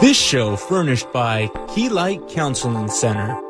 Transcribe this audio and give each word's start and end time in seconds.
This 0.00 0.16
show 0.16 0.56
furnished 0.56 1.10
by 1.12 1.50
Key 1.74 1.88
Light 1.88 2.28
Counseling 2.28 2.88
Center. 2.88 3.40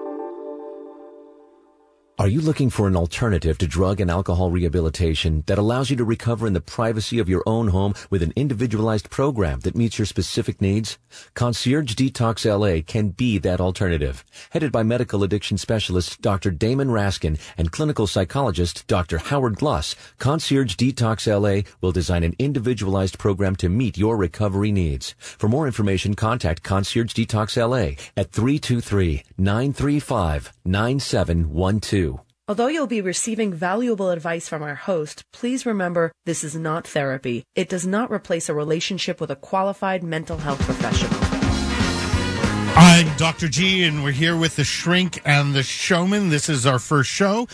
Are 2.17 2.29
you 2.29 2.41
looking 2.41 2.71
for 2.71 2.87
an 2.87 2.95
alternative 2.95 3.59
to 3.59 3.67
drug 3.67 4.01
and 4.01 4.09
alcohol 4.09 4.53
rehabilitation 4.53 5.43
that 5.47 5.59
allows 5.59 5.91
you 5.91 5.97
to 5.97 6.05
recover 6.05 6.47
in 6.47 6.53
the 6.53 6.61
privacy 6.61 7.19
of 7.19 7.29
your 7.29 7.43
own 7.45 7.67
home 7.67 7.93
with 8.09 8.23
an 8.23 8.33
individualized 8.37 9.11
program 9.11 9.59
that 9.61 9.75
meets 9.75 9.99
your 9.99 10.07
specific 10.07 10.61
needs? 10.61 10.97
Concierge 11.35 11.97
Detox 11.97 12.47
LA 12.47 12.83
can 12.87 13.09
be 13.09 13.39
that 13.39 13.61
alternative. 13.61 14.25
Headed 14.51 14.71
by 14.71 14.85
medical 14.85 15.25
addiction 15.25 15.59
specialist 15.59 16.23
Dr. 16.23 16.53
Damon 16.53 16.87
Raskin 16.87 17.37
and 17.59 17.73
clinical 17.73 18.07
psychologist 18.07 18.87
Dr. 18.87 19.19
Howard 19.19 19.57
Gluss, 19.57 19.97
Concierge 20.21 20.77
Detox 20.77 21.27
LA 21.27 21.69
will 21.81 21.91
design 21.91 22.23
an 22.23 22.37
individualized 22.39 23.19
program 23.19 23.57
to 23.57 23.69
meet 23.69 23.99
your 23.99 24.17
recovery 24.17 24.71
needs. 24.71 25.17
For 25.19 25.49
more 25.49 25.67
information, 25.67 26.15
contact 26.15 26.63
Concierge 26.63 27.13
Detox 27.13 27.57
LA 27.57 28.01
at 28.17 28.31
323-935-9712. 29.39 32.21
Although 32.47 32.67
you'll 32.67 32.87
be 32.87 33.01
receiving 33.01 33.55
valuable 33.55 34.11
advice 34.11 34.49
from 34.49 34.63
our 34.63 34.75
host, 34.75 35.25
please 35.33 35.65
remember 35.65 36.13
this 36.27 36.45
is 36.45 36.55
not 36.55 36.87
therapy. 36.87 37.45
It 37.55 37.71
does 37.71 37.87
not 37.87 38.11
replace 38.11 38.51
a 38.51 38.55
relationship 38.55 39.19
with 39.19 39.31
a 39.31 39.37
qualified 39.37 40.03
mental 40.03 40.37
health 40.37 40.61
professional. 40.61 41.19
I'm 42.77 43.17
Dr. 43.17 43.49
G, 43.49 43.85
and 43.85 44.05
we're 44.05 44.11
here 44.11 44.37
with 44.37 44.57
the 44.57 44.65
Shrink 44.65 45.23
and 45.25 45.55
the 45.55 45.63
Showman. 45.63 46.29
This 46.29 46.49
is 46.49 46.67
our 46.67 46.79
first 46.79 47.09
show, 47.09 47.47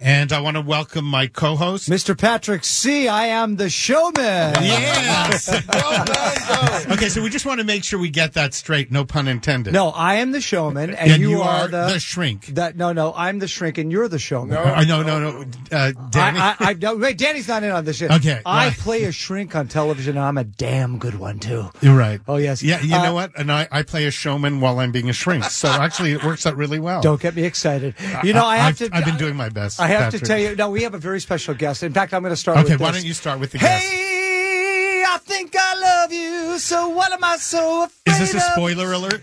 and 0.00 0.32
I 0.32 0.40
want 0.40 0.56
to 0.56 0.60
welcome 0.60 1.04
my 1.04 1.26
co-host, 1.26 1.88
Mr. 1.88 2.16
Patrick 2.16 2.64
C. 2.64 3.08
I 3.08 3.26
am 3.26 3.56
the 3.56 3.68
showman. 3.68 4.54
Yes. 4.62 5.48
okay, 6.92 7.08
so 7.08 7.20
we 7.20 7.30
just 7.30 7.44
want 7.44 7.58
to 7.58 7.64
make 7.64 7.82
sure 7.82 7.98
we 7.98 8.08
get 8.10 8.34
that 8.34 8.54
straight. 8.54 8.92
No 8.92 9.04
pun 9.04 9.26
intended. 9.26 9.72
No, 9.72 9.88
I 9.88 10.16
am 10.16 10.30
the 10.30 10.40
showman, 10.40 10.90
and, 10.90 11.12
And 11.12 11.22
you, 11.22 11.30
you 11.30 11.40
are, 11.42 11.64
are 11.64 11.68
the, 11.68 11.86
the 11.94 11.98
shrink. 12.00 12.46
That 12.46 12.76
no, 12.76 12.92
no, 12.92 13.12
I'm 13.16 13.40
the 13.40 13.48
shrink, 13.48 13.78
and 13.78 13.90
you're 13.90 14.06
the 14.08 14.20
showman. 14.20 14.56
Uh, 14.56 14.82
no, 14.84 15.02
no, 15.02 15.18
no. 15.18 15.44
Uh, 15.72 15.92
Danny. 16.10 16.38
I, 16.38 16.50
I, 16.50 16.56
I, 16.60 16.72
no, 16.74 16.96
wait, 16.96 17.18
Danny's 17.18 17.48
not 17.48 17.64
in 17.64 17.72
on 17.72 17.84
this 17.84 17.96
shit. 17.96 18.10
Okay, 18.10 18.40
I 18.46 18.68
right. 18.68 18.76
play 18.76 19.04
a 19.04 19.12
shrink 19.12 19.56
on 19.56 19.66
television, 19.66 20.16
and 20.16 20.24
I'm 20.24 20.38
a 20.38 20.44
damn 20.44 20.98
good 20.98 21.16
one 21.16 21.40
too. 21.40 21.70
You're 21.80 21.96
right. 21.96 22.20
Oh 22.28 22.36
yes. 22.36 22.62
Yeah, 22.62 22.80
you 22.82 22.94
Uh, 22.94 23.02
know 23.02 23.14
what? 23.14 23.36
And 23.36 23.50
I, 23.50 23.66
I 23.72 23.82
play 23.82 24.06
a 24.06 24.10
showman 24.12 24.60
while 24.60 24.78
I'm 24.78 24.92
being 24.92 25.10
a 25.10 25.12
shrink. 25.12 25.44
So 25.44 25.68
actually, 25.68 26.12
it 26.12 26.22
works 26.24 26.46
out 26.46 26.56
really 26.56 26.78
well. 26.78 27.00
Don't 27.00 27.20
get 27.20 27.34
me 27.34 27.42
excited. 27.42 27.94
You 28.22 28.32
know, 28.32 28.44
I, 28.44 28.58
have 28.58 28.66
I've, 28.68 28.78
to. 28.78 28.90
I've 28.92 29.04
been 29.04 29.16
doing 29.16 29.34
my 29.34 29.48
best. 29.48 29.80
I 29.80 29.87
have 29.88 30.00
Patrick. 30.04 30.22
to 30.22 30.28
tell 30.28 30.38
you. 30.38 30.54
No, 30.56 30.70
we 30.70 30.82
have 30.84 30.94
a 30.94 30.98
very 30.98 31.20
special 31.20 31.54
guest. 31.54 31.82
In 31.82 31.92
fact, 31.92 32.14
I'm 32.14 32.22
going 32.22 32.32
to 32.32 32.36
start. 32.36 32.56
With 32.58 32.66
Okay, 32.66 32.76
why 32.76 32.90
this. 32.92 33.00
don't 33.02 33.08
you 33.08 33.14
start 33.14 33.40
with 33.40 33.52
the 33.52 33.58
guest? 33.58 33.84
Hey, 33.84 35.04
I 35.06 35.18
think 35.18 35.54
I 35.58 35.74
love 35.80 36.12
you. 36.12 36.58
So 36.58 36.88
what 36.88 37.12
am 37.12 37.22
I 37.24 37.36
so 37.38 37.84
afraid 37.84 38.12
Is 38.12 38.18
this 38.18 38.34
a 38.34 38.36
of? 38.38 38.42
spoiler 38.52 38.92
alert? 38.92 39.22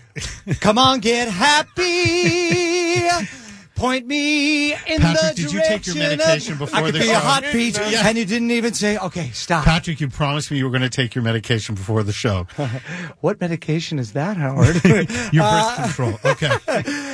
Come 0.60 0.78
on, 0.78 1.00
get 1.00 1.28
happy. 1.28 3.08
Point 3.76 4.06
me 4.06 4.72
in 4.72 4.78
Patrick, 4.98 5.36
the 5.36 5.42
did 5.42 5.52
you 5.52 5.60
direction 5.60 5.68
take 5.78 5.86
your 5.86 6.08
medication 6.08 6.52
of, 6.54 6.58
before 6.60 6.78
I 6.78 6.82
could 6.82 6.94
the 6.94 6.98
be 7.00 7.04
show? 7.06 7.12
a 7.12 7.16
hot 7.18 7.44
beach, 7.52 7.76
Yeah. 7.78 8.08
and 8.08 8.16
you 8.16 8.24
didn't 8.24 8.50
even 8.50 8.72
say, 8.72 8.96
"Okay, 8.96 9.30
stop." 9.34 9.64
Patrick, 9.66 10.00
you 10.00 10.08
promised 10.08 10.50
me 10.50 10.56
you 10.56 10.64
were 10.64 10.70
going 10.70 10.80
to 10.82 10.88
take 10.88 11.14
your 11.14 11.22
medication 11.22 11.74
before 11.74 12.02
the 12.02 12.12
show. 12.12 12.46
What 13.20 13.40
medication 13.40 13.98
is 13.98 14.12
that, 14.12 14.36
Howard? 14.36 14.82
Your 15.32 15.42
Uh, 15.44 15.76
birth 15.76 15.84
control. 15.84 16.18
Okay. 16.24 16.50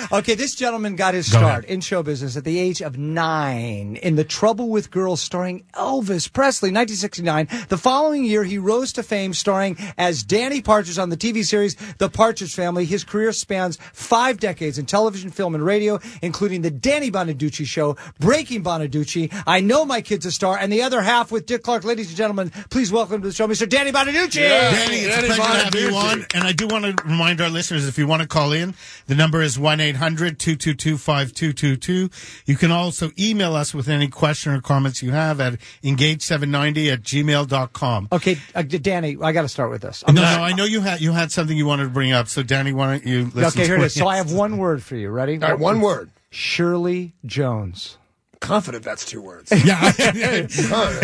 okay, 0.13 0.35
this 0.35 0.55
gentleman 0.55 0.95
got 0.97 1.15
his 1.15 1.29
Go 1.31 1.39
start 1.39 1.65
ahead. 1.65 1.65
in 1.65 1.81
show 1.81 2.03
business 2.03 2.37
at 2.37 2.45
the 2.45 2.59
age 2.59 2.81
of 2.83 2.97
nine 2.99 3.97
in 3.97 4.17
The 4.17 4.25
Trouble 4.25 4.69
with 4.69 4.91
Girls, 4.91 5.21
starring 5.21 5.65
Elvis 5.75 6.31
Presley, 6.33 6.71
1969. 6.71 7.49
The 7.69 7.79
following 7.79 8.25
year, 8.25 8.45
he 8.45 8.59
rose 8.59 8.93
to 8.95 9.03
fame 9.03 9.33
starring 9.35 9.77
as 9.99 10.23
Danny 10.23 10.61
Partridge 10.61 10.99
on 10.99 11.09
the 11.09 11.17
TV 11.17 11.45
series 11.45 11.77
The 11.99 12.09
Partridge 12.11 12.55
Family. 12.55 12.85
His 12.85 13.05
career 13.05 13.33
spans 13.33 13.79
five 13.93 14.39
decades 14.39 14.79
in 14.79 14.87
television, 14.87 15.31
film, 15.31 15.55
and 15.55 15.65
radio, 15.65 15.99
including 16.21 16.52
The 16.61 16.71
Danny 16.71 17.11
Bonaduce 17.11 17.65
Show, 17.67 17.97
Breaking 18.21 18.63
Bonaduce, 18.63 19.33
I 19.47 19.61
Know 19.61 19.87
My 19.87 20.03
Kid's 20.03 20.27
a 20.27 20.33
Star, 20.33 20.59
and 20.59 20.71
the 20.71 20.83
other 20.83 21.01
half 21.01 21.33
with 21.33 21.47
Dick 21.47 21.63
Clark. 21.63 21.85
Ladies 21.85 22.09
and 22.09 22.17
gentlemen, 22.17 22.51
please 22.69 22.93
welcome 22.93 23.23
to 23.23 23.29
the 23.29 23.35
show, 23.35 23.49
Mr. 23.49 23.67
Danny 23.67 23.91
Bonaduce. 23.93 24.35
Danny, 24.35 24.97
it's 24.97 25.17
a 25.17 25.21
pleasure 25.21 25.43
to 25.43 25.65
have 25.65 25.75
you 25.75 25.97
on. 25.97 26.27
And 26.35 26.45
I 26.45 26.53
do 26.53 26.67
want 26.67 26.85
to 26.85 27.05
remind 27.05 27.41
our 27.41 27.49
listeners 27.49 27.89
if 27.89 27.97
you 27.97 28.07
want 28.07 28.21
to 28.21 28.29
call 28.29 28.53
in, 28.53 28.75
the 29.07 29.15
number 29.15 29.41
is 29.41 29.59
1 29.59 29.81
800 29.81 30.39
222 30.39 30.99
5222. 30.99 32.11
You 32.45 32.57
can 32.57 32.71
also 32.71 33.11
email 33.19 33.55
us 33.55 33.73
with 33.73 33.89
any 33.89 34.09
question 34.09 34.53
or 34.53 34.61
comments 34.61 35.03
you 35.03 35.13
have 35.13 35.41
at 35.41 35.55
engage790 35.83 36.93
at 36.93 37.03
gmail.com. 37.03 38.09
Okay, 38.13 38.39
uh, 38.55 38.63
Danny, 38.63 39.17
I 39.23 39.33
got 39.33 39.43
to 39.43 39.49
start 39.49 39.71
with 39.71 39.83
this. 39.83 40.05
No, 40.07 40.15
no, 40.15 40.23
I 40.23 40.53
know 40.53 40.65
you 40.65 40.81
had 40.81 41.01
you 41.01 41.13
had 41.13 41.33
something 41.33 41.57
you 41.57 41.67
wanted 41.67 41.85
to 41.85 41.91
bring 41.91 42.13
up. 42.13 42.29
So, 42.29 42.43
Danny, 42.43 42.73
why 42.73 42.93
don't 42.93 43.07
you 43.07 43.31
listen 43.35 43.61
Okay, 43.61 43.67
here 43.67 43.77
to 43.77 43.83
it 43.83 43.87
is. 43.87 43.95
So 43.95 44.07
I 44.07 44.17
have 44.17 44.33
one 44.33 44.59
word 44.59 44.83
for 44.83 44.97
you. 44.97 45.11
Ready? 45.11 45.35
All 45.35 45.51
right, 45.51 45.59
one 45.59 45.81
word. 45.81 46.11
Shirley 46.33 47.15
Jones. 47.27 47.99
Confident 48.41 48.83
that's 48.83 49.05
two 49.05 49.21
words. 49.21 49.53
Yeah. 49.65 49.81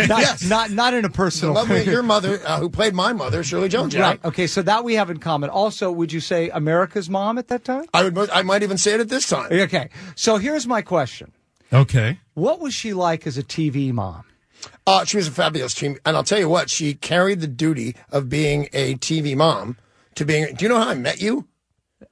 Not, 0.08 0.20
yes. 0.20 0.44
not 0.48 0.70
not 0.72 0.94
in 0.94 1.04
a 1.04 1.10
personal. 1.10 1.54
Lovely, 1.54 1.84
your 1.84 2.02
mother, 2.02 2.40
uh, 2.44 2.58
who 2.58 2.68
played 2.68 2.94
my 2.94 3.12
mother, 3.12 3.44
Shirley 3.44 3.68
Jones. 3.68 3.94
Yeah. 3.94 4.00
Right. 4.00 4.24
Okay. 4.24 4.46
So 4.48 4.62
that 4.62 4.82
we 4.82 4.94
have 4.94 5.10
in 5.10 5.18
common. 5.18 5.50
Also, 5.50 5.92
would 5.92 6.12
you 6.12 6.18
say 6.18 6.48
America's 6.48 7.08
mom 7.08 7.38
at 7.38 7.48
that 7.48 7.62
time? 7.62 7.84
I 7.94 8.08
would. 8.08 8.30
I 8.30 8.42
might 8.42 8.64
even 8.64 8.78
say 8.78 8.94
it 8.94 9.00
at 9.00 9.08
this 9.08 9.28
time. 9.28 9.52
Okay. 9.52 9.90
So 10.16 10.38
here's 10.38 10.66
my 10.66 10.82
question: 10.82 11.32
okay. 11.72 12.18
What 12.34 12.58
was 12.58 12.74
she 12.74 12.92
like 12.92 13.26
as 13.26 13.38
a 13.38 13.42
TV 13.44 13.92
mom? 13.92 14.24
Uh, 14.86 15.04
she 15.04 15.18
was 15.18 15.28
a 15.28 15.32
fabulous 15.32 15.74
team, 15.74 15.96
and 16.04 16.16
I'll 16.16 16.24
tell 16.24 16.38
you 16.40 16.48
what, 16.48 16.70
she 16.70 16.94
carried 16.94 17.40
the 17.40 17.46
duty 17.46 17.94
of 18.10 18.28
being 18.28 18.68
a 18.72 18.94
TV 18.96 19.36
mom 19.36 19.76
to 20.16 20.24
being. 20.24 20.54
Do 20.54 20.64
you 20.64 20.68
know 20.68 20.78
how 20.80 20.88
I 20.88 20.94
met 20.94 21.20
you? 21.20 21.46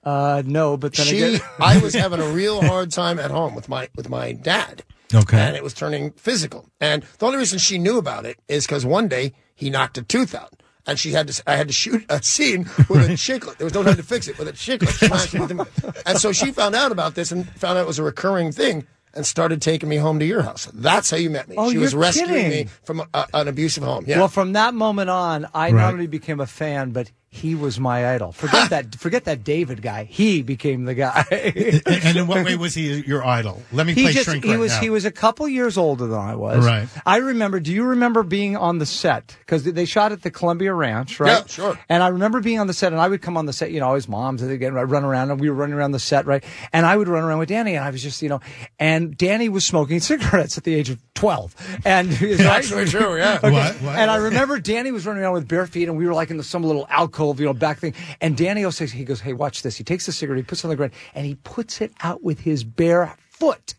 Uh, 0.04 0.42
no, 0.44 0.76
but 0.76 0.94
then 0.94 1.06
She, 1.06 1.22
again, 1.22 1.40
I 1.60 1.78
was 1.78 1.94
having 1.94 2.20
a 2.20 2.28
real 2.28 2.60
hard 2.62 2.90
time 2.90 3.18
at 3.18 3.30
home 3.30 3.54
with 3.54 3.68
my 3.68 3.88
with 3.96 4.08
my 4.08 4.32
dad. 4.32 4.82
Okay. 5.14 5.38
and 5.38 5.54
it 5.54 5.62
was 5.62 5.72
turning 5.72 6.10
physical. 6.12 6.68
And 6.80 7.04
the 7.18 7.26
only 7.26 7.38
reason 7.38 7.60
she 7.60 7.78
knew 7.78 7.96
about 7.96 8.26
it 8.26 8.38
is 8.48 8.66
because 8.66 8.84
one 8.84 9.06
day 9.06 9.34
he 9.54 9.70
knocked 9.70 9.96
a 9.98 10.02
tooth 10.02 10.34
out. 10.34 10.52
And 10.88 10.98
she 10.98 11.12
had 11.12 11.28
to, 11.28 11.42
I 11.48 11.54
had 11.56 11.68
to 11.68 11.72
shoot 11.72 12.04
a 12.08 12.20
scene 12.22 12.64
with 12.88 13.08
a 13.08 13.14
chiclet. 13.16 13.56
There 13.58 13.64
was 13.64 13.74
no 13.74 13.82
time 13.84 13.96
to 13.96 14.02
fix 14.02 14.26
it 14.28 14.36
with 14.38 14.48
a 14.48 14.52
chiclet. 14.52 14.88
smashed 15.06 15.34
it 15.34 15.40
with 15.40 15.48
the- 15.50 16.02
And 16.06 16.18
so 16.18 16.32
she 16.32 16.50
found 16.52 16.74
out 16.74 16.90
about 16.92 17.14
this 17.14 17.30
and 17.32 17.48
found 17.50 17.78
out 17.78 17.82
it 17.82 17.86
was 17.86 17.98
a 18.00 18.04
recurring 18.04 18.50
thing 18.52 18.84
and 19.14 19.24
started 19.26 19.62
taking 19.62 19.88
me 19.88 19.96
home 19.96 20.18
to 20.18 20.24
your 20.26 20.42
house. 20.42 20.68
That's 20.74 21.08
how 21.10 21.16
you 21.16 21.30
met 21.30 21.48
me. 21.48 21.54
Oh, 21.58 21.70
she 21.70 21.78
was 21.78 21.92
you're 21.92 22.02
rescuing 22.02 22.28
kidding. 22.30 22.50
me 22.66 22.70
from 22.84 23.02
a, 23.14 23.26
an 23.34 23.46
abusive 23.48 23.82
home. 23.84 24.04
Yeah. 24.08 24.18
well, 24.18 24.28
from 24.28 24.52
that 24.54 24.74
moment 24.74 25.08
on, 25.10 25.46
I 25.54 25.70
Right. 25.70 25.74
not 25.74 25.92
only 25.94 26.06
became 26.08 26.38
a 26.40 26.46
fan, 26.46 26.90
but 26.90 27.10
he 27.36 27.54
was 27.54 27.78
my 27.78 28.14
idol. 28.14 28.32
Forget 28.32 28.70
that. 28.70 28.94
Forget 28.96 29.24
that 29.24 29.44
David 29.44 29.82
guy. 29.82 30.04
He 30.04 30.42
became 30.42 30.84
the 30.84 30.94
guy. 30.94 31.24
and 31.30 32.16
in 32.16 32.26
what 32.26 32.44
way 32.44 32.56
was 32.56 32.74
he 32.74 33.00
your 33.02 33.24
idol? 33.24 33.62
Let 33.72 33.86
me 33.86 33.94
he 33.94 34.02
play 34.02 34.12
just 34.12 34.24
shrink 34.24 34.44
he 34.44 34.52
right 34.52 34.58
was 34.58 34.72
now. 34.72 34.80
he 34.80 34.90
was 34.90 35.04
a 35.04 35.10
couple 35.10 35.46
years 35.48 35.76
older 35.78 36.06
than 36.06 36.18
I 36.18 36.34
was. 36.34 36.64
Right. 36.64 36.88
I 37.04 37.18
remember. 37.18 37.60
Do 37.60 37.72
you 37.72 37.84
remember 37.84 38.22
being 38.22 38.56
on 38.56 38.78
the 38.78 38.86
set 38.86 39.36
because 39.40 39.64
they 39.64 39.84
shot 39.84 40.12
at 40.12 40.22
the 40.22 40.30
Columbia 40.30 40.72
Ranch, 40.72 41.20
right? 41.20 41.40
Yeah, 41.40 41.46
sure. 41.46 41.78
And 41.88 42.02
I 42.02 42.08
remember 42.08 42.40
being 42.40 42.58
on 42.58 42.66
the 42.66 42.74
set, 42.74 42.92
and 42.92 43.00
I 43.00 43.08
would 43.08 43.22
come 43.22 43.36
on 43.36 43.46
the 43.46 43.52
set. 43.52 43.70
You 43.70 43.80
know, 43.80 43.94
his 43.94 44.08
mom's 44.08 44.42
and 44.42 44.50
again 44.50 44.74
run 44.74 45.04
around, 45.04 45.30
and 45.30 45.40
we 45.40 45.50
were 45.50 45.56
running 45.56 45.74
around 45.74 45.92
the 45.92 45.98
set, 45.98 46.26
right? 46.26 46.42
And 46.72 46.86
I 46.86 46.96
would 46.96 47.08
run 47.08 47.22
around 47.22 47.38
with 47.38 47.48
Danny, 47.48 47.74
and 47.74 47.84
I 47.84 47.90
was 47.90 48.02
just 48.02 48.22
you 48.22 48.28
know, 48.28 48.40
and 48.78 49.16
Danny 49.16 49.48
was 49.48 49.64
smoking 49.64 50.00
cigarettes 50.10 50.56
at 50.56 50.64
the 50.64 50.74
age 50.74 50.90
of 50.90 50.98
twelve, 51.14 51.54
and 51.84 52.10
Actually 52.40 52.86
true, 52.86 53.16
yeah. 53.16 53.38
Okay. 53.42 53.50
What? 53.50 53.74
What? 53.82 53.96
And 53.96 54.10
I 54.10 54.16
remember 54.16 54.58
Danny 54.58 54.92
was 54.92 55.06
running 55.06 55.22
around 55.22 55.34
with 55.34 55.48
bare 55.48 55.66
feet, 55.66 55.88
and 55.88 55.98
we 55.98 56.06
were 56.06 56.14
like 56.14 56.30
in 56.30 56.36
the, 56.36 56.44
some 56.44 56.62
little 56.62 56.86
alcove, 56.88 57.25
you 57.34 57.46
know, 57.46 57.54
back 57.54 57.78
thing. 57.78 57.94
And 58.20 58.36
Daniel 58.36 58.72
says, 58.72 58.92
he 58.92 59.04
goes, 59.04 59.20
"Hey, 59.20 59.32
watch 59.32 59.62
this." 59.62 59.76
He 59.76 59.84
takes 59.84 60.06
the 60.06 60.12
cigarette, 60.12 60.38
he 60.38 60.44
puts 60.44 60.62
it 60.62 60.66
on 60.66 60.70
the 60.70 60.76
ground, 60.76 60.92
and 61.14 61.26
he 61.26 61.34
puts 61.36 61.80
it 61.80 61.92
out 62.02 62.22
with 62.22 62.40
his 62.40 62.64
bare 62.64 63.16
foot. 63.30 63.74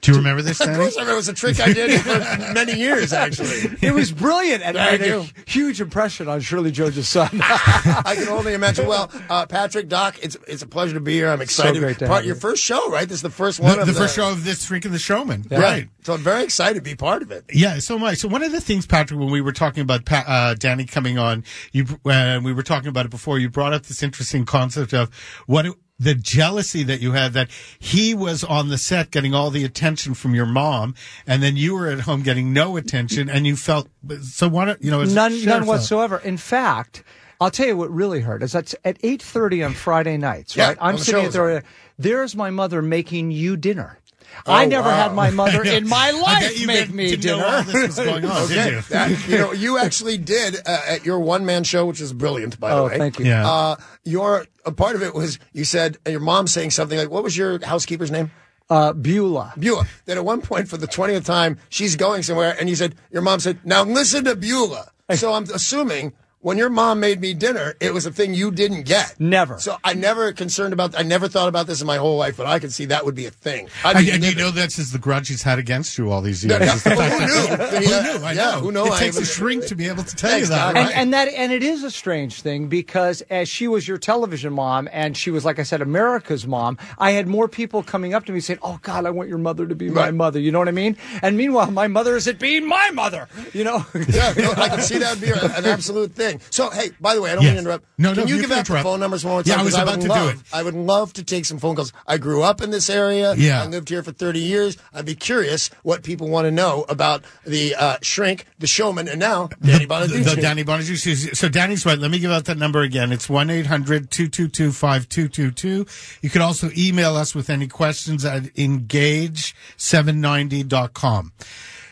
Do 0.00 0.12
you 0.12 0.18
remember 0.18 0.42
this, 0.42 0.60
of 0.60 0.66
course, 0.76 0.96
I 0.96 1.00
remember 1.00 1.12
it 1.12 1.16
was 1.16 1.28
a 1.28 1.32
trick 1.34 1.60
I 1.60 1.72
did 1.72 2.00
for 2.00 2.52
many 2.54 2.74
years, 2.78 3.12
actually. 3.12 3.76
It 3.82 3.92
was 3.92 4.12
brilliant 4.12 4.62
and 4.62 4.76
Thank 4.76 5.00
made 5.00 5.10
a 5.10 5.26
huge 5.46 5.80
impression 5.80 6.28
on 6.28 6.40
Shirley 6.40 6.70
Jones' 6.70 7.08
son. 7.08 7.28
I 7.42 8.14
can 8.16 8.28
only 8.28 8.54
imagine. 8.54 8.86
Well, 8.86 9.10
uh, 9.28 9.46
Patrick, 9.46 9.88
Doc, 9.88 10.16
it's 10.22 10.36
it's 10.46 10.62
a 10.62 10.66
pleasure 10.66 10.94
to 10.94 11.00
be 11.00 11.14
here. 11.14 11.28
I'm 11.28 11.40
excited. 11.40 11.78
great 11.80 11.98
to 11.98 12.06
Part 12.06 12.18
have 12.18 12.26
your 12.26 12.34
you. 12.36 12.40
first 12.40 12.62
show, 12.62 12.90
right? 12.90 13.08
This 13.08 13.16
is 13.18 13.22
the 13.22 13.30
first 13.30 13.60
one 13.60 13.76
The, 13.76 13.80
of 13.82 13.86
the 13.86 13.92
first 13.94 14.14
show 14.16 14.30
of 14.30 14.44
this 14.44 14.64
Shrink 14.66 14.84
and 14.84 14.94
the 14.94 14.98
Showman. 14.98 15.46
Yeah. 15.50 15.60
Right. 15.60 15.88
So 16.04 16.14
I'm 16.14 16.20
very 16.20 16.44
excited 16.44 16.76
to 16.76 16.80
be 16.82 16.94
part 16.94 17.22
of 17.22 17.30
it. 17.30 17.44
Yeah, 17.52 17.78
so 17.80 17.96
am 17.96 18.04
I. 18.04 18.14
So 18.14 18.28
one 18.28 18.42
of 18.42 18.52
the 18.52 18.60
things, 18.60 18.86
Patrick, 18.86 19.18
when 19.20 19.30
we 19.30 19.40
were 19.40 19.52
talking 19.52 19.82
about 19.82 20.04
Pa- 20.06 20.24
uh, 20.26 20.54
Danny 20.54 20.84
coming 20.86 21.18
on, 21.18 21.44
you 21.72 21.84
uh, 22.06 22.40
we 22.42 22.52
were 22.52 22.62
talking 22.62 22.88
about 22.88 23.04
it 23.04 23.10
before. 23.10 23.38
You 23.38 23.50
brought 23.50 23.72
up 23.72 23.82
this 23.84 24.02
interesting 24.02 24.44
concept 24.46 24.92
of 24.94 25.10
what 25.46 25.66
it, 25.66 25.74
the 25.98 26.14
jealousy 26.14 26.82
that 26.84 27.00
you 27.00 27.12
had 27.12 27.32
that 27.32 27.50
he 27.78 28.14
was 28.14 28.44
on 28.44 28.68
the 28.68 28.78
set 28.78 29.10
getting 29.10 29.34
all 29.34 29.50
the 29.50 29.64
attention 29.64 30.14
from 30.14 30.34
your 30.34 30.46
mom, 30.46 30.94
and 31.26 31.42
then 31.42 31.56
you 31.56 31.74
were 31.74 31.88
at 31.88 32.00
home 32.00 32.22
getting 32.22 32.52
no 32.52 32.76
attention, 32.76 33.28
and 33.28 33.46
you 33.46 33.56
felt 33.56 33.88
so. 34.22 34.48
What 34.48 34.82
you 34.82 34.90
know, 34.90 35.02
none, 35.04 35.44
none 35.44 35.66
whatsoever. 35.66 36.18
In 36.18 36.36
fact, 36.36 37.02
I'll 37.40 37.50
tell 37.50 37.66
you 37.66 37.76
what 37.76 37.90
really 37.90 38.20
hurt 38.20 38.42
is 38.42 38.52
that 38.52 38.74
at 38.84 38.98
eight 39.02 39.22
thirty 39.22 39.62
on 39.62 39.74
Friday 39.74 40.16
nights, 40.16 40.56
right? 40.56 40.76
I'm 40.80 40.94
oh, 40.94 40.98
sitting 40.98 41.24
show 41.24 41.30
there. 41.30 41.64
There's 41.98 42.36
my 42.36 42.50
mother 42.50 42.80
making 42.80 43.32
you 43.32 43.56
dinner. 43.56 43.97
I 44.46 44.64
Oh, 44.64 44.68
never 44.68 44.88
wow. 44.88 44.96
had 45.08 45.14
my 45.14 45.30
mother 45.30 45.62
in 45.64 45.88
my 45.88 45.96
I 46.08 46.12
bet 46.12 46.22
life 46.22 46.60
you 46.60 46.66
make 46.66 46.90
me 46.90 47.10
didn't 47.16 47.24
know 47.26 47.36
dinner. 47.44 47.46
all 47.56 47.62
this 47.64 47.96
was 47.96 48.06
going 48.06 48.24
on, 48.24 48.48
did 48.48 48.72
you? 48.72 48.80
That- 48.90 49.28
you 49.28 49.38
know, 49.38 49.52
you 49.52 49.78
actually 49.78 50.18
did 50.18 50.56
uh, 50.66 50.80
at 50.88 51.04
your 51.04 51.18
one 51.20 51.44
man 51.46 51.64
show, 51.64 51.86
which 51.86 52.00
is 52.00 52.12
brilliant, 52.12 52.58
by 52.60 52.70
the 52.70 52.76
Oh, 52.80 52.86
way. 52.86 52.98
thank 52.98 53.18
you. 53.18 53.26
Yeah. 53.26 53.48
Uh, 53.50 53.76
your 54.04 54.46
a 54.64 54.72
part 54.72 54.96
of 54.96 55.02
it 55.02 55.14
was 55.14 55.38
you 55.52 55.64
said 55.64 55.98
and 56.04 56.12
your 56.12 56.20
mom 56.20 56.46
saying 56.46 56.70
something 56.70 56.98
like, 56.98 57.10
"What 57.10 57.22
was 57.24 57.36
your 57.36 57.64
housekeeper's 57.64 58.10
name?" 58.10 58.30
Uh, 58.70 58.92
Beulah. 58.92 59.54
Beulah. 59.58 59.86
That 60.04 60.18
at 60.18 60.24
one 60.24 60.42
point 60.42 60.68
for 60.68 60.76
the 60.76 60.86
twentieth 60.86 61.24
time 61.24 61.58
she's 61.70 61.96
going 61.96 62.22
somewhere, 62.22 62.54
and 62.60 62.68
you 62.68 62.76
said 62.76 62.94
your 63.10 63.22
mom 63.22 63.40
said, 63.40 63.58
"Now 63.64 63.82
listen 63.84 64.24
to 64.24 64.36
Beulah." 64.36 64.90
So 65.16 65.32
I'm 65.32 65.44
assuming 65.44 66.12
when 66.48 66.56
your 66.56 66.70
mom 66.70 66.98
made 66.98 67.20
me 67.20 67.34
dinner, 67.34 67.74
it 67.78 67.92
was 67.92 68.06
a 68.06 68.10
thing 68.10 68.32
you 68.32 68.50
didn't 68.50 68.84
get. 68.84 69.14
Never. 69.20 69.58
So 69.60 69.76
I 69.84 69.92
never 69.92 70.32
concerned 70.32 70.72
about. 70.72 70.98
I 70.98 71.02
never 71.02 71.28
thought 71.28 71.46
about 71.48 71.66
this 71.66 71.82
in 71.82 71.86
my 71.86 71.98
whole 71.98 72.16
life, 72.16 72.38
but 72.38 72.46
I 72.46 72.58
could 72.58 72.72
see 72.72 72.86
that 72.86 73.04
would 73.04 73.14
be 73.14 73.26
a 73.26 73.30
thing. 73.30 73.68
I'd 73.84 73.96
And, 73.96 74.08
and 74.08 74.24
you 74.24 74.34
know 74.34 74.50
that's 74.50 74.76
just 74.76 74.94
the 74.94 74.98
grudge 74.98 75.28
he's 75.28 75.42
had 75.42 75.58
against 75.58 75.98
you 75.98 76.10
all 76.10 76.22
these 76.22 76.42
years. 76.42 76.58
Yeah, 76.58 76.74
is 76.74 76.82
the 76.84 76.90
well, 76.96 77.10
who 77.20 77.26
knew? 77.26 77.64
who 77.66 77.90
Yeah, 77.90 78.00
knew? 78.18 78.24
I 78.24 78.32
yeah, 78.32 78.42
know. 78.52 78.60
who 78.60 78.72
knew? 78.72 78.86
It 78.86 78.92
I 78.92 78.98
takes 78.98 79.18
a 79.18 79.26
shrink 79.26 79.66
to 79.66 79.74
be 79.74 79.88
able 79.88 80.04
to 80.04 80.16
tell 80.16 80.38
you 80.38 80.46
that. 80.46 80.74
Right? 80.74 80.86
And, 80.86 80.94
and 80.94 81.12
that 81.12 81.28
and 81.28 81.52
it 81.52 81.62
is 81.62 81.84
a 81.84 81.90
strange 81.90 82.40
thing 82.40 82.68
because 82.68 83.20
as 83.28 83.46
she 83.50 83.68
was 83.68 83.86
your 83.86 83.98
television 83.98 84.54
mom 84.54 84.88
and 84.90 85.18
she 85.18 85.30
was 85.30 85.44
like 85.44 85.58
I 85.58 85.64
said 85.64 85.82
America's 85.82 86.46
mom, 86.46 86.78
I 86.96 87.10
had 87.10 87.28
more 87.28 87.46
people 87.48 87.82
coming 87.82 88.14
up 88.14 88.24
to 88.24 88.32
me 88.32 88.40
saying, 88.40 88.60
"Oh 88.62 88.78
God, 88.80 89.04
I 89.04 89.10
want 89.10 89.28
your 89.28 89.36
mother 89.38 89.66
to 89.66 89.74
be 89.74 89.90
my 89.90 90.10
mother." 90.12 90.40
You 90.40 90.50
know 90.52 90.60
what 90.60 90.68
I 90.68 90.72
mean? 90.72 90.96
And 91.20 91.36
meanwhile, 91.36 91.70
my 91.70 91.88
mother 91.88 92.16
isn't 92.16 92.38
being 92.38 92.66
my 92.66 92.90
mother. 92.94 93.28
You 93.52 93.64
know? 93.64 93.84
Yeah, 94.08 94.32
no, 94.38 94.52
I 94.56 94.68
can 94.70 94.80
see 94.80 94.96
that 94.98 95.10
would 95.10 95.20
be 95.20 95.28
a- 95.30 95.56
an 95.58 95.66
absolute 95.66 96.12
thing. 96.12 96.37
So, 96.50 96.70
hey, 96.70 96.90
by 97.00 97.14
the 97.14 97.22
way, 97.22 97.30
I 97.30 97.34
don't 97.34 97.44
Yes. 97.44 97.54
to 97.54 97.58
interrupt. 97.60 97.84
No, 97.98 98.10
no, 98.10 98.14
Can 98.22 98.28
you 98.28 98.34
you're 98.34 98.42
give 98.42 98.52
out 98.52 98.66
to 98.66 98.72
the 98.72 98.82
phone 98.82 99.00
numbers 99.00 99.24
one 99.24 99.34
more 99.34 99.42
time? 99.42 99.54
Yeah? 99.56 99.60
I 99.60 99.64
was 99.64 99.74
about 99.74 99.86
would 99.96 100.00
to 100.02 100.08
do 100.08 100.12
love, 100.12 100.34
it. 100.34 100.40
I 100.52 100.62
would 100.62 100.74
love 100.74 101.12
to 101.14 101.22
take 101.24 101.44
some 101.44 101.58
phone 101.58 101.76
calls. 101.76 101.92
I 102.06 102.18
grew 102.18 102.42
up 102.42 102.60
in 102.62 102.70
this 102.70 102.90
area. 102.90 103.34
Yeah. 103.36 103.62
I 103.62 103.66
lived 103.66 103.88
here 103.88 104.02
for 104.02 104.12
30 104.12 104.40
years. 104.40 104.76
I'd 104.92 105.04
be 105.06 105.14
curious 105.14 105.70
what 105.82 106.02
people 106.02 106.28
want 106.28 106.46
to 106.46 106.50
know 106.50 106.84
about 106.88 107.24
the 107.46 107.74
uh, 107.74 107.96
shrink, 108.02 108.46
the 108.58 108.66
showman, 108.66 109.08
and 109.08 109.18
now 109.20 109.48
Danny 109.62 109.86
the, 109.86 109.94
Bonaduce. 109.94 110.34
the 110.34 110.40
Danny 110.40 110.64
Bonaduce. 110.64 111.36
So 111.36 111.48
Danny's 111.48 111.86
right. 111.86 111.98
Let 111.98 112.10
me 112.10 112.18
give 112.18 112.30
out 112.30 112.44
that 112.46 112.58
number 112.58 112.82
again. 112.82 113.12
It's 113.12 113.28
1-800-222-5222. 113.28 116.18
You 116.22 116.30
could 116.30 116.42
also 116.42 116.70
email 116.76 117.16
us 117.16 117.34
with 117.34 117.48
any 117.50 117.66
questions 117.68 118.24
at 118.24 118.44
engage790.com. 118.54 121.32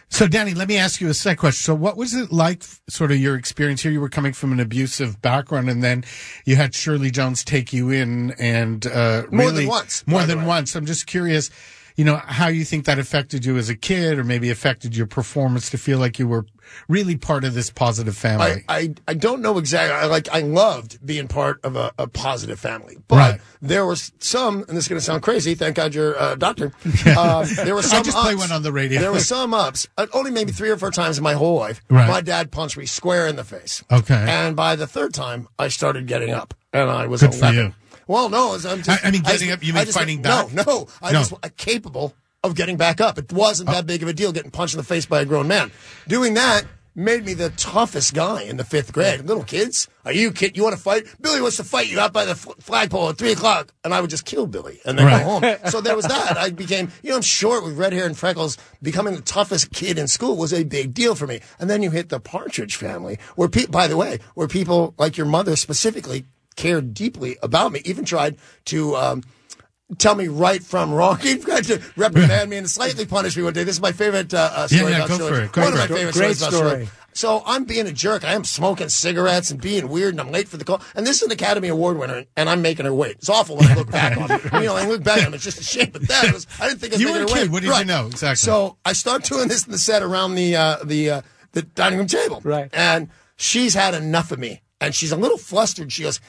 So 0.08 0.26
Danny, 0.26 0.54
let 0.54 0.68
me 0.68 0.76
ask 0.78 1.00
you 1.00 1.08
a 1.08 1.14
second 1.14 1.38
question. 1.38 1.62
So 1.62 1.74
what 1.74 1.96
was 1.96 2.14
it 2.14 2.32
like, 2.32 2.62
sort 2.88 3.10
of 3.10 3.18
your 3.18 3.34
experience 3.34 3.82
here? 3.82 3.92
You 3.92 4.00
were 4.00 4.08
coming 4.08 4.32
from 4.32 4.52
an 4.52 4.60
abusive 4.60 5.20
background 5.20 5.68
and 5.68 5.82
then 5.82 6.04
you 6.44 6.56
had 6.56 6.74
Shirley 6.74 7.10
Jones 7.10 7.44
take 7.44 7.72
you 7.72 7.90
in 7.90 8.30
and, 8.38 8.86
uh, 8.86 9.24
More 9.30 9.50
than 9.50 9.66
once, 9.66 10.06
More 10.06 10.24
than 10.24 10.46
once. 10.46 10.74
I'm 10.74 10.86
just 10.86 11.06
curious, 11.06 11.50
you 11.96 12.04
know, 12.04 12.16
how 12.16 12.48
you 12.48 12.64
think 12.64 12.84
that 12.84 12.98
affected 12.98 13.44
you 13.44 13.56
as 13.56 13.68
a 13.68 13.74
kid 13.74 14.18
or 14.18 14.24
maybe 14.24 14.50
affected 14.50 14.94
your 14.96 15.06
performance 15.06 15.70
to 15.70 15.78
feel 15.78 15.98
like 15.98 16.18
you 16.18 16.28
were 16.28 16.44
really 16.88 17.16
part 17.16 17.44
of 17.44 17.54
this 17.54 17.70
positive 17.70 18.16
family. 18.16 18.64
I, 18.68 18.78
I, 18.80 18.94
I 19.08 19.14
don't 19.14 19.40
know 19.40 19.56
exactly. 19.56 19.94
I 19.96 20.04
like 20.06 20.28
I 20.32 20.40
loved 20.40 21.04
being 21.06 21.26
part 21.28 21.58
of 21.64 21.74
a, 21.76 21.92
a 21.98 22.06
positive 22.06 22.58
family, 22.60 22.96
but 23.08 23.16
Right. 23.16 23.40
there 23.62 23.86
was 23.86 24.12
some, 24.18 24.56
and 24.68 24.76
this 24.76 24.84
is 24.84 24.88
going 24.88 24.98
to 24.98 25.04
sound 25.04 25.22
crazy. 25.22 25.54
Thank 25.54 25.76
God 25.76 25.94
you're 25.94 26.14
a 26.14 26.36
doctor. 26.36 26.72
Um, 27.16 27.46
there 27.64 27.74
were 27.74 27.82
some. 27.82 28.00
I 28.00 28.02
just 28.02 28.16
play 28.18 28.32
ups. 28.32 28.40
one 28.40 28.52
on 28.52 28.62
the 28.62 28.72
radio. 28.72 29.00
There 29.00 29.12
were 29.12 29.20
some 29.20 29.54
ups. 29.54 29.86
uh, 29.96 30.06
Only 30.12 30.30
maybe 30.30 30.52
three 30.52 30.68
or 30.70 30.76
four 30.76 30.90
times 30.90 31.16
in 31.18 31.24
my 31.24 31.32
whole 31.34 31.56
life. 31.56 31.80
Right. 31.88 32.08
My 32.08 32.20
dad 32.20 32.50
punched 32.50 32.76
me 32.76 32.84
square 32.84 33.26
in 33.26 33.36
the 33.36 33.44
face. 33.44 33.82
Okay. 33.90 34.14
And 34.28 34.54
by 34.56 34.76
the 34.76 34.86
third 34.86 35.14
time, 35.14 35.48
I 35.58 35.68
started 35.68 36.06
getting 36.06 36.30
up, 36.30 36.52
and 36.72 36.90
I 36.90 37.06
was 37.06 37.22
Good 37.22 37.32
for 37.34 37.38
11. 37.46 37.74
Well, 38.06 38.28
no, 38.28 38.52
I'm 38.54 38.82
just. 38.82 38.88
I- 38.88 39.08
I 39.08 39.10
mean, 39.10 39.22
getting 39.22 39.48
just- 39.48 39.52
up, 39.52 39.64
you 39.64 39.72
mean 39.72 39.84
just- 39.84 39.98
fighting 39.98 40.22
back? 40.22 40.52
No, 40.52 40.62
no. 40.64 40.88
I 41.02 41.12
No. 41.12 41.20
was 41.20 41.32
capable 41.56 42.14
of 42.44 42.54
getting 42.54 42.76
back 42.76 43.00
up. 43.00 43.18
It 43.18 43.32
wasn't 43.32 43.70
that 43.70 43.86
big 43.86 44.02
of 44.02 44.08
a 44.08 44.12
deal 44.12 44.30
getting 44.32 44.50
punched 44.50 44.74
in 44.74 44.78
the 44.78 44.84
face 44.84 45.06
by 45.06 45.20
a 45.20 45.24
grown 45.24 45.48
man. 45.48 45.72
Doing 46.06 46.34
that 46.34 46.64
made 46.98 47.26
me 47.26 47.34
the 47.34 47.50
toughest 47.50 48.14
guy 48.14 48.40
in 48.42 48.56
the 48.56 48.64
fifth 48.64 48.90
grade. 48.92 49.20
Little 49.26 49.42
kids, 49.42 49.86
are 50.06 50.12
you 50.12 50.30
kid? 50.32 50.56
You 50.56 50.62
want 50.62 50.74
to 50.76 50.80
fight? 50.80 51.04
Billy 51.20 51.42
wants 51.42 51.56
to 51.58 51.64
fight 51.64 51.88
you 51.88 52.00
out 52.00 52.12
by 52.14 52.24
the 52.24 52.30
f- 52.30 52.46
flagpole 52.60 53.10
at 53.10 53.18
three 53.18 53.32
o'clock, 53.32 53.70
and 53.84 53.92
I 53.92 54.00
would 54.00 54.08
just 54.08 54.24
kill 54.24 54.46
Billy 54.46 54.80
and 54.86 54.98
then 54.98 55.04
Right. 55.06 55.18
go 55.18 55.24
home. 55.40 55.56
So 55.70 55.82
there 55.82 55.94
was 55.96 56.06
that. 56.06 56.38
I 56.38 56.48
became, 56.50 56.90
you 57.02 57.10
know, 57.10 57.16
I'm 57.16 57.22
short 57.22 57.64
with 57.64 57.76
red 57.76 57.92
hair 57.92 58.06
and 58.06 58.16
freckles. 58.16 58.56
Becoming 58.82 59.14
the 59.14 59.20
toughest 59.20 59.72
kid 59.72 59.98
in 59.98 60.08
school 60.08 60.36
was 60.38 60.54
a 60.54 60.64
big 60.64 60.94
deal 60.94 61.14
for 61.16 61.26
me. 61.26 61.40
And 61.58 61.68
then 61.68 61.82
you 61.82 61.90
hit 61.90 62.08
the 62.08 62.18
Partridge 62.20 62.76
family, 62.76 63.18
where 63.34 63.48
pe- 63.48 63.66
by 63.66 63.88
the 63.88 63.96
way, 63.98 64.20
where 64.34 64.48
people 64.48 64.94
like 64.96 65.18
your 65.18 65.26
mother 65.26 65.54
specifically 65.56 66.24
cared 66.56 66.94
deeply 66.94 67.36
about 67.42 67.72
me, 67.72 67.80
even 67.84 68.04
tried 68.04 68.36
to. 68.66 68.96
Um, 68.96 69.22
Tell 69.98 70.16
me 70.16 70.26
right 70.26 70.60
from 70.64 70.92
wrong. 70.92 71.16
He 71.22 71.38
tried 71.38 71.62
to 71.66 71.80
reprimand 71.96 72.50
me 72.50 72.56
and 72.56 72.68
slightly 72.68 73.06
punish 73.06 73.36
me 73.36 73.44
one 73.44 73.52
day. 73.52 73.62
This 73.62 73.76
is 73.76 73.80
my 73.80 73.92
favorite 73.92 74.34
uh, 74.34 74.50
uh, 74.52 74.66
story 74.66 74.82
Yeah, 74.82 74.88
yeah, 74.98 75.04
about 75.04 75.08
go 75.10 75.16
Shirley. 75.18 75.30
for 75.38 75.44
it. 75.44 75.52
Go 75.52 75.62
One 75.62 75.72
for 75.74 75.78
of 75.78 75.84
it. 75.84 75.90
my 75.92 75.96
favorite 75.96 76.14
Great 76.16 76.36
stories 76.36 76.42
about 76.42 76.52
story. 76.52 76.70
Shirley. 76.70 76.88
So 77.12 77.42
I'm 77.46 77.64
being 77.66 77.86
a 77.86 77.92
jerk. 77.92 78.24
I 78.24 78.32
am 78.32 78.42
smoking 78.42 78.88
cigarettes 78.88 79.52
and 79.52 79.60
being 79.60 79.88
weird, 79.88 80.14
and 80.14 80.20
I'm 80.20 80.32
late 80.32 80.48
for 80.48 80.56
the 80.56 80.64
call. 80.64 80.82
And 80.96 81.06
this 81.06 81.18
is 81.18 81.22
an 81.22 81.30
Academy 81.30 81.68
Award 81.68 81.98
winner, 81.98 82.24
and 82.36 82.48
I'm 82.50 82.62
making 82.62 82.84
her 82.84 82.92
wait. 82.92 83.12
It's 83.18 83.28
awful 83.30 83.56
when 83.58 83.68
I 83.68 83.74
look 83.76 83.88
back 83.92 84.18
on 84.18 84.28
it. 84.28 84.42
You 84.54 84.60
know, 84.62 84.74
I 84.74 84.88
look 84.88 85.04
back 85.04 85.24
on 85.24 85.32
it. 85.32 85.36
It's 85.36 85.44
just 85.44 85.60
a 85.60 85.62
shame. 85.62 85.90
But 85.92 86.08
that 86.08 86.32
was, 86.34 86.48
I 86.58 86.66
didn't 86.66 86.80
think 86.80 86.94
I 86.94 86.96
was 86.96 87.00
You 87.02 87.06
making 87.06 87.20
were 87.20 87.26
a 87.26 87.28
her 87.30 87.34
wait. 87.34 87.42
kid. 87.44 87.52
What 87.52 87.62
did 87.62 87.78
you 87.78 87.84
know? 87.84 88.06
Exactly. 88.06 88.34
So 88.38 88.78
I 88.84 88.92
start 88.92 89.22
doing 89.22 89.46
this 89.46 89.66
in 89.66 89.70
the 89.70 89.78
set 89.78 90.02
around 90.02 90.34
the 90.34 90.56
uh, 90.56 90.78
the 90.84 91.10
uh, 91.10 91.22
the 91.52 91.62
dining 91.62 91.98
room 92.00 92.08
table. 92.08 92.40
Right. 92.42 92.68
And 92.72 93.08
she's 93.36 93.74
had 93.74 93.94
enough 93.94 94.32
of 94.32 94.40
me, 94.40 94.62
and 94.80 94.96
she's 94.96 95.12
a 95.12 95.16
little 95.16 95.38
flustered. 95.38 95.92
She 95.92 96.02
goes, 96.02 96.20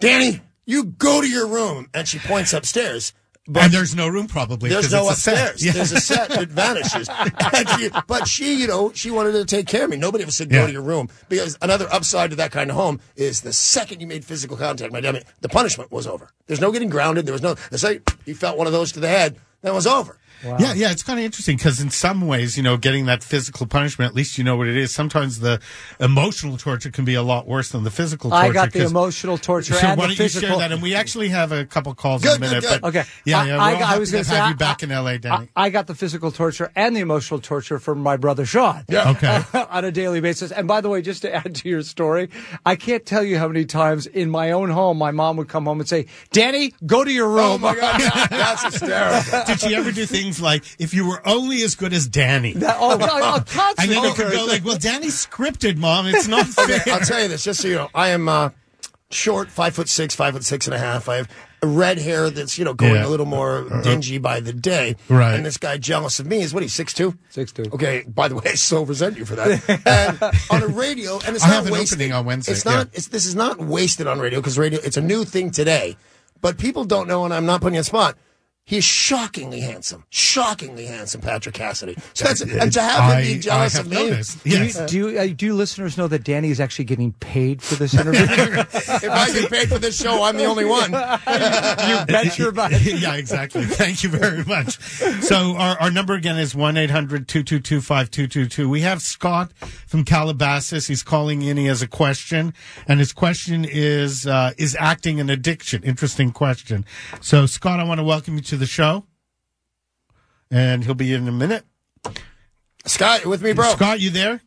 "Danny, 0.00 0.40
you 0.66 0.84
go 0.84 1.20
to 1.20 1.28
your 1.28 1.46
room," 1.46 1.88
and 1.94 2.06
she 2.06 2.18
points 2.18 2.52
upstairs. 2.52 3.12
But 3.50 3.64
and 3.64 3.72
there's 3.72 3.94
no 3.94 4.08
room 4.08 4.26
probably. 4.26 4.68
There's 4.68 4.92
no 4.92 5.08
it's 5.08 5.18
a 5.18 5.20
set. 5.22 5.32
upstairs. 5.52 5.64
Yeah. 5.64 5.72
There's 5.72 5.92
a 5.92 6.00
set 6.00 6.28
that 6.28 6.48
vanishes. 6.48 7.08
And 7.54 7.68
she- 7.70 7.88
but 8.06 8.28
she, 8.28 8.60
you 8.60 8.66
know, 8.66 8.92
she 8.94 9.10
wanted 9.10 9.32
to 9.32 9.46
take 9.46 9.66
care 9.66 9.84
of 9.84 9.90
me. 9.90 9.96
Nobody 9.96 10.22
ever 10.22 10.30
said 10.30 10.50
go 10.50 10.60
Yeah. 10.60 10.66
to 10.66 10.72
your 10.72 10.82
room 10.82 11.08
because 11.30 11.56
another 11.62 11.90
upside 11.90 12.28
to 12.30 12.36
that 12.36 12.50
kind 12.52 12.68
of 12.68 12.76
home 12.76 13.00
is 13.16 13.40
the 13.40 13.54
second 13.54 14.02
you 14.02 14.06
made 14.06 14.22
physical 14.26 14.58
contact, 14.58 14.92
my 14.92 15.00
dad, 15.00 15.24
the 15.40 15.48
punishment 15.48 15.90
was 15.90 16.06
over. 16.06 16.28
There's 16.46 16.60
no 16.60 16.70
getting 16.72 16.90
grounded. 16.90 17.24
There 17.24 17.32
was 17.32 17.40
no. 17.40 17.54
The 17.70 17.78
second 17.78 18.02
you 18.26 18.34
felt 18.34 18.58
one 18.58 18.66
of 18.66 18.74
those 18.74 18.92
to 18.92 19.00
the 19.00 19.08
head, 19.08 19.38
that 19.62 19.72
was 19.72 19.86
over. 19.86 20.18
Yeah, 20.44 20.72
yeah, 20.74 20.90
it's 20.90 21.02
kind 21.02 21.18
of 21.18 21.24
interesting 21.24 21.56
because 21.56 21.80
in 21.80 21.90
some 21.90 22.26
ways, 22.26 22.56
you 22.56 22.62
know, 22.62 22.76
getting 22.76 23.06
that 23.06 23.22
physical 23.22 23.66
punishment, 23.66 24.10
at 24.10 24.14
least 24.14 24.38
you 24.38 24.44
know 24.44 24.56
what 24.56 24.68
it 24.68 24.76
is. 24.76 24.94
Sometimes 24.94 25.40
the 25.40 25.60
emotional 26.00 26.56
torture 26.56 26.90
can 26.90 27.04
be 27.04 27.14
a 27.14 27.22
lot 27.22 27.46
worse 27.46 27.70
than 27.70 27.84
the 27.84 27.90
physical 27.90 28.30
torture. 28.30 28.44
I 28.46 28.52
got 28.52 28.72
the 28.72 28.84
emotional 28.84 29.38
torture 29.38 29.74
So 29.74 29.86
and 29.86 29.98
why 29.98 30.04
the 30.04 30.08
don't 30.08 30.18
you 30.18 30.24
physical. 30.24 30.48
share 30.50 30.58
that? 30.58 30.72
And 30.72 30.82
we 30.82 30.94
actually 30.94 31.28
have 31.30 31.52
a 31.52 31.64
couple 31.64 31.94
calls 31.94 32.22
Good, 32.22 32.36
in 32.36 32.42
a 32.42 32.46
minute. 32.46 32.60
good, 32.62 32.70
good. 32.70 32.80
But 32.82 32.88
Okay. 32.88 33.04
yeah, 33.24 33.40
I- 33.40 33.46
yeah, 33.46 33.58
I, 33.62 33.72
we're 33.74 33.84
all 33.84 33.84
I 33.94 33.98
was 33.98 34.10
going 34.12 34.24
to 34.24 34.28
to 34.28 34.34
say 34.34 34.36
have 34.36 34.46
I- 34.46 34.50
you 34.50 34.56
back 34.56 34.82
in 34.82 34.90
L.A., 34.92 35.18
Danny. 35.18 35.48
I, 35.56 35.66
I 35.66 35.70
got 35.70 35.86
the 35.86 35.94
physical 35.94 36.30
torture 36.30 36.70
and 36.76 36.94
the 36.94 37.00
emotional 37.00 37.40
torture 37.40 37.78
from 37.78 37.98
my 38.02 38.16
brother 38.16 38.44
Sean. 38.46 38.84
Yeah. 38.88 39.10
Okay. 39.10 39.42
on 39.70 39.84
a 39.84 39.90
daily 39.92 40.20
basis. 40.20 40.52
And 40.52 40.68
by 40.68 40.80
the 40.80 40.88
way, 40.88 41.02
just 41.02 41.22
to 41.22 41.34
add 41.34 41.54
to 41.56 41.68
your 41.68 41.82
story, 41.82 42.28
I 42.64 42.76
can't 42.76 43.04
tell 43.04 43.22
you 43.24 43.38
how 43.38 43.48
many 43.48 43.64
times 43.64 44.06
in 44.06 44.30
my 44.30 44.50
own 44.52 44.70
home 44.70 44.98
my 44.98 45.10
mom 45.10 45.36
would 45.36 45.48
come 45.48 45.64
home 45.66 45.80
and 45.80 45.88
say, 45.88 46.06
"Danny, 46.32 46.72
go 46.86 47.04
to 47.04 47.10
your 47.12 47.28
room." 47.28 47.38
Oh 47.48 47.58
my 47.58 47.74
god, 47.74 48.28
that's 48.30 48.64
hysterical. 48.64 49.44
Did 49.46 49.60
she 49.60 49.74
ever 49.74 49.90
do 49.92 50.04
things 50.06 50.27
like 50.40 50.64
if 50.78 50.92
you 50.94 51.06
were 51.08 51.26
only 51.26 51.62
as 51.62 51.74
good 51.74 51.92
as 51.92 52.06
Danny? 52.06 52.52
That- 52.54 52.76
oh, 52.78 52.98
God, 52.98 53.44
oh, 53.56 53.74
and 53.78 53.90
then 53.90 54.04
it 54.04 54.14
could 54.14 54.32
go 54.32 54.44
like, 54.44 54.64
well, 54.64 54.78
Danny's 54.78 55.26
scripted, 55.26 55.76
mom. 55.76 56.06
It's 56.06 56.28
not 56.28 56.46
fair. 56.48 56.80
I'll 56.92 57.00
tell 57.00 57.22
you 57.22 57.28
this, 57.28 57.44
just 57.44 57.60
so 57.62 57.68
you 57.68 57.74
know, 57.76 57.88
I 57.94 58.10
am 58.10 58.28
uh, 58.28 58.50
short, 59.10 59.48
five 59.50 59.74
foot 59.74 59.88
six, 59.88 60.14
five 60.14 60.34
foot 60.34 60.44
six 60.44 60.66
and 60.66 60.74
a 60.74 60.78
half. 60.78 61.08
I 61.08 61.16
have 61.16 61.28
red 61.60 61.98
hair 61.98 62.30
that's 62.30 62.56
you 62.56 62.64
know 62.64 62.72
going 62.72 62.94
Yeah. 62.94 63.06
a 63.06 63.08
little 63.08 63.26
more 63.26 63.58
uh, 63.58 63.74
uh, 63.76 63.78
uh. 63.78 63.82
dingy 63.82 64.18
by 64.18 64.38
the 64.40 64.52
day. 64.52 64.94
Right. 65.08 65.34
And 65.34 65.44
this 65.44 65.56
guy 65.56 65.76
jealous 65.76 66.20
of 66.20 66.26
me 66.26 66.40
is 66.42 66.54
what 66.54 66.62
he's 66.62 66.72
six 66.74 66.92
two. 66.94 67.18
6'2". 67.34 67.74
Okay. 67.74 68.04
By 68.06 68.28
the 68.28 68.36
way, 68.36 68.42
I 68.46 68.54
so 68.54 68.84
resent 68.84 69.16
you 69.18 69.24
for 69.24 69.34
that. 69.36 69.82
and 69.86 70.32
on 70.50 70.62
a 70.62 70.72
radio, 70.72 71.18
and 71.26 71.34
it's 71.34 71.44
I 71.44 71.48
not 71.48 71.54
have 71.56 71.66
an 71.66 71.72
wasted. 71.72 71.98
opening 71.98 72.12
on 72.12 72.24
Wednesday, 72.26 72.52
It's 72.52 72.64
not. 72.64 72.86
yeah. 72.86 72.98
It's 72.98 73.08
this 73.08 73.26
is 73.26 73.34
not 73.34 73.58
wasted 73.58 74.06
on 74.06 74.20
radio 74.20 74.38
because 74.40 74.56
radio. 74.58 74.78
It's 74.84 74.96
a 74.96 75.00
new 75.02 75.24
thing 75.24 75.50
today, 75.50 75.96
but 76.40 76.58
people 76.58 76.84
don't 76.84 77.08
know, 77.08 77.24
and 77.24 77.34
I'm 77.34 77.46
not 77.46 77.60
putting 77.60 77.74
you 77.74 77.78
on 77.80 77.84
spot. 77.84 78.16
He's 78.68 78.84
shockingly 78.84 79.60
handsome, 79.60 80.04
shockingly 80.10 80.84
handsome, 80.84 81.22
Patrick 81.22 81.54
Cassidy. 81.54 81.96
So 82.12 82.26
that's, 82.26 82.42
and 82.42 82.70
to 82.70 82.82
have 82.82 83.12
him 83.12 83.16
I, 83.16 83.22
be 83.22 83.38
jealous 83.38 83.78
of 83.78 83.88
me, 83.88 84.10
noticed. 84.10 84.44
Do 84.44 84.50
you, 84.50 84.86
do 84.86 84.98
you, 84.98 85.18
uh, 85.18 85.26
do 85.34 85.46
you 85.46 85.54
listeners 85.54 85.96
know 85.96 86.06
that 86.06 86.22
Danny 86.22 86.50
is 86.50 86.60
actually 86.60 86.84
getting 86.84 87.14
paid 87.14 87.62
for 87.62 87.76
this 87.76 87.94
interview? 87.94 88.20
if 88.28 89.10
I 89.10 89.32
get 89.32 89.50
paid 89.50 89.70
for 89.70 89.78
this 89.78 89.98
show, 89.98 90.22
I'm 90.22 90.36
the 90.36 90.44
only 90.44 90.66
one. 90.66 90.92
you 90.92 92.04
bet 92.04 92.36
your 92.38 92.52
butt. 92.52 92.78
yeah, 92.82 93.14
exactly. 93.14 93.64
Thank 93.64 94.02
you 94.02 94.10
very 94.10 94.44
much. 94.44 94.78
So 95.22 95.56
our, 95.56 95.80
our 95.80 95.90
number 95.90 96.12
again 96.12 96.36
is 96.36 96.52
1-800-222-5222. 96.52 98.68
We 98.68 98.82
have 98.82 99.00
Scott 99.00 99.50
from 99.86 100.04
Calabasas. 100.04 100.88
He's 100.88 101.02
calling 101.02 101.40
in. 101.40 101.56
He 101.56 101.64
has 101.64 101.80
a 101.80 101.88
question. 101.88 102.52
And 102.86 103.00
his 103.00 103.14
question 103.14 103.64
is, 103.64 104.26
uh, 104.26 104.52
is 104.58 104.76
acting 104.78 105.20
an 105.20 105.30
addiction? 105.30 105.82
Interesting 105.84 106.32
question. 106.32 106.84
So 107.22 107.46
Scott, 107.46 107.80
I 107.80 107.84
want 107.84 107.96
to 107.96 108.04
welcome 108.04 108.34
you 108.34 108.42
to 108.42 108.57
the 108.58 108.66
show. 108.66 109.04
And 110.50 110.84
he'll 110.84 110.94
be 110.94 111.12
in 111.12 111.28
a 111.28 111.32
minute. 111.32 111.64
Scott, 112.86 113.26
with 113.26 113.42
me, 113.42 113.52
bro? 113.52 113.70
Scott, 113.70 114.00
you 114.00 114.10
there? 114.10 114.40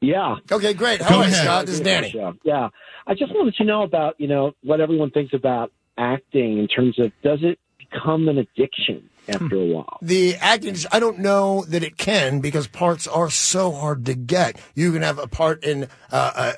Yeah. 0.00 0.36
Okay, 0.50 0.74
great. 0.74 1.00
How 1.00 1.10
Go 1.10 1.22
are 1.22 1.28
you. 1.28 1.34
Scott? 1.34 1.66
This 1.66 1.76
is 1.76 1.80
Danny. 1.80 2.14
Yeah. 2.44 2.68
I 3.06 3.14
just 3.14 3.32
wanted 3.32 3.54
to 3.56 3.64
know 3.64 3.82
about, 3.82 4.20
you 4.20 4.26
know, 4.26 4.52
what 4.62 4.80
everyone 4.80 5.10
thinks 5.10 5.32
about 5.32 5.72
acting 5.96 6.58
in 6.58 6.68
terms 6.68 6.98
of 6.98 7.12
does 7.22 7.38
it 7.42 7.58
become 7.78 8.28
an 8.28 8.38
addiction? 8.38 9.08
after 9.28 9.56
a 9.56 9.64
while. 9.64 9.98
The 10.02 10.36
acting, 10.36 10.76
I 10.92 11.00
don't 11.00 11.18
know 11.18 11.64
that 11.68 11.82
it 11.82 11.96
can 11.96 12.40
because 12.40 12.66
parts 12.66 13.06
are 13.06 13.30
so 13.30 13.72
hard 13.72 14.06
to 14.06 14.14
get. 14.14 14.60
You 14.74 14.92
can 14.92 15.02
have 15.02 15.18
a 15.18 15.26
part 15.26 15.64
in 15.64 15.84
uh, 16.12 16.16
uh, 16.34 16.52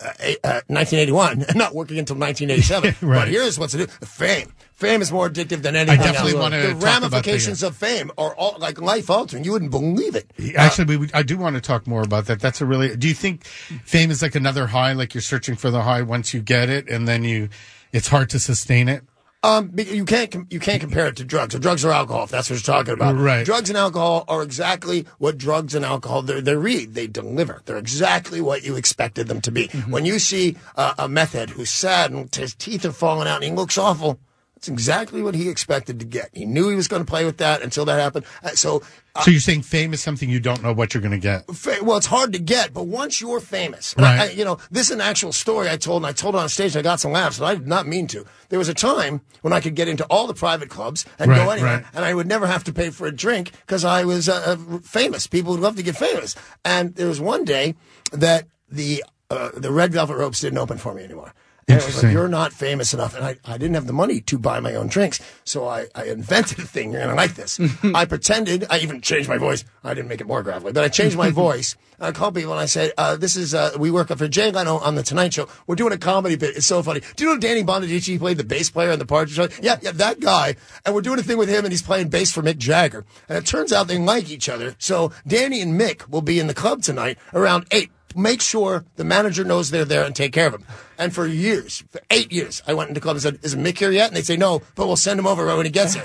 uh, 0.45 0.61
1981 0.67 1.43
and 1.43 1.57
not 1.57 1.75
working 1.75 1.99
until 1.99 2.17
1987. 2.17 2.97
Right. 3.09 3.21
But 3.21 3.28
here's 3.28 3.59
what's 3.59 3.75
it 3.75 3.78
do: 3.78 4.07
fame. 4.07 4.52
Fame 4.78 5.02
is 5.02 5.11
more 5.11 5.28
addictive 5.28 5.62
than 5.62 5.75
anything 5.75 5.99
definitely 5.99 6.35
else. 6.35 6.40
wanna 6.40 6.56
the 6.58 6.62
talk 6.68 6.70
about 6.70 7.00
the- 7.00 7.08
ramifications 7.08 7.64
of 7.64 7.76
fame 7.76 8.12
are 8.16 8.32
all 8.37 8.56
like 8.61 8.80
life 8.80 9.11
altering. 9.11 9.42
You 9.42 9.50
wouldn't 9.50 9.73
believe 9.73 10.14
it. 10.14 10.32
Actually, 10.56 10.97
we, 10.97 11.11
I 11.12 11.25
do 11.25 11.37
want 11.37 11.56
to 11.56 11.61
talk 11.61 11.88
more 11.88 12.02
about 12.02 12.26
that. 12.26 12.38
That's 12.38 12.61
a 12.61 12.64
really. 12.64 12.97
Do 12.97 13.08
you 13.08 13.14
think 13.14 13.44
fame 13.44 14.12
is 14.12 14.23
like 14.23 14.37
another 14.37 14.68
high? 14.68 14.92
Like 14.92 15.14
you're 15.14 15.20
searching 15.20 15.56
for 15.56 15.73
the 15.73 15.82
high 15.82 16.02
once 16.02 16.32
you 16.32 16.40
get 16.40 16.70
it, 16.70 16.88
and 16.88 17.08
then 17.08 17.25
you, 17.25 17.49
it's 17.92 18.06
hard 18.06 18.30
to 18.30 18.38
sustain 18.38 18.88
it. 18.88 19.02
Um, 19.42 19.73
you 19.76 20.04
can't 20.04 20.32
you 20.52 20.61
can't 20.61 20.80
compare 20.80 21.08
it 21.08 21.16
to 21.16 21.25
drugs. 21.25 21.56
Or 21.56 21.58
drugs 21.58 21.85
or 21.85 21.90
alcohol. 21.90 22.23
If 22.25 22.30
that's 22.30 22.49
what 22.49 22.56
you're 22.64 22.76
talking 22.76 22.94
about. 22.94 23.16
Right. 23.16 23.44
Drugs 23.44 23.70
and 23.70 23.76
alcohol 23.76 24.25
are 24.28 24.44
exactly 24.44 25.06
what 25.18 25.38
drugs 25.38 25.75
and 25.75 25.85
alcohol 25.85 26.23
they 26.23 26.40
they 26.40 26.54
read. 26.54 26.94
They 26.94 27.08
deliver. 27.08 27.62
They're 27.64 27.78
exactly 27.78 28.40
what 28.40 28.64
you 28.64 28.76
expected 28.76 29.26
them 29.26 29.40
to 29.40 29.50
be. 29.50 29.66
Mm-hmm. 29.66 29.90
When 29.90 30.04
you 30.04 30.20
see 30.20 30.56
uh, 30.76 30.94
a 30.99 31.08
meth 31.08 31.32
head 31.32 31.50
who's 31.50 31.70
sad 31.70 32.12
and 32.12 32.32
his 32.32 32.54
teeth 32.54 32.85
are 32.85 32.92
falling 32.92 33.26
out 33.26 33.37
and 33.37 33.44
he 33.44 33.50
looks 33.50 33.76
awful. 33.76 34.20
That's 34.59 34.67
exactly 34.67 35.23
what 35.23 35.37
he 35.37 35.49
expected 35.49 36.00
to 36.00 36.05
get. 36.05 36.31
He 36.33 36.45
knew 36.45 36.69
he 36.69 36.75
was 36.75 36.88
going 36.88 37.05
to 37.05 37.09
play 37.09 37.25
with 37.25 37.37
that 37.37 37.62
until 37.62 37.85
that 37.85 38.00
happened. 38.00 38.27
Uh, 38.43 38.49
so 38.50 38.83
So 39.23 39.31
you're 39.31 39.38
saying 39.38 39.62
fame 39.62 39.93
is 39.93 40.00
something 40.03 40.29
you 40.29 40.41
don't 40.41 40.65
know 40.65 40.73
what 40.73 40.95
you're 40.95 41.00
going 41.00 41.12
to 41.12 41.17
get. 41.19 41.49
fa- 41.55 41.79
well, 41.81 41.97
it's 41.97 42.07
hard 42.09 42.33
to 42.33 42.41
get, 42.41 42.75
but 42.75 42.88
once 42.88 43.21
you're 43.21 43.38
famous, 43.38 43.95
Right. 43.97 44.19
I, 44.19 44.25
I, 44.25 44.31
you 44.31 44.45
know, 44.45 44.59
this 44.69 44.88
is 44.88 44.97
an 44.97 45.00
actual 45.00 45.31
story 45.33 45.71
I 45.71 45.77
told, 45.77 46.03
and 46.03 46.07
I 46.07 46.12
told 46.12 46.35
it 46.35 46.38
on 46.38 46.49
stage, 46.49 46.75
and 46.75 46.81
I 46.81 46.83
got 46.83 46.99
some 46.99 47.12
laughs, 47.12 47.38
and 47.38 47.47
I 47.47 47.55
did 47.55 47.69
not 47.69 47.87
mean 47.87 48.09
to. 48.09 48.25
There 48.49 48.59
was 48.59 48.69
a 48.69 48.75
time 48.75 49.21
when 49.43 49.53
I 49.53 49.61
could 49.61 49.77
get 49.77 49.87
into 49.87 50.05
all 50.07 50.27
the 50.27 50.35
private 50.35 50.71
clubs 50.71 51.07
and 51.21 51.31
go 51.33 51.50
anywhere, 51.50 51.77
right. 51.77 51.85
and 51.95 52.05
I 52.05 52.12
would 52.12 52.27
never 52.27 52.49
have 52.49 52.65
to 52.65 52.73
pay 52.73 52.91
for 52.91 53.07
a 53.07 53.12
drink 53.15 53.53
because 53.61 53.85
I 53.85 54.05
was 54.05 54.29
uh, 54.29 54.57
uh, 54.73 54.79
famous. 54.79 55.29
People 55.29 55.53
would 55.53 55.61
love 55.61 55.77
to 55.77 55.85
get 55.85 55.95
famous, 55.97 56.35
and 56.65 56.97
there 56.97 57.07
was 57.07 57.21
one 57.21 57.45
day 57.45 57.77
that 58.11 58.49
the 58.69 59.05
uh, 59.31 59.50
the 59.55 59.71
Red 59.71 59.93
Velvet 59.93 60.17
Ropes 60.17 60.41
didn't 60.41 60.59
open 60.59 60.79
for 60.79 60.95
me 60.95 61.05
anymore. 61.05 61.33
Was 61.68 62.02
like, 62.02 62.12
you're 62.12 62.28
not 62.28 62.52
famous 62.52 62.94
enough. 62.94 63.14
And 63.14 63.25
I, 63.25 63.37
I 63.44 63.58
didn't 63.58 63.75
have 63.75 63.87
the 63.87 63.92
money 63.92 64.20
to 64.22 64.38
buy 64.38 64.60
my 64.60 64.75
own 64.75 64.88
drinks. 64.88 65.20
So 65.44 65.66
I, 65.66 65.87
I 65.94 66.04
invented 66.04 66.58
a 66.58 66.62
thing. 66.62 66.92
You're 66.92 67.02
going 67.02 67.10
to 67.10 67.16
like 67.16 67.34
this. 67.34 67.60
I 67.94 68.04
pretended, 68.06 68.66
I 68.70 68.78
even 68.78 69.00
changed 69.00 69.28
my 69.28 69.38
voice. 69.38 69.64
I 69.84 69.94
didn't 69.94 70.08
make 70.08 70.20
it 70.20 70.26
more 70.26 70.42
gravelly, 70.42 70.72
but 70.72 70.84
I 70.84 70.88
changed 70.88 71.16
my 71.16 71.30
voice. 71.44 71.76
I 72.00 72.12
called 72.12 72.37
people 72.37 72.52
and 72.52 72.60
I 72.60 72.66
said, 72.66 72.92
uh, 72.96 73.16
this 73.16 73.37
is, 73.37 73.54
uh, 73.54 73.72
we 73.78 73.90
work 73.90 74.08
for 74.08 74.28
Jay 74.28 74.50
Leno 74.50 74.78
on 74.78 74.94
the 74.94 75.02
Tonight 75.02 75.34
Show. 75.34 75.48
We're 75.66 75.75
doing 75.75 75.92
a 75.92 75.98
comedy 75.98 76.37
bit. 76.37 76.56
It's 76.56 76.66
so 76.66 76.82
funny. 76.82 77.00
Do 77.16 77.25
you 77.25 77.34
know 77.34 77.40
Danny 77.40 77.64
Bonaduce 77.64 78.18
played 78.18 78.37
the 78.37 78.44
bass 78.44 78.70
player 78.70 78.92
on 78.92 78.98
the 78.98 79.06
Partridge 79.06 79.34
Show? 79.34 79.48
Yeah, 79.60 79.78
yeah, 79.82 79.90
that 79.92 80.20
guy. 80.20 80.54
And 80.87 80.94
we're 80.94 81.02
doing 81.02 81.18
a 81.18 81.22
thing 81.22 81.38
with 81.38 81.48
him 81.48 81.64
and 81.64 81.72
he's 81.72 81.82
playing 81.82 82.08
bass 82.08 82.32
for 82.32 82.42
Mick 82.42 82.58
Jagger. 82.58 83.04
And 83.28 83.37
it 83.37 83.46
turns 83.46 83.72
out 83.72 83.88
they 83.88 83.98
like 83.98 84.30
each 84.30 84.48
other. 84.48 84.76
So 84.78 85.12
Danny 85.26 85.60
and 85.60 85.78
Mick 85.78 86.08
will 86.08 86.22
be 86.22 86.38
in 86.38 86.46
the 86.46 86.54
club 86.54 86.82
tonight 86.82 87.18
around 87.34 87.66
eight 87.72 87.90
make 88.17 88.41
sure 88.41 88.85
the 88.97 89.05
manager 89.05 89.45
knows 89.45 89.71
they're 89.71 89.85
there 89.85 90.05
and 90.05 90.15
take 90.15 90.33
care 90.33 90.47
of 90.47 90.53
them. 90.53 90.65
And 91.00 91.15
for 91.15 91.27
years, 91.27 91.85
for 91.91 92.00
eight 92.11 92.33
years, 92.33 92.61
I 92.67 92.75
went 92.75 92.88
into 92.88 93.00
club 93.00 93.15
and 93.15 93.23
said, 93.23 93.38
"Is 93.43 93.55
Mick 93.55 93.79
here 93.79 93.93
yet?" 93.93 94.09
And 94.09 94.17
they 94.17 94.23
say, 94.23 94.37
"No, 94.37 94.62
but 94.75 94.88
we'll 94.88 94.97
send 94.97 95.21
him 95.21 95.29
over 95.29 95.45
right 95.45 95.57
when 95.57 95.65
he 95.65 95.71
gets 95.71 95.95
here." 95.95 96.03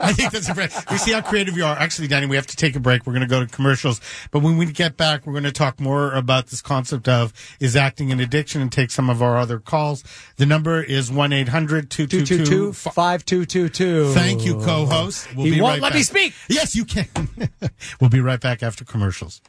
I 0.00 0.12
think 0.12 0.32
that's 0.32 0.48
a 0.48 0.54
great. 0.54 0.72
You 0.90 0.98
see 0.98 1.12
how 1.12 1.20
creative 1.20 1.56
you 1.56 1.64
are. 1.64 1.76
Actually, 1.78 2.08
Danny, 2.08 2.26
we 2.26 2.34
have 2.34 2.48
to 2.48 2.56
take 2.56 2.74
a 2.74 2.80
break. 2.80 3.06
We're 3.06 3.12
going 3.12 3.22
to 3.22 3.28
go 3.28 3.38
to 3.38 3.46
commercials, 3.46 4.00
but 4.32 4.40
when 4.40 4.56
we 4.56 4.66
get 4.66 4.96
back, 4.96 5.26
we're 5.26 5.32
going 5.32 5.44
to 5.44 5.52
talk 5.52 5.78
more 5.78 6.12
about 6.12 6.48
this 6.48 6.60
concept 6.60 7.08
of 7.08 7.32
is 7.60 7.76
acting 7.76 8.10
an 8.10 8.18
addiction 8.18 8.60
and 8.60 8.72
take 8.72 8.90
some 8.90 9.08
of 9.08 9.22
our 9.22 9.36
other 9.36 9.60
calls. 9.60 10.02
The 10.38 10.46
number 10.46 10.82
is 10.82 11.12
one 11.12 11.30
222 11.30 12.72
5222. 12.72 14.12
Thank 14.12 14.44
you, 14.44 14.54
co-host. 14.54 15.34
We'll 15.36 15.46
He 15.46 15.60
won't 15.60 15.74
right 15.74 15.82
let 15.82 15.94
me 15.94 16.02
speak. 16.02 16.34
Yes, 16.48 16.74
you 16.74 16.84
can. 16.84 17.06
we'll 18.00 18.10
be 18.10 18.20
right 18.20 18.40
back 18.40 18.62
after 18.62 18.84
commercials. 18.84 19.40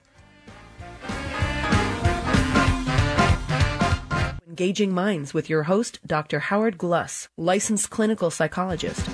Engaging 4.47 4.93
Minds 4.93 5.33
with 5.33 5.49
your 5.49 5.63
host, 5.63 5.99
Dr. 6.07 6.39
Howard 6.39 6.77
Gluss, 6.77 7.27
licensed 7.35 7.89
clinical 7.89 8.31
psychologist. 8.31 9.05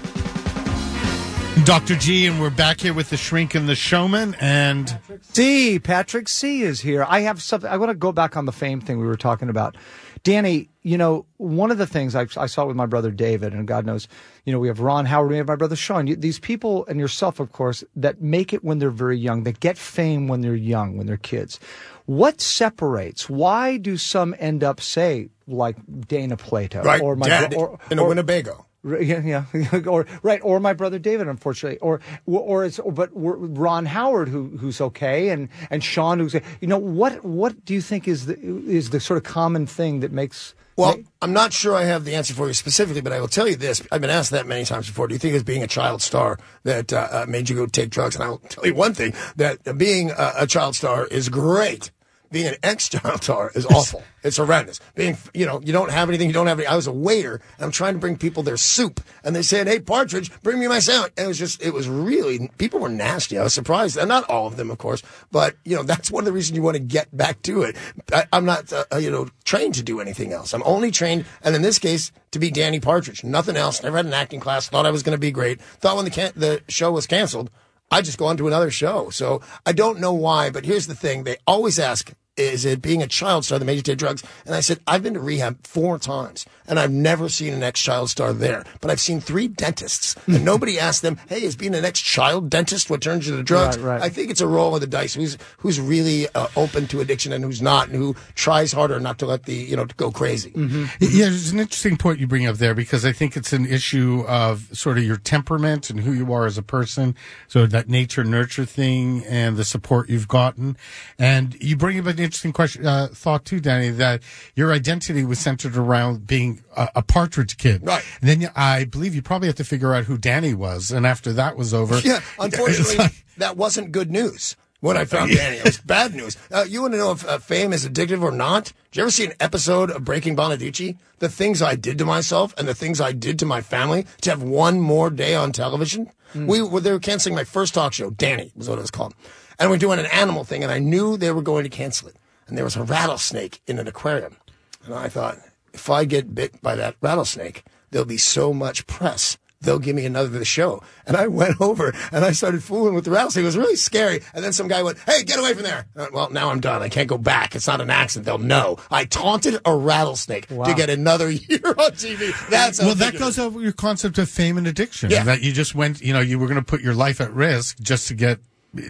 Dr. 1.65 1.95
G, 1.95 2.27
and 2.27 2.39
we're 2.39 2.51
back 2.51 2.81
here 2.81 2.93
with 2.93 3.09
the 3.09 3.17
shrink 3.17 3.55
and 3.55 3.67
the 3.67 3.73
showman, 3.73 4.35
and 4.39 4.99
C. 5.21 5.79
Patrick 5.79 6.27
C. 6.27 6.61
is 6.61 6.81
here. 6.81 7.03
I 7.07 7.21
have 7.21 7.41
something. 7.41 7.67
I 7.67 7.77
want 7.77 7.89
to 7.89 7.95
go 7.95 8.11
back 8.11 8.37
on 8.37 8.45
the 8.45 8.51
fame 8.51 8.79
thing 8.79 8.99
we 8.99 9.07
were 9.07 9.17
talking 9.17 9.49
about. 9.49 9.75
Danny, 10.23 10.69
you 10.83 10.97
know, 10.97 11.25
one 11.37 11.71
of 11.71 11.77
the 11.77 11.87
things 11.87 12.15
I, 12.15 12.27
I 12.37 12.45
saw 12.45 12.65
with 12.65 12.75
my 12.75 12.85
brother 12.85 13.11
David, 13.11 13.53
and 13.53 13.67
God 13.67 13.85
knows, 13.85 14.07
you 14.45 14.53
know, 14.53 14.59
we 14.59 14.67
have 14.67 14.79
Ron 14.79 15.05
Howard, 15.05 15.29
we 15.29 15.37
have 15.37 15.47
my 15.47 15.55
brother 15.55 15.75
Sean. 15.75 16.07
You, 16.07 16.15
these 16.15 16.39
people, 16.39 16.85
and 16.87 16.99
yourself, 16.99 17.39
of 17.39 17.51
course, 17.51 17.83
that 17.95 18.21
make 18.21 18.53
it 18.53 18.63
when 18.63 18.79
they're 18.79 18.89
very 18.89 19.17
young, 19.17 19.43
that 19.43 19.59
get 19.59 19.77
fame 19.77 20.27
when 20.27 20.41
they're 20.41 20.55
young, 20.55 20.97
when 20.97 21.07
they're 21.07 21.17
kids. 21.17 21.59
What 22.05 22.41
separates? 22.41 23.29
Why 23.29 23.77
do 23.77 23.97
some 23.97 24.35
end 24.37 24.63
up, 24.63 24.81
say, 24.81 25.29
like 25.47 25.77
Dana 26.07 26.37
Plato, 26.37 26.81
right, 26.83 27.01
or 27.01 27.15
my 27.15 27.27
Dad, 27.27 27.53
or, 27.53 27.79
in 27.89 27.99
a 27.99 28.03
or- 28.03 28.09
Winnebago. 28.09 28.65
Yeah, 28.85 29.21
yeah, 29.21 29.79
or 29.87 30.05
right, 30.23 30.41
or 30.43 30.59
my 30.59 30.73
brother 30.73 30.99
David, 30.99 31.29
unfortunately, 31.29 31.79
or 31.79 32.01
or 32.25 32.65
it's 32.65 32.81
but 32.85 33.09
Ron 33.13 33.85
Howard 33.85 34.27
who 34.27 34.57
who's 34.57 34.81
okay, 34.81 35.29
and 35.29 35.47
and 35.69 35.81
Sean 35.81 36.19
who's 36.19 36.33
you 36.33 36.67
know 36.67 36.77
what 36.77 37.23
what 37.23 37.63
do 37.63 37.73
you 37.73 37.79
think 37.79 38.09
is 38.09 38.25
the 38.25 38.37
is 38.37 38.89
the 38.89 38.99
sort 38.99 39.15
of 39.15 39.23
common 39.23 39.65
thing 39.67 40.01
that 40.01 40.11
makes 40.11 40.53
Well, 40.75 40.97
I'm 41.21 41.33
not 41.33 41.53
sure 41.53 41.75
I 41.75 41.83
have 41.83 42.03
the 42.03 42.15
answer 42.15 42.33
for 42.33 42.47
you 42.47 42.53
specifically, 42.53 43.01
but 43.01 43.13
I 43.13 43.19
will 43.19 43.27
tell 43.27 43.47
you 43.47 43.55
this. 43.55 43.85
I've 43.91 44.01
been 44.01 44.09
asked 44.09 44.31
that 44.31 44.47
many 44.47 44.65
times 44.65 44.87
before. 44.87 45.07
Do 45.07 45.13
you 45.13 45.19
think 45.19 45.35
it's 45.35 45.43
being 45.43 45.63
a 45.63 45.67
child 45.67 46.01
star 46.01 46.39
that 46.63 46.91
uh, 46.91 47.07
uh, 47.11 47.25
made 47.27 47.49
you 47.49 47.55
go 47.55 47.65
take 47.67 47.89
drugs? 47.89 48.15
And 48.15 48.23
I'll 48.23 48.39
tell 48.39 48.65
you 48.65 48.73
one 48.73 48.93
thing: 48.93 49.13
that 49.35 49.77
being 49.77 50.11
a, 50.11 50.33
a 50.39 50.47
child 50.47 50.75
star 50.75 51.05
is 51.05 51.29
great. 51.29 51.91
Being 52.33 52.47
an 52.47 52.55
ex-child 52.63 53.23
star 53.23 53.51
is 53.53 53.65
awful. 53.67 54.01
it's 54.23 54.37
horrendous. 54.37 54.79
Being, 54.95 55.17
you 55.35 55.45
know, 55.45 55.61
you 55.61 55.71
don't 55.71 55.91
have 55.91 56.09
anything. 56.09 56.27
You 56.27 56.33
don't 56.33 56.47
have 56.47 56.59
any. 56.59 56.65
I 56.65 56.75
was 56.75 56.87
a 56.87 56.91
waiter, 56.91 57.35
and 57.35 57.65
I'm 57.65 57.71
trying 57.71 57.93
to 57.93 57.99
bring 57.99 58.17
people 58.17 58.41
their 58.41 58.57
soup, 58.57 58.99
and 59.23 59.35
they 59.35 59.43
said, 59.43 59.67
"Hey, 59.67 59.79
Partridge, 59.79 60.31
bring 60.41 60.59
me 60.59 60.67
my 60.67 60.79
sandwich." 60.79 61.13
And 61.15 61.25
it 61.25 61.27
was 61.27 61.37
just, 61.37 61.61
it 61.61 61.75
was 61.75 61.87
really. 61.87 62.49
People 62.57 62.79
were 62.79 62.89
nasty. 62.89 63.37
I 63.37 63.43
was 63.43 63.53
surprised, 63.53 63.97
and 63.97 64.09
not 64.09 64.27
all 64.31 64.47
of 64.47 64.57
them, 64.57 64.71
of 64.71 64.79
course, 64.79 65.03
but 65.31 65.55
you 65.63 65.75
know, 65.75 65.83
that's 65.83 66.09
one 66.09 66.21
of 66.21 66.25
the 66.25 66.31
reasons 66.31 66.57
you 66.57 66.63
want 66.63 66.75
to 66.75 66.83
get 66.83 67.15
back 67.15 67.41
to 67.43 67.61
it. 67.61 67.75
I, 68.11 68.25
I'm 68.33 68.45
not, 68.45 68.73
uh, 68.73 68.97
you 68.97 69.11
know, 69.11 69.29
trained 69.43 69.75
to 69.75 69.83
do 69.83 69.99
anything 69.99 70.33
else. 70.33 70.53
I'm 70.53 70.63
only 70.65 70.89
trained, 70.89 71.25
and 71.43 71.55
in 71.55 71.61
this 71.61 71.77
case, 71.77 72.11
to 72.31 72.39
be 72.39 72.49
Danny 72.49 72.79
Partridge. 72.79 73.23
Nothing 73.23 73.55
else. 73.55 73.83
Never 73.83 73.97
had 73.97 74.07
an 74.07 74.13
acting 74.13 74.39
class. 74.39 74.67
Thought 74.67 74.87
I 74.87 74.91
was 74.91 75.03
going 75.03 75.15
to 75.15 75.19
be 75.19 75.31
great. 75.31 75.61
Thought 75.61 75.97
when 75.97 76.05
the 76.05 76.11
can- 76.11 76.33
the 76.35 76.63
show 76.67 76.91
was 76.91 77.05
canceled, 77.05 77.51
I 77.91 78.01
just 78.01 78.17
go 78.17 78.25
on 78.25 78.37
to 78.37 78.47
another 78.47 78.71
show. 78.71 79.11
So 79.11 79.41
I 79.67 79.71
don't 79.71 79.99
know 79.99 80.13
why, 80.13 80.49
but 80.49 80.65
here's 80.65 80.87
the 80.87 80.95
thing: 80.95 81.23
they 81.23 81.37
always 81.45 81.77
ask. 81.77 82.11
Is 82.35 82.65
it 82.65 82.81
being 82.81 83.03
a 83.03 83.07
child 83.07 83.45
star 83.45 83.59
that 83.59 83.65
made 83.65 83.75
you 83.75 83.81
take 83.81 83.97
drugs? 83.97 84.23
And 84.45 84.55
I 84.55 84.59
said, 84.61 84.79
I've 84.87 85.03
been 85.03 85.13
to 85.13 85.19
rehab 85.19 85.65
four 85.65 85.99
times 85.99 86.45
and 86.67 86.79
I've 86.79 86.91
never 86.91 87.29
seen 87.29 87.53
an 87.53 87.61
ex-child 87.61 88.09
star 88.09 88.33
there. 88.33 88.65
But 88.81 88.89
I've 88.89 88.99
seen 88.99 89.19
three 89.19 89.47
dentists 89.47 90.15
and 90.27 90.43
nobody 90.45 90.79
asked 90.79 91.01
them, 91.01 91.19
hey, 91.29 91.43
is 91.43 91.55
being 91.55 91.75
an 91.75 91.85
ex-child 91.85 92.49
dentist 92.49 92.89
what 92.89 93.01
turns 93.01 93.27
you 93.27 93.35
to 93.37 93.43
drugs? 93.43 93.77
Right, 93.77 93.99
right. 93.99 94.01
I 94.01 94.09
think 94.09 94.31
it's 94.31 94.41
a 94.41 94.47
roll 94.47 94.73
of 94.75 94.81
the 94.81 94.87
dice. 94.87 95.13
Who's 95.13 95.37
who's 95.57 95.79
really 95.79 96.27
uh, 96.33 96.47
open 96.55 96.87
to 96.87 97.01
addiction 97.01 97.33
and 97.33 97.43
who's 97.43 97.61
not, 97.61 97.87
and 97.87 97.95
who 97.95 98.15
tries 98.35 98.71
harder 98.71 98.99
not 98.99 99.19
to 99.19 99.25
let 99.25 99.43
the 99.43 99.53
you 99.53 99.75
know 99.75 99.85
to 99.85 99.95
go 99.95 100.11
crazy. 100.11 100.51
Yeah, 100.55 101.25
there's 101.25 101.51
an 101.51 101.59
interesting 101.59 101.97
point 101.97 102.19
you 102.19 102.27
bring 102.27 102.47
up 102.47 102.57
there 102.57 102.73
because 102.73 103.05
I 103.05 103.11
think 103.11 103.37
it's 103.37 103.53
an 103.53 103.65
issue 103.65 104.23
of 104.27 104.69
sort 104.75 104.97
of 104.97 105.03
your 105.03 105.17
temperament 105.17 105.89
and 105.89 105.99
who 105.99 106.13
you 106.13 106.31
are 106.33 106.45
as 106.45 106.57
a 106.57 106.63
person. 106.63 107.15
So 107.47 107.65
that 107.67 107.89
nature 107.89 108.23
nurture 108.23 108.65
thing 108.65 109.23
and 109.25 109.57
the 109.57 109.65
support 109.65 110.09
you've 110.09 110.27
gotten. 110.27 110.77
And 111.19 111.55
you 111.61 111.77
bring 111.77 111.99
up 111.99 112.05
an 112.07 112.19
interesting 112.23 112.53
question, 112.53 112.85
uh, 112.85 113.07
thought 113.13 113.45
too, 113.45 113.59
Danny, 113.59 113.89
that 113.91 114.21
your 114.55 114.71
identity 114.73 115.23
was 115.23 115.39
centered 115.39 115.75
around 115.77 116.25
being 116.27 116.63
a, 116.75 116.89
a 116.95 117.01
partridge 117.01 117.57
kid. 117.57 117.85
Right. 117.85 118.03
And 118.21 118.29
then 118.29 118.41
you- 118.41 118.49
I 118.55 118.85
believe 118.85 119.13
you 119.15 119.21
probably 119.21 119.47
have 119.47 119.55
to 119.57 119.63
figure 119.63 119.93
out 119.93 120.05
who 120.05 120.17
Danny 120.17 120.53
was. 120.53 120.91
And 120.91 121.05
after 121.05 121.33
that 121.33 121.57
was 121.57 121.73
over. 121.73 121.99
Yeah, 121.99 122.21
unfortunately, 122.39 122.95
like- 122.97 123.25
that 123.37 123.57
wasn't 123.57 123.91
good 123.91 124.09
news. 124.11 124.55
When 124.79 124.97
I 124.97 125.05
found 125.05 125.31
Danny, 125.31 125.55
it 125.57 125.63
was 125.63 125.77
bad 125.85 126.13
news. 126.13 126.35
Uh, 126.51 126.65
you 126.67 126.81
want 126.81 126.93
to 126.93 126.97
know 126.97 127.11
if 127.11 127.25
uh, 127.25 127.37
fame 127.37 127.71
is 127.71 127.87
addictive 127.87 128.21
or 128.21 128.31
not? 128.31 128.65
Did 128.91 128.97
you 128.97 129.01
ever 129.03 129.11
see 129.11 129.25
an 129.25 129.31
episode 129.39 129.89
of 129.89 130.03
Breaking 130.03 130.35
Bonaduce? 130.35 130.97
The 131.19 131.29
things 131.29 131.61
I 131.61 131.75
did 131.75 131.97
to 131.99 132.05
myself 132.05 132.53
and 132.57 132.67
the 132.67 132.73
things 132.75 132.99
I 132.99 133.13
did 133.13 133.39
to 133.39 133.45
my 133.45 133.61
family 133.61 134.05
to 134.23 134.29
have 134.29 134.43
one 134.43 134.81
more 134.81 135.09
day 135.09 135.35
on 135.35 135.53
television. 135.53 136.11
We 136.35 136.61
were 136.61 136.81
they 136.81 136.91
were 136.91 136.99
canceling 136.99 137.35
my 137.35 137.43
first 137.45 137.73
talk 137.75 137.93
show. 137.93 138.09
Danny 138.09 138.51
was 138.57 138.67
what 138.67 138.77
it 138.77 138.81
was 138.81 138.91
called, 138.91 139.13
and 139.59 139.69
we're 139.69 139.77
doing 139.77 139.99
an 139.99 140.05
animal 140.07 140.43
thing, 140.43 140.63
and 140.63 140.71
I 140.71 140.79
knew 140.79 141.17
they 141.17 141.31
were 141.31 141.41
going 141.41 141.63
to 141.63 141.69
cancel 141.69 142.09
it. 142.09 142.15
And 142.47 142.57
there 142.57 142.65
was 142.65 142.75
a 142.75 142.83
rattlesnake 142.83 143.61
in 143.67 143.79
an 143.79 143.87
aquarium, 143.87 144.37
and 144.85 144.93
I 144.93 145.07
thought 145.07 145.37
if 145.73 145.89
I 145.89 146.05
get 146.05 146.35
bit 146.35 146.61
by 146.61 146.75
that 146.75 146.95
rattlesnake, 147.01 147.63
there'll 147.91 148.05
be 148.05 148.17
so 148.17 148.53
much 148.53 148.85
press 148.85 149.37
they'll 149.63 149.79
give 149.79 149.95
me 149.95 150.05
another 150.05 150.45
show. 150.45 150.83
And 151.05 151.17
I 151.17 151.27
went 151.27 151.59
over 151.59 151.93
and 152.11 152.23
I 152.23 152.31
started 152.31 152.63
fooling 152.63 152.93
with 152.93 153.05
the 153.05 153.11
rattlesnake. 153.11 153.43
It 153.43 153.47
was 153.47 153.57
really 153.57 153.75
scary. 153.75 154.21
And 154.33 154.43
then 154.43 154.53
some 154.53 154.67
guy 154.67 154.83
went, 154.83 154.99
Hey, 154.99 155.23
get 155.23 155.39
away 155.39 155.53
from 155.53 155.63
there. 155.63 155.87
Went, 155.95 156.13
well, 156.13 156.29
now 156.29 156.49
I'm 156.49 156.59
done. 156.59 156.81
I 156.81 156.89
can't 156.89 157.07
go 157.07 157.17
back. 157.17 157.55
It's 157.55 157.67
not 157.67 157.81
an 157.81 157.89
accident. 157.89 158.25
They'll 158.25 158.37
know. 158.37 158.77
I 158.91 159.05
taunted 159.05 159.59
a 159.65 159.75
rattlesnake 159.75 160.47
to 160.47 160.73
get 160.75 160.89
another 160.89 161.29
year 161.31 161.59
on 161.65 161.91
TV. 161.91 162.49
That's 162.49 162.79
well, 162.79 162.95
that 162.95 163.17
goes 163.17 163.39
over 163.39 163.61
your 163.61 163.71
concept 163.71 164.17
of 164.17 164.29
fame 164.29 164.57
and 164.57 164.67
addiction. 164.67 165.09
Yeah. 165.09 165.23
That 165.23 165.41
you 165.41 165.51
just 165.51 165.73
went, 165.73 166.01
you 166.01 166.13
know, 166.13 166.19
you 166.19 166.37
were 166.37 166.47
going 166.47 166.59
to 166.59 166.65
put 166.65 166.81
your 166.81 166.93
life 166.93 167.21
at 167.21 167.33
risk 167.33 167.79
just 167.79 168.07
to 168.09 168.13
get, 168.13 168.39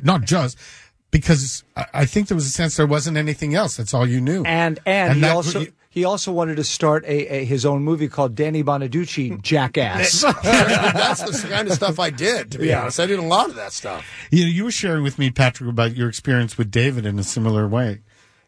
not 0.03 0.21
just, 0.23 0.57
because 1.11 1.63
I, 1.75 1.85
I 1.93 2.05
think 2.05 2.27
there 2.27 2.35
was 2.35 2.45
a 2.45 2.49
sense 2.49 2.75
there 2.77 2.87
wasn't 2.87 3.17
anything 3.17 3.53
else. 3.55 3.77
That's 3.77 3.93
all 3.93 4.07
you 4.07 4.19
knew. 4.21 4.43
And 4.45 4.79
and, 4.85 5.09
And 5.09 5.13
he 5.15 5.21
that- 5.21 5.35
also 5.35 5.59
you- 5.61 5.73
he 5.89 6.05
also 6.05 6.31
wanted 6.31 6.55
to 6.55 6.63
start 6.63 7.03
a, 7.05 7.35
a 7.41 7.45
his 7.45 7.67
own 7.67 7.83
movie 7.83 8.07
called 8.07 8.33
Danny 8.33 8.63
Bonaduce 8.63 9.39
Jackass. 9.43 10.21
That's 10.43 11.21
the 11.41 11.47
kind 11.47 11.67
of 11.67 11.75
stuff 11.75 11.99
I 11.99 12.09
did, 12.09 12.51
to 12.53 12.57
be 12.57 12.69
Yeah. 12.69 12.81
honest. 12.81 12.99
I 12.99 13.05
did 13.05 13.19
a 13.19 13.23
lot 13.23 13.49
of 13.49 13.55
that 13.57 13.73
stuff. 13.73 14.03
you 14.31 14.43
know, 14.45 14.49
you 14.49 14.63
were 14.63 14.71
sharing 14.71 15.03
with 15.03 15.19
me, 15.19 15.29
Patrick, 15.29 15.69
about 15.69 15.95
your 15.95 16.09
experience 16.09 16.57
with 16.57 16.71
David 16.71 17.05
in 17.05 17.19
a 17.19 17.23
similar 17.23 17.67
way. 17.67 18.01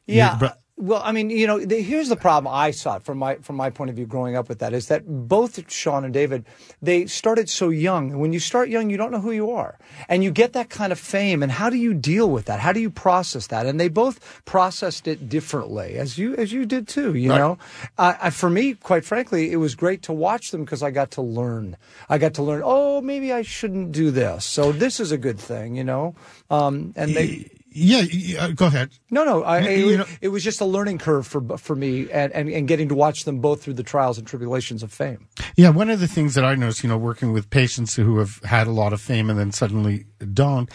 Yeah. 0.08 0.34
You- 0.34 0.40
but- 0.40 0.60
well, 0.78 1.02
I 1.06 1.14
mean, 1.14 1.30
you 1.30 1.48
know, 1.48 1.60
the, 1.60 1.82
here's 1.82 2.10
the 2.10 2.18
problem 2.18 2.54
I 2.54 2.72
saw 2.72 2.98
it 2.98 3.04
from 3.04 3.18
my 3.18 3.36
from 3.36 3.56
my 3.56 3.70
point 3.70 3.90
of 3.90 3.96
view 3.96 4.06
growing 4.06 4.36
up 4.36 4.50
with 4.50 4.60
that 4.60 4.74
is 4.74 4.88
that 4.88 5.04
both 5.08 5.72
Sean 5.72 6.04
and 6.04 6.14
David 6.14 6.46
they 6.82 7.06
started 7.06 7.50
so 7.50 7.70
young, 7.70 8.12
and 8.12 8.20
when 8.20 8.34
you 8.34 8.40
start 8.40 8.68
young, 8.68 8.90
you 8.90 8.98
don't 8.98 9.12
know 9.12 9.22
who 9.22 9.32
you 9.32 9.52
are, 9.52 9.78
and 10.10 10.22
you 10.22 10.32
get 10.32 10.52
that 10.54 10.70
kind 10.70 10.92
of 10.92 11.00
fame, 11.00 11.42
and 11.42 11.52
how 11.52 11.70
do 11.70 11.78
you 11.78 11.94
deal 11.94 12.30
with 12.30 12.46
that? 12.46 12.60
How 12.60 12.74
do 12.74 12.82
you 12.82 12.90
process 12.90 13.48
that? 13.48 13.66
And 13.66 13.80
they 13.80 13.88
both 13.88 14.44
processed 14.44 15.08
it 15.08 15.30
differently, 15.30 15.96
as 15.98 16.18
you 16.18 16.36
as 16.36 16.52
you 16.52 16.66
did 16.66 16.90
too. 16.90 17.14
You 17.16 17.30
know, 17.30 17.58
uh, 17.98 18.16
I- 18.22 18.30
for 18.32 18.50
me, 18.50 18.74
quite 18.74 19.06
frankly, 19.06 19.54
it 19.54 19.58
was 19.58 19.76
great 19.76 20.02
to 20.04 20.14
watch 20.14 20.52
them 20.52 20.66
because 20.66 20.84
I 20.84 20.92
got 20.92 21.12
to 21.12 21.22
learn. 21.22 21.78
I 22.10 22.18
got 22.18 22.34
to 22.34 22.44
learn. 22.44 22.62
Oh, 22.66 23.00
maybe 23.00 23.32
I 23.32 23.44
shouldn't 23.44 23.94
do 23.94 24.12
this. 24.12 24.44
So 24.44 24.74
this 24.74 25.00
is 25.00 25.14
a 25.14 25.18
good 25.18 25.40
thing, 25.40 25.78
you 25.78 25.86
know. 25.86 26.16
Um, 26.50 26.94
and 26.98 27.16
they. 27.16 27.50
Yeah, 27.76 28.02
yeah, 28.02 28.46
uh, 28.46 28.48
go 28.52 28.68
ahead. 28.68 28.90
No, 29.12 29.24
no. 29.26 29.44
I, 29.44 29.60
You- 29.60 29.70
it, 29.70 29.92
you 29.92 29.98
know- 29.98 30.06
it 30.22 30.28
was 30.30 30.44
just 30.44 30.62
a 30.62 30.66
learning 30.66 30.98
curve 30.98 31.28
for 31.28 31.42
for 31.58 31.76
me, 31.76 32.10
and, 32.12 32.32
and, 32.34 32.50
and 32.50 32.68
getting 32.68 32.88
to 32.90 32.96
watch 32.96 33.26
them 33.26 33.40
both 33.40 33.62
through 33.62 33.74
the 33.74 33.84
trials 33.84 34.18
and 34.18 34.26
tribulations 34.26 34.82
of 34.82 34.92
fame. 34.94 35.28
Yeah, 35.56 35.70
one 35.70 35.90
of 35.90 36.00
the 36.00 36.08
things 36.08 36.34
that 36.36 36.46
I 36.46 36.56
noticed, 36.56 36.84
you 36.84 36.90
know, 36.90 36.98
working 36.98 37.34
with 37.34 37.50
patients 37.50 37.96
who 37.96 38.18
have 38.20 38.40
had 38.44 38.68
a 38.68 38.72
lot 38.72 38.94
of 38.94 39.02
fame 39.02 39.30
and 39.30 39.38
then 39.38 39.52
suddenly 39.52 40.06
don't, 40.34 40.70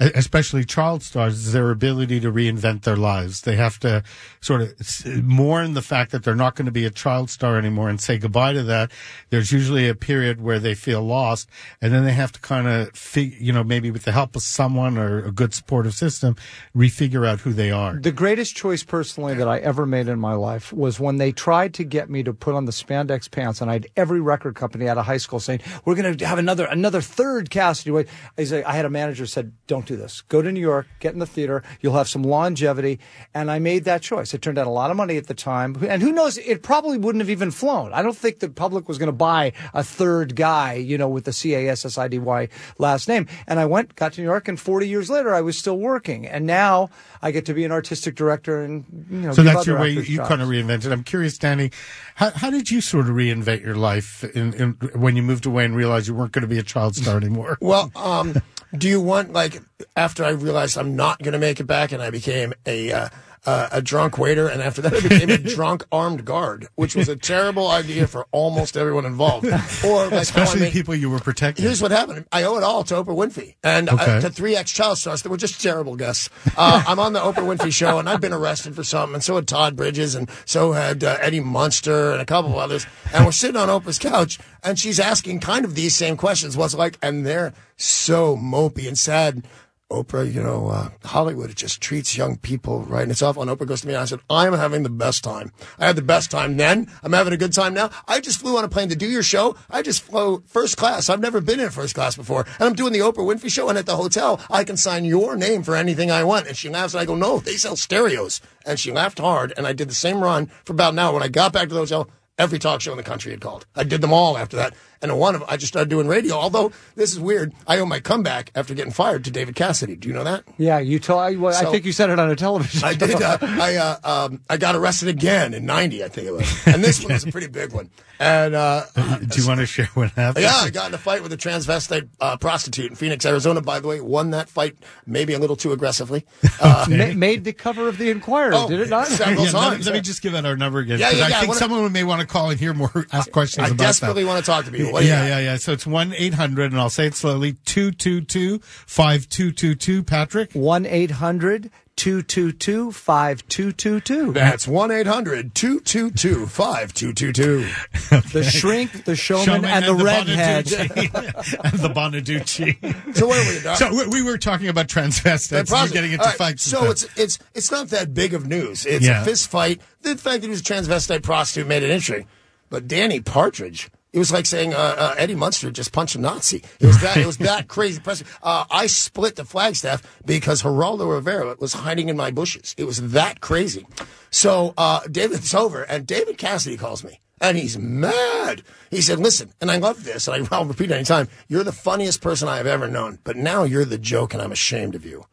especially 0.00 0.64
child 0.64 1.02
stars, 1.02 1.34
is 1.34 1.52
their 1.52 1.70
ability 1.70 2.20
to 2.20 2.32
reinvent 2.32 2.82
their 2.82 2.96
lives. 2.96 3.42
They 3.42 3.56
have 3.56 3.78
to 3.80 4.02
sort 4.40 4.62
of 4.62 5.22
mourn 5.22 5.74
the 5.74 5.82
fact 5.82 6.12
that 6.12 6.24
they're 6.24 6.34
not 6.34 6.54
going 6.54 6.66
to 6.66 6.72
be 6.72 6.84
a 6.84 6.90
child 6.90 7.30
star 7.30 7.58
anymore 7.58 7.88
and 7.88 8.00
say 8.00 8.18
goodbye 8.18 8.52
to 8.52 8.62
that. 8.64 8.90
There's 9.30 9.52
usually 9.52 9.88
a 9.88 9.94
period 9.94 10.40
where 10.40 10.58
they 10.58 10.74
feel 10.74 11.02
lost, 11.02 11.48
and 11.80 11.92
then 11.92 12.04
they 12.04 12.12
have 12.12 12.32
to 12.32 12.40
kind 12.40 12.66
of, 12.66 13.16
you 13.16 13.52
know, 13.52 13.64
maybe 13.64 13.90
with 13.90 14.04
the 14.04 14.12
help 14.12 14.36
of 14.36 14.42
someone 14.42 14.98
or 14.98 15.24
a 15.24 15.32
good 15.32 15.54
supportive 15.54 15.94
system, 15.94 16.36
refigure 16.74 17.26
out 17.26 17.40
who 17.40 17.52
they 17.52 17.70
are. 17.70 17.96
The 17.96 18.12
greatest 18.12 18.56
choice 18.56 18.82
personally 18.82 19.34
that 19.34 19.48
I 19.48 19.58
ever 19.58 19.86
made 19.86 20.08
in 20.08 20.18
my 20.18 20.34
life 20.34 20.72
was 20.72 20.98
when 21.00 21.18
they 21.18 21.32
tried 21.32 21.74
to 21.74 21.84
get 21.84 22.10
me 22.10 22.22
to 22.22 22.32
put 22.32 22.54
on 22.54 22.64
the 22.64 22.72
spandex 22.72 23.30
pants, 23.30 23.60
and 23.60 23.70
I 23.70 23.74
had 23.74 23.86
every 23.96 24.20
record 24.20 24.54
company 24.54 24.88
out 24.88 24.98
of 24.98 25.06
high 25.06 25.18
school 25.18 25.40
saying, 25.40 25.60
"We're 25.84 25.94
going 25.94 26.16
to 26.16 26.26
have 26.26 26.38
another 26.38 26.66
another 26.66 27.00
third 27.00 27.50
Cassidy." 27.50 28.06
I 28.38 28.72
had 28.74 28.84
a 28.84 28.90
manager 28.90 29.26
said, 29.26 29.52
"Don't 29.66 29.83
do 29.86 29.96
this. 29.96 30.22
Go 30.22 30.42
to 30.42 30.50
New 30.50 30.60
York, 30.60 30.86
get 31.00 31.12
in 31.12 31.18
the 31.18 31.26
theater. 31.26 31.62
You'll 31.80 31.94
have 31.94 32.08
some 32.08 32.22
longevity." 32.22 33.00
And 33.34 33.50
I 33.50 33.58
made 33.58 33.84
that 33.84 34.02
choice. 34.02 34.34
It 34.34 34.42
turned 34.42 34.58
out 34.58 34.66
a 34.66 34.70
lot 34.70 34.90
of 34.90 34.96
money 34.96 35.16
at 35.16 35.26
the 35.26 35.34
time, 35.34 35.76
and 35.88 36.02
who 36.02 36.12
knows? 36.12 36.38
It 36.38 36.62
probably 36.62 36.98
wouldn't 36.98 37.22
have 37.22 37.30
even 37.30 37.50
flown. 37.50 37.92
I 37.92 38.02
don't 38.02 38.16
think 38.16 38.40
the 38.40 38.48
public 38.48 38.88
was 38.88 38.98
going 38.98 39.08
to 39.08 39.12
buy 39.12 39.52
a 39.72 39.82
third 39.82 40.36
guy, 40.36 40.74
you 40.74 40.98
know, 40.98 41.08
with 41.08 41.24
the 41.24 41.32
C 41.32 41.54
A 41.54 41.68
S 41.68 41.84
S 41.84 41.98
I 41.98 42.08
D 42.08 42.18
Y 42.18 42.48
last 42.78 43.08
name. 43.08 43.26
And 43.46 43.58
I 43.60 43.66
went, 43.66 43.94
got 43.94 44.14
to 44.14 44.20
New 44.20 44.26
York, 44.26 44.48
and 44.48 44.58
40 44.58 44.88
years 44.88 45.10
later, 45.10 45.34
I 45.34 45.40
was 45.40 45.58
still 45.58 45.78
working. 45.78 46.26
And 46.26 46.46
now 46.46 46.90
I 47.22 47.30
get 47.30 47.46
to 47.46 47.54
be 47.54 47.64
an 47.64 47.72
artistic 47.72 48.14
director 48.14 48.62
and 48.62 48.84
you 49.10 49.18
know. 49.18 49.32
So 49.32 49.42
that's 49.42 49.66
your 49.66 49.78
way 49.78 49.90
you, 49.90 50.02
you 50.02 50.16
jobs. 50.18 50.28
kind 50.28 50.42
of 50.42 50.48
reinvented. 50.48 50.92
I'm 50.92 51.04
curious, 51.04 51.38
Danny, 51.38 51.70
how, 52.14 52.30
how 52.30 52.50
did 52.50 52.70
you 52.70 52.80
sort 52.80 53.08
of 53.08 53.14
reinvent 53.14 53.64
your 53.64 53.76
life 53.76 54.24
in, 54.24 54.54
in, 54.54 54.70
when 54.94 55.16
you 55.16 55.22
moved 55.22 55.46
away 55.46 55.64
and 55.64 55.76
realized 55.76 56.08
you 56.08 56.14
weren't 56.14 56.32
going 56.32 56.42
to 56.42 56.48
be 56.48 56.58
a 56.58 56.62
child 56.62 56.96
star 56.96 57.16
anymore? 57.16 57.58
Well, 57.60 57.90
um, 57.96 58.34
do 58.76 58.88
you 58.88 59.00
want 59.00 59.32
like 59.32 59.62
after 59.96 60.24
I 60.24 60.30
realized 60.30 60.76
I'm 60.76 60.96
not 60.96 61.20
going 61.20 61.32
to 61.32 61.38
make 61.38 61.60
it 61.60 61.64
back, 61.64 61.92
and 61.92 62.02
I 62.02 62.10
became 62.10 62.52
a 62.66 62.92
uh, 62.92 63.08
uh, 63.46 63.68
a 63.72 63.82
drunk 63.82 64.16
waiter, 64.18 64.48
and 64.48 64.62
after 64.62 64.80
that 64.82 64.94
I 64.94 65.00
became 65.00 65.30
a 65.30 65.38
drunk 65.56 65.84
armed 65.92 66.24
guard, 66.24 66.68
which 66.76 66.94
was 66.96 67.08
a 67.08 67.16
terrible 67.16 67.68
idea 67.68 68.06
for 68.06 68.26
almost 68.32 68.76
everyone 68.76 69.04
involved. 69.04 69.46
Or 69.84 70.04
like 70.04 70.12
Especially 70.12 70.60
the 70.60 70.70
people 70.70 70.94
you 70.94 71.10
were 71.10 71.18
protecting. 71.18 71.62
Here's 71.64 71.82
what 71.82 71.90
happened. 71.90 72.26
I 72.32 72.44
owe 72.44 72.56
it 72.56 72.62
all 72.62 72.84
to 72.84 72.94
Oprah 72.94 73.06
Winfrey 73.16 73.56
and 73.62 73.88
Okay. 73.90 74.16
uh, 74.16 74.20
to 74.20 74.30
three 74.30 74.56
ex 74.56 74.70
child 74.72 74.98
stars 74.98 75.22
that 75.22 75.28
were 75.28 75.36
just 75.36 75.60
terrible 75.60 75.96
guests. 75.96 76.30
Uh, 76.56 76.82
I'm 76.86 76.98
on 76.98 77.12
the 77.12 77.20
Oprah 77.20 77.44
Winfrey 77.56 77.72
show, 77.72 77.98
and 77.98 78.08
I've 78.08 78.20
been 78.20 78.32
arrested 78.32 78.74
for 78.74 78.84
something, 78.84 79.14
and 79.14 79.22
so 79.24 79.34
had 79.36 79.46
Todd 79.48 79.76
Bridges, 79.76 80.14
and 80.14 80.28
so 80.46 80.72
had 80.72 81.04
uh, 81.04 81.16
Eddie 81.20 81.40
Munster, 81.40 82.12
and 82.12 82.20
a 82.20 82.26
couple 82.26 82.50
of 82.52 82.56
others. 82.56 82.86
And 83.12 83.24
we're 83.24 83.32
sitting 83.32 83.56
on 83.56 83.68
Oprah's 83.68 83.98
couch, 83.98 84.38
and 84.62 84.78
she's 84.78 84.98
asking 84.98 85.40
kind 85.40 85.64
of 85.64 85.74
these 85.74 85.94
same 85.94 86.16
questions. 86.16 86.56
What's 86.56 86.74
like? 86.74 86.98
And 87.02 87.26
they're 87.26 87.52
so 87.76 88.36
mopey 88.36 88.86
and 88.88 88.98
sad. 88.98 89.46
Oprah, 89.92 90.32
you 90.32 90.42
know, 90.42 90.68
uh, 90.68 90.88
Hollywood 91.04 91.50
it 91.50 91.56
just 91.56 91.80
treats 91.80 92.16
young 92.16 92.38
people 92.38 92.82
right, 92.84 93.02
and 93.02 93.10
it's 93.10 93.20
off 93.20 93.36
And 93.36 93.50
Oprah 93.50 93.66
goes 93.66 93.82
to 93.82 93.86
me, 93.86 93.92
and 93.92 94.02
I 94.02 94.06
said, 94.06 94.20
"I'm 94.30 94.54
having 94.54 94.82
the 94.82 94.88
best 94.88 95.22
time. 95.22 95.52
I 95.78 95.86
had 95.86 95.96
the 95.96 96.02
best 96.02 96.30
time 96.30 96.56
then. 96.56 96.90
I'm 97.02 97.12
having 97.12 97.34
a 97.34 97.36
good 97.36 97.52
time 97.52 97.74
now. 97.74 97.90
I 98.08 98.20
just 98.20 98.40
flew 98.40 98.56
on 98.56 98.64
a 98.64 98.68
plane 98.68 98.88
to 98.88 98.96
do 98.96 99.06
your 99.06 99.22
show. 99.22 99.56
I 99.70 99.82
just 99.82 100.02
flew 100.02 100.42
first 100.46 100.78
class. 100.78 101.10
I've 101.10 101.20
never 101.20 101.40
been 101.42 101.60
in 101.60 101.68
first 101.70 101.94
class 101.94 102.16
before, 102.16 102.46
and 102.58 102.66
I'm 102.66 102.74
doing 102.74 102.94
the 102.94 103.00
Oprah 103.00 103.26
Winfrey 103.26 103.50
show. 103.50 103.68
And 103.68 103.76
at 103.76 103.84
the 103.84 103.96
hotel, 103.96 104.40
I 104.50 104.64
can 104.64 104.78
sign 104.78 105.04
your 105.04 105.36
name 105.36 105.62
for 105.62 105.76
anything 105.76 106.10
I 106.10 106.24
want." 106.24 106.46
And 106.46 106.56
she 106.56 106.70
laughs, 106.70 106.94
and 106.94 107.02
I 107.02 107.04
go, 107.04 107.14
"No, 107.14 107.38
they 107.38 107.56
sell 107.56 107.76
stereos." 107.76 108.40
And 108.64 108.80
she 108.80 108.90
laughed 108.90 109.18
hard, 109.18 109.52
and 109.56 109.66
I 109.66 109.74
did 109.74 109.90
the 109.90 109.94
same 109.94 110.22
run 110.22 110.50
for 110.64 110.72
about 110.72 110.94
an 110.94 110.98
hour. 110.98 111.12
When 111.12 111.22
I 111.22 111.28
got 111.28 111.52
back 111.52 111.68
to 111.68 111.74
the 111.74 111.80
hotel, 111.80 112.08
every 112.38 112.58
talk 112.58 112.80
show 112.80 112.92
in 112.92 112.96
the 112.96 113.02
country 113.02 113.32
had 113.32 113.42
called. 113.42 113.66
I 113.76 113.84
did 113.84 114.00
them 114.00 114.12
all 114.12 114.38
after 114.38 114.56
that. 114.56 114.74
And 115.04 115.12
in 115.12 115.18
one 115.18 115.34
of 115.34 115.42
them, 115.42 115.50
I 115.52 115.58
just 115.58 115.70
started 115.70 115.90
doing 115.90 116.08
radio. 116.08 116.34
Although 116.34 116.72
this 116.96 117.12
is 117.12 117.20
weird, 117.20 117.52
I 117.66 117.78
owe 117.78 117.84
my 117.84 118.00
comeback 118.00 118.50
after 118.54 118.72
getting 118.72 118.90
fired 118.90 119.22
to 119.26 119.30
David 119.30 119.54
Cassidy. 119.54 119.96
Do 119.96 120.08
you 120.08 120.14
know 120.14 120.24
that? 120.24 120.44
Yeah, 120.56 120.78
you 120.78 120.98
told. 120.98 121.20
I, 121.20 121.36
well, 121.36 121.54
I 121.54 121.70
think 121.70 121.84
you 121.84 121.92
said 121.92 122.08
it 122.08 122.18
on 122.18 122.30
a 122.30 122.34
television. 122.36 122.80
Show. 122.80 122.86
I 122.86 122.94
did. 122.94 123.20
Uh, 123.20 123.36
I 123.42 123.76
uh, 123.76 123.96
um, 124.28 124.40
I 124.48 124.56
got 124.56 124.74
arrested 124.76 125.08
again 125.10 125.52
in 125.52 125.66
'90, 125.66 126.02
I 126.02 126.08
think 126.08 126.26
it 126.28 126.32
was, 126.32 126.50
and 126.66 126.82
this 126.82 127.04
one 127.04 127.12
was 127.12 127.24
a 127.24 127.30
pretty 127.30 127.48
big 127.48 127.72
one. 127.74 127.90
And 128.18 128.54
uh, 128.54 128.84
Do 128.94 129.40
you 129.42 129.46
want 129.46 129.58
to 129.60 129.66
share 129.66 129.86
what 129.94 130.12
happened? 130.12 130.44
yeah, 130.44 130.54
I 130.54 130.70
got 130.70 130.88
in 130.88 130.94
a 130.94 130.98
fight 130.98 131.22
with 131.22 131.32
a 131.32 131.36
transvestite 131.36 132.08
uh, 132.20 132.36
prostitute 132.38 132.88
in 132.88 132.94
Phoenix, 132.96 133.26
Arizona. 133.26 133.60
By 133.60 133.80
the 133.80 133.88
way, 133.88 134.00
won 134.00 134.30
that 134.30 134.48
fight 134.48 134.76
maybe 135.04 135.34
a 135.34 135.38
little 135.38 135.56
too 135.56 135.72
aggressively. 135.72 136.24
Uh, 136.60 136.86
Ma- 136.88 137.12
made 137.14 137.44
the 137.44 137.52
cover 137.52 137.88
of 137.88 137.98
the 137.98 138.10
Inquirer, 138.10 138.52
Oh, 138.54 138.68
did 138.68 138.80
it 138.80 138.88
not? 138.88 139.06
several 139.08 139.44
Yeah, 139.44 139.50
let, 139.52 139.70
times. 139.70 139.86
let 139.86 139.94
me 139.94 140.00
just 140.00 140.22
give 140.22 140.34
out 140.34 140.46
our 140.46 140.56
number 140.56 140.78
again. 140.78 140.98
Yeah, 140.98 141.10
'cause 141.10 141.18
yeah, 141.18 141.24
I 141.24 141.28
yeah, 141.28 141.36
I 141.36 141.40
think 141.40 141.48
wanna- 141.48 141.58
someone 141.58 141.92
may 141.92 142.04
want 142.04 142.20
to 142.22 142.26
call 142.26 142.48
and 142.50 142.58
hear 142.58 142.72
more, 142.72 143.06
ask 143.12 143.30
questions 143.32 143.64
I 143.64 143.66
about 143.74 143.78
desperately 143.84 144.22
that. 144.22 144.28
want 144.28 144.44
to 144.44 144.50
talk 144.50 144.64
to 144.66 144.70
people. 144.70 144.93
What 144.94 145.04
yeah, 145.06 145.26
yeah, 145.26 145.38
yeah. 145.40 145.56
So 145.56 145.72
it's 145.72 145.88
1 145.88 146.14
800, 146.16 146.70
and 146.70 146.80
I'll 146.80 146.88
say 146.88 147.06
it 147.06 147.14
slowly 147.16 147.54
222 147.64 148.60
5222. 148.60 150.04
Patrick? 150.04 150.52
1 150.52 150.86
800 150.86 151.70
222 151.96 152.92
5222. 152.92 154.32
That's 154.32 154.68
1 154.68 154.90
800 154.92 155.52
222 155.56 156.46
5222. 156.46 157.68
The 158.32 158.44
shrink, 158.44 159.04
the 159.04 159.16
showman, 159.16 159.64
and, 159.64 159.84
the, 159.84 159.94
redhead. 159.96 160.72
And 161.64 161.78
the 161.80 161.88
Bonaduce. 161.88 163.16
So, 163.16 163.26
where 163.26 163.44
were 163.44 163.52
you, 163.52 163.60
Doc? 163.62 163.78
So 163.78 163.92
we- 163.92 164.06
we 164.06 164.22
were 164.22 164.38
talking 164.38 164.68
about 164.68 164.86
transvestites. 164.86 165.48
That 165.48 165.68
and 165.68 165.70
We're 165.70 165.88
getting 165.88 166.12
into 166.12 166.22
All 166.22 166.28
right, 166.30 166.38
fights. 166.38 166.62
So 166.62 166.90
it's 166.92 167.04
it's 167.16 167.40
it's 167.52 167.72
not 167.72 167.88
that 167.88 168.14
big 168.14 168.32
of 168.32 168.46
news. 168.46 168.86
It's 168.86 169.04
Yeah. 169.04 169.22
a 169.22 169.24
fist 169.24 169.50
fight. 169.50 169.80
The 170.02 170.10
fact 170.16 170.42
that 170.42 170.44
he 170.44 170.50
was 170.50 170.60
a 170.60 170.64
transvestite 170.64 171.24
prostitute 171.24 171.66
made 171.66 171.82
it 171.82 171.90
interesting. 171.90 172.28
But 172.70 172.86
Danny 172.86 173.20
Partridge, 173.20 173.90
it 174.14 174.18
was 174.20 174.30
like 174.32 174.46
saying 174.46 174.72
uh, 174.72 174.76
uh, 174.96 175.14
Eddie 175.18 175.34
Munster 175.34 175.70
just 175.72 175.92
punched 175.92 176.14
a 176.14 176.20
Nazi. 176.20 176.62
It 176.78 176.86
was 176.86 177.00
that 177.02 177.16
it 177.16 177.26
was 177.26 177.36
that 177.38 177.66
crazy. 177.74 178.00
Uh, 178.42 178.64
I 178.70 178.86
split 178.86 179.34
the 179.34 179.44
Flagstaff 179.44 180.02
because 180.24 180.62
Geraldo 180.62 181.10
Rivera 181.12 181.56
was 181.58 181.72
hiding 181.72 182.08
in 182.08 182.16
my 182.16 182.30
bushes. 182.30 182.74
It 182.78 182.84
was 182.84 183.10
that 183.10 183.40
crazy. 183.40 183.86
So 184.30 184.72
uh, 184.78 185.00
David's 185.10 185.52
over, 185.52 185.82
and 185.82 186.06
David 186.06 186.38
Cassidy 186.38 186.76
calls 186.76 187.02
me. 187.04 187.20
And 187.40 187.58
he's 187.58 187.76
mad. 187.76 188.62
He 188.90 189.00
said, 189.02 189.18
listen, 189.18 189.50
and 189.60 189.70
I 189.70 189.76
love 189.78 190.04
this, 190.04 190.28
and 190.28 190.46
I- 190.46 190.56
I'll 190.56 190.64
repeat 190.64 190.90
it 190.92 190.94
anytime. 190.94 191.28
You're 191.48 191.64
the 191.64 191.72
funniest 191.72 192.20
person 192.22 192.48
I 192.48 192.56
have 192.58 192.66
ever 192.68 192.86
known, 192.88 193.18
but 193.24 193.36
now 193.36 193.64
you're 193.64 193.84
the 193.84 193.98
joke, 193.98 194.32
and 194.32 194.40
I'm 194.40 194.52
ashamed 194.52 194.94
of 194.94 195.04
you. 195.04 195.26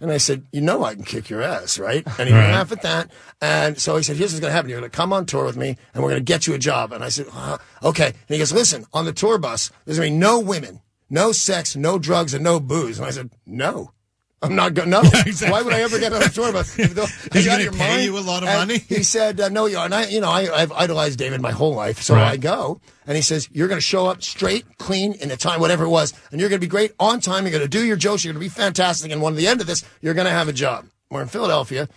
And 0.00 0.10
I 0.12 0.18
said, 0.18 0.46
you 0.52 0.60
know 0.60 0.84
I 0.84 0.94
can 0.94 1.04
kick 1.04 1.30
your 1.30 1.40
ass, 1.42 1.78
right? 1.78 2.06
And 2.18 2.28
he 2.28 2.34
Right. 2.34 2.50
laughed 2.50 2.72
at 2.72 2.82
that. 2.82 3.10
And 3.40 3.80
so 3.80 3.96
he 3.96 4.02
said, 4.02 4.16
here's 4.16 4.32
what's 4.32 4.40
going 4.40 4.50
to 4.50 4.54
happen. 4.54 4.68
You're 4.70 4.80
going 4.80 4.90
to 4.90 4.94
come 4.96 5.12
on 5.12 5.24
tour 5.24 5.44
with 5.46 5.56
me, 5.56 5.76
and 5.94 6.02
we're 6.02 6.10
going 6.10 6.20
to 6.20 6.24
get 6.32 6.46
you 6.46 6.52
a 6.54 6.58
job. 6.58 6.92
And 6.92 7.02
I 7.02 7.08
said, 7.08 7.26
uh, 7.32 7.56
okay. 7.82 8.06
And 8.08 8.14
he 8.28 8.38
goes, 8.38 8.52
listen, 8.52 8.84
on 8.92 9.06
the 9.06 9.12
tour 9.14 9.38
bus, 9.38 9.70
there's 9.84 9.98
going 9.98 10.10
to 10.12 10.14
be 10.14 10.18
no 10.18 10.38
women, 10.38 10.80
no 11.08 11.32
sex, 11.32 11.74
no 11.76 11.98
drugs, 11.98 12.34
and 12.34 12.44
no 12.44 12.60
booze. 12.60 12.98
And 12.98 13.06
I 13.06 13.10
said, 13.10 13.30
no. 13.46 13.92
I'm 14.42 14.54
not 14.54 14.74
going. 14.74 14.90
No. 14.90 15.00
exactly. 15.26 15.50
Why 15.50 15.62
would 15.62 15.72
I 15.72 15.80
ever 15.80 15.98
get 15.98 16.12
on 16.12 16.22
a 16.22 16.28
tour 16.28 16.52
bus? 16.52 16.78
Are 16.78 16.82
Is 16.82 17.44
he 17.44 17.44
gonna 17.46 17.72
pay 17.72 18.04
you 18.04 18.18
a 18.18 18.20
lot 18.20 18.42
of 18.42 18.48
money? 18.50 18.78
He 18.78 19.02
said, 19.02 19.40
uh, 19.40 19.48
"No, 19.48 19.66
you 19.66 19.78
are." 19.78 19.86
And 19.86 19.94
I, 19.94 20.06
you 20.06 20.20
know, 20.20 20.30
I, 20.30 20.54
I've 20.54 20.72
idolized 20.72 21.18
David 21.18 21.40
my 21.40 21.52
whole 21.52 21.74
life, 21.74 22.02
so 22.02 22.14
Right. 22.14 22.32
I 22.32 22.36
go, 22.36 22.80
and 23.06 23.16
he 23.16 23.22
says, 23.22 23.48
"You're 23.52 23.68
going 23.68 23.78
to 23.78 23.86
show 23.86 24.06
up 24.06 24.22
straight, 24.22 24.64
clean, 24.78 25.14
in 25.14 25.30
the 25.30 25.36
time, 25.36 25.60
whatever 25.60 25.84
it 25.84 25.88
was, 25.88 26.12
and 26.30 26.40
you're 26.40 26.50
going 26.50 26.60
to 26.60 26.66
be 26.66 26.70
great 26.70 26.92
on 27.00 27.20
time. 27.20 27.44
You're 27.44 27.52
going 27.52 27.62
to 27.62 27.68
do 27.68 27.84
your 27.84 27.96
jokes. 27.96 28.24
You're 28.24 28.34
going 28.34 28.42
to 28.42 28.54
be 28.54 28.54
fantastic. 28.54 29.10
And 29.10 29.22
one 29.22 29.32
at 29.32 29.36
the 29.38 29.48
end 29.48 29.60
of 29.62 29.66
this, 29.66 29.84
you're 30.02 30.14
going 30.14 30.26
to 30.26 30.32
have 30.32 30.48
a 30.48 30.52
job." 30.52 30.86
We're 31.10 31.22
in 31.22 31.28
Philadelphia. 31.28 31.88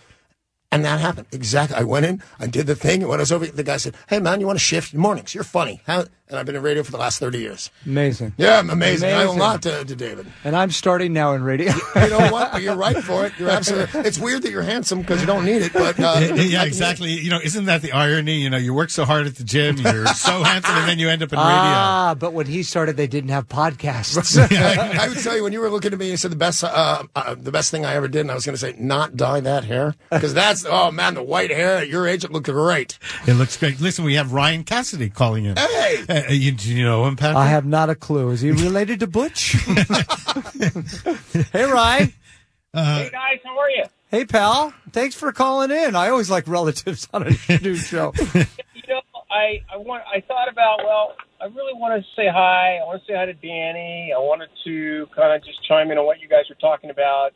And 0.72 0.84
that 0.84 1.00
happened. 1.00 1.26
Exactly. 1.32 1.76
I 1.76 1.82
went 1.82 2.06
in, 2.06 2.22
I 2.38 2.46
did 2.46 2.68
the 2.68 2.76
thing, 2.76 3.00
and 3.02 3.10
when 3.10 3.18
I 3.18 3.22
was 3.22 3.32
over, 3.32 3.44
the 3.44 3.64
guy 3.64 3.76
said, 3.76 3.96
Hey, 4.08 4.20
man, 4.20 4.38
you 4.38 4.46
want 4.46 4.56
to 4.56 4.64
shift 4.64 4.94
mornings? 4.94 5.34
You're 5.34 5.42
funny. 5.42 5.80
How? 5.84 6.04
And 6.30 6.38
I've 6.38 6.46
been 6.46 6.54
in 6.54 6.62
radio 6.62 6.84
for 6.84 6.92
the 6.92 6.98
last 6.98 7.18
30 7.18 7.38
years. 7.38 7.70
Amazing. 7.84 8.34
Yeah, 8.36 8.58
I'm 8.60 8.70
amazing. 8.70 9.10
I 9.10 9.24
owe 9.24 9.32
a 9.32 9.36
lot 9.36 9.62
to, 9.62 9.84
to 9.84 9.96
David. 9.96 10.26
And 10.44 10.54
I'm 10.54 10.70
starting 10.70 11.12
now 11.12 11.32
in 11.34 11.42
radio. 11.42 11.72
You 11.96 12.08
know 12.08 12.30
what? 12.30 12.52
But 12.52 12.62
you're 12.62 12.76
right 12.76 12.96
for 12.96 13.26
it. 13.26 13.32
You're 13.36 13.50
absolutely. 13.50 14.00
It's 14.02 14.18
weird 14.18 14.42
that 14.42 14.50
you're 14.52 14.62
handsome 14.62 15.00
because 15.00 15.20
you 15.20 15.26
don't 15.26 15.44
need 15.44 15.62
it, 15.62 15.72
but 15.72 15.98
uh, 15.98 16.34
yeah, 16.36 16.64
exactly. 16.64 17.10
You 17.12 17.30
know, 17.30 17.40
isn't 17.42 17.64
that 17.64 17.82
the 17.82 17.92
irony? 17.92 18.36
You 18.40 18.48
know, 18.48 18.56
you 18.58 18.72
work 18.72 18.90
so 18.90 19.04
hard 19.04 19.26
at 19.26 19.34
the 19.36 19.44
gym, 19.44 19.76
you're 19.78 20.06
so 20.06 20.42
handsome, 20.44 20.76
and 20.76 20.88
then 20.88 20.98
you 21.00 21.08
end 21.08 21.22
up 21.22 21.32
in 21.32 21.38
radio. 21.38 21.50
ah, 21.50 22.14
but 22.18 22.32
when 22.32 22.46
he 22.46 22.62
started, 22.62 22.96
they 22.96 23.06
didn't 23.08 23.30
have 23.30 23.48
podcasts. 23.48 24.16
I 25.00 25.08
would 25.08 25.18
tell 25.18 25.36
you 25.36 25.42
when 25.42 25.52
you 25.52 25.60
were 25.60 25.70
looking 25.70 25.92
at 25.92 25.98
me, 25.98 26.10
you 26.10 26.16
said 26.16 26.30
the 26.30 26.36
best, 26.36 26.62
uh, 26.62 27.02
uh, 27.16 27.34
the 27.34 27.52
best 27.52 27.70
thing 27.70 27.84
I 27.84 27.94
ever 27.94 28.06
did, 28.08 28.20
and 28.20 28.30
I 28.30 28.34
was 28.34 28.46
going 28.46 28.54
to 28.54 28.60
say 28.60 28.74
not 28.78 29.16
dye 29.16 29.40
that 29.40 29.64
hair 29.64 29.96
because 30.10 30.32
that's 30.32 30.64
oh 30.68 30.90
man, 30.90 31.14
the 31.14 31.22
white 31.22 31.50
hair 31.50 31.78
at 31.78 31.88
your 31.88 32.06
age 32.06 32.24
it 32.24 32.30
looked 32.30 32.46
great. 32.46 32.98
It 33.26 33.34
looks 33.34 33.56
great. 33.56 33.80
Listen, 33.80 34.04
we 34.04 34.14
have 34.14 34.32
Ryan 34.32 34.64
Cassidy 34.64 35.10
calling 35.10 35.44
in. 35.44 35.56
Hey. 35.56 36.04
Hey! 36.08 36.19
Uh, 36.28 36.32
you, 36.32 36.52
do 36.52 36.74
you 36.74 36.84
know 36.84 37.06
him, 37.06 37.16
Patrick? 37.16 37.36
I 37.36 37.46
have 37.46 37.64
not 37.64 37.90
a 37.90 37.94
clue. 37.94 38.30
Is 38.30 38.40
he 38.40 38.50
related 38.52 39.00
to 39.00 39.06
Butch? 39.06 39.52
hey, 41.52 41.64
Ryan. 41.64 42.12
hey 42.72 43.10
guys, 43.10 43.40
how 43.44 43.58
are 43.58 43.70
you? 43.70 43.84
Hey, 44.10 44.24
pal. 44.24 44.74
Thanks 44.90 45.14
for 45.14 45.32
calling 45.32 45.70
in. 45.70 45.94
I 45.94 46.08
always 46.08 46.28
like 46.30 46.48
relatives 46.48 47.06
on 47.12 47.22
a 47.26 47.30
new 47.62 47.76
show. 47.76 48.12
You 48.34 48.82
know, 48.88 49.00
I 49.30 49.62
I 49.72 49.76
want 49.76 50.02
I 50.12 50.20
thought 50.20 50.48
about 50.50 50.78
well, 50.84 51.14
I 51.40 51.44
really 51.46 51.74
want 51.74 52.02
to 52.02 52.10
say 52.16 52.26
hi. 52.26 52.78
I 52.82 52.84
want 52.86 53.00
to 53.00 53.06
say 53.06 53.16
hi 53.16 53.26
to 53.26 53.34
Danny. 53.34 54.12
I 54.14 54.18
wanted 54.18 54.48
to 54.64 55.06
kind 55.14 55.32
of 55.32 55.44
just 55.44 55.62
chime 55.66 55.90
in 55.92 55.98
on 55.98 56.06
what 56.06 56.20
you 56.20 56.28
guys 56.28 56.44
were 56.48 56.56
talking 56.56 56.90
about, 56.90 57.30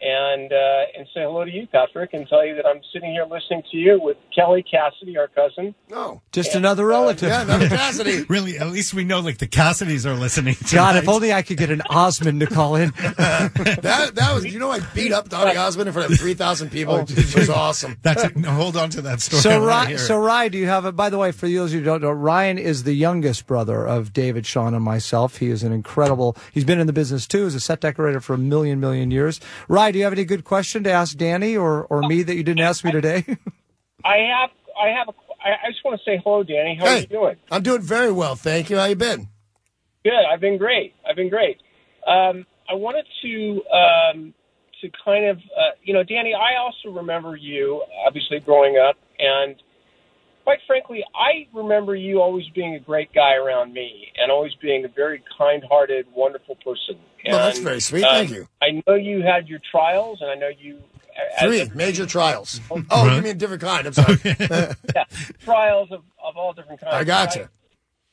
and 0.00 0.52
uh, 0.52 0.82
and 0.96 1.06
say 1.14 1.22
hello 1.22 1.44
to 1.44 1.50
you, 1.50 1.66
Patrick, 1.66 2.14
and 2.14 2.28
tell 2.28 2.44
you 2.46 2.54
that 2.54 2.66
I'm 2.66 2.80
sitting 2.92 3.10
here 3.10 3.24
listening 3.24 3.62
to 3.70 3.76
you 3.76 4.00
with 4.00 4.16
Kelly 4.34 4.62
Cassidy, 4.62 5.16
our 5.18 5.28
cousin. 5.28 5.74
No, 5.90 6.22
Just 6.32 6.54
another 6.54 6.86
relative. 6.86 7.28
yeah, 7.28 7.42
another 7.42 7.68
Cassidy. 7.68 8.24
Really, 8.28 8.58
at 8.58 8.68
least 8.68 8.94
we 8.94 9.04
know 9.04 9.20
like 9.20 9.38
the 9.38 9.46
Cassidys 9.48 10.04
are 10.06 10.14
listening. 10.14 10.54
To 10.54 10.64
you. 10.64 10.72
God, 10.74 10.96
if 10.96 11.08
only 11.08 11.32
I 11.32 11.42
could 11.42 11.56
get 11.56 11.70
an 11.70 11.82
Osmond 11.90 12.40
to 12.40 12.46
call 12.46 12.76
in. 12.76 12.92
That 13.18 14.12
that 14.14 14.34
was 14.34 14.44
you 14.44 14.58
know 14.58 14.70
I 14.70 14.80
beat 14.94 15.12
up 15.12 15.28
Donny 15.28 15.56
Osmond 15.56 15.88
in 15.88 15.92
front 15.92 16.10
of 16.12 16.18
three 16.18 16.34
thousand 16.34 16.70
people. 16.70 16.96
It 17.08 17.34
was 17.34 17.48
awesome. 17.50 17.96
That's. 18.02 18.34
No, 18.36 18.50
hold 18.50 18.76
on 18.76 18.90
to 18.90 19.02
that 19.02 19.20
story. 19.20 19.38
I 19.38 19.42
So, 19.42 19.50
wanna 19.50 19.66
Ryan, 19.66 19.88
hear 19.88 19.98
so. 19.98 20.18
Ryan, 20.18 20.52
do 20.52 20.58
you 20.58 20.66
have 20.66 20.84
a? 20.84 20.92
By 20.92 21.10
the 21.10 21.18
way, 21.18 21.32
for 21.32 21.48
those 21.48 21.72
who 21.72 21.82
don't 21.82 22.02
know, 22.02 22.10
Ryan 22.10 22.58
is 22.58 22.84
the 22.84 22.92
youngest 22.94 23.46
brother 23.46 23.86
of 23.86 24.12
David, 24.12 24.46
Sean, 24.46 24.74
and 24.74 24.84
myself. 24.84 25.38
He 25.38 25.48
is 25.48 25.62
an 25.62 25.72
incredible. 25.72 26.36
He's 26.52 26.64
been 26.64 26.78
in 26.80 26.86
the 26.86 26.92
business 26.92 27.26
too, 27.26 27.46
as 27.46 27.54
a 27.54 27.60
set 27.60 27.80
decorator 27.80 28.20
for 28.20 28.34
a 28.34 28.38
million, 28.38 28.80
million 28.80 29.10
years. 29.10 29.40
Ryan, 29.68 29.87
do 29.90 29.98
you 29.98 30.04
have 30.04 30.12
any 30.12 30.24
good 30.24 30.44
question 30.44 30.84
to 30.84 30.90
ask 30.90 31.16
Danny 31.16 31.56
or 31.56 31.84
or 31.84 32.02
me 32.02 32.22
that 32.22 32.34
you 32.34 32.42
didn't 32.42 32.60
ask 32.60 32.84
me 32.84 32.92
today? 32.92 33.24
I 34.04 34.16
have 34.16 34.50
I 34.80 34.88
have 34.88 35.08
A, 35.08 35.12
I 35.48 35.70
just 35.70 35.84
want 35.84 35.98
to 35.98 36.04
say 36.04 36.20
hello, 36.22 36.42
Danny. 36.42 36.76
How 36.80 36.86
are 36.86 36.98
you 36.98 37.06
doing? 37.06 37.36
I'm 37.50 37.62
doing 37.62 37.82
very 37.82 38.12
well, 38.12 38.36
thank 38.36 38.70
you. 38.70 38.78
How 38.78 38.84
you 38.84 38.96
been? 38.96 39.28
Good. 40.04 40.24
I've 40.32 40.40
been 40.40 40.58
great. 40.58 40.94
I've 41.08 41.16
been 41.16 41.28
great. 41.28 41.58
Um, 42.06 42.46
I 42.68 42.74
wanted 42.74 43.06
to 43.22 43.62
um, 43.72 44.34
to 44.80 44.90
kind 45.04 45.26
of 45.26 45.38
uh, 45.38 45.74
you 45.82 45.92
know, 45.92 46.02
Danny. 46.02 46.34
I 46.34 46.56
also 46.60 46.96
remember 46.96 47.36
you 47.36 47.82
obviously 48.06 48.40
growing 48.40 48.76
up, 48.76 48.96
and 49.18 49.56
quite 50.48 50.60
frankly, 50.66 51.04
I 51.14 51.46
remember 51.52 51.94
you 51.94 52.22
always 52.22 52.46
being 52.54 52.74
a 52.74 52.78
great 52.80 53.12
guy 53.12 53.34
around 53.34 53.74
me, 53.74 54.06
and 54.16 54.32
always 54.32 54.52
being 54.62 54.82
a 54.86 54.88
very 54.88 55.22
kind-hearted, 55.36 56.06
wonderful 56.16 56.54
person. 56.64 56.96
And, 57.22 57.34
Well, 57.34 57.44
that's 57.44 57.58
very 57.58 57.80
sweet. 57.80 58.02
uh, 58.02 58.12
Thank 58.12 58.30
you. 58.30 58.48
I 58.62 58.82
know 58.86 58.94
you 58.94 59.20
had 59.20 59.46
your 59.46 59.60
trials, 59.70 60.22
and 60.22 60.30
I 60.30 60.36
know 60.36 60.48
you 60.48 60.78
Three 61.42 61.60
a- 61.60 61.74
major 61.74 62.06
trials. 62.06 62.62
Oh, 62.90 63.14
you 63.14 63.20
mean 63.20 63.32
a 63.32 63.34
different 63.34 63.60
kind? 63.60 63.86
I'm 63.88 63.92
sorry. 63.92 64.16
yeah, 64.24 64.72
trials 65.44 65.92
of, 65.92 66.00
of 66.24 66.38
all 66.38 66.54
different 66.54 66.80
kinds. 66.80 66.94
I 66.94 67.04
gotcha. 67.04 67.50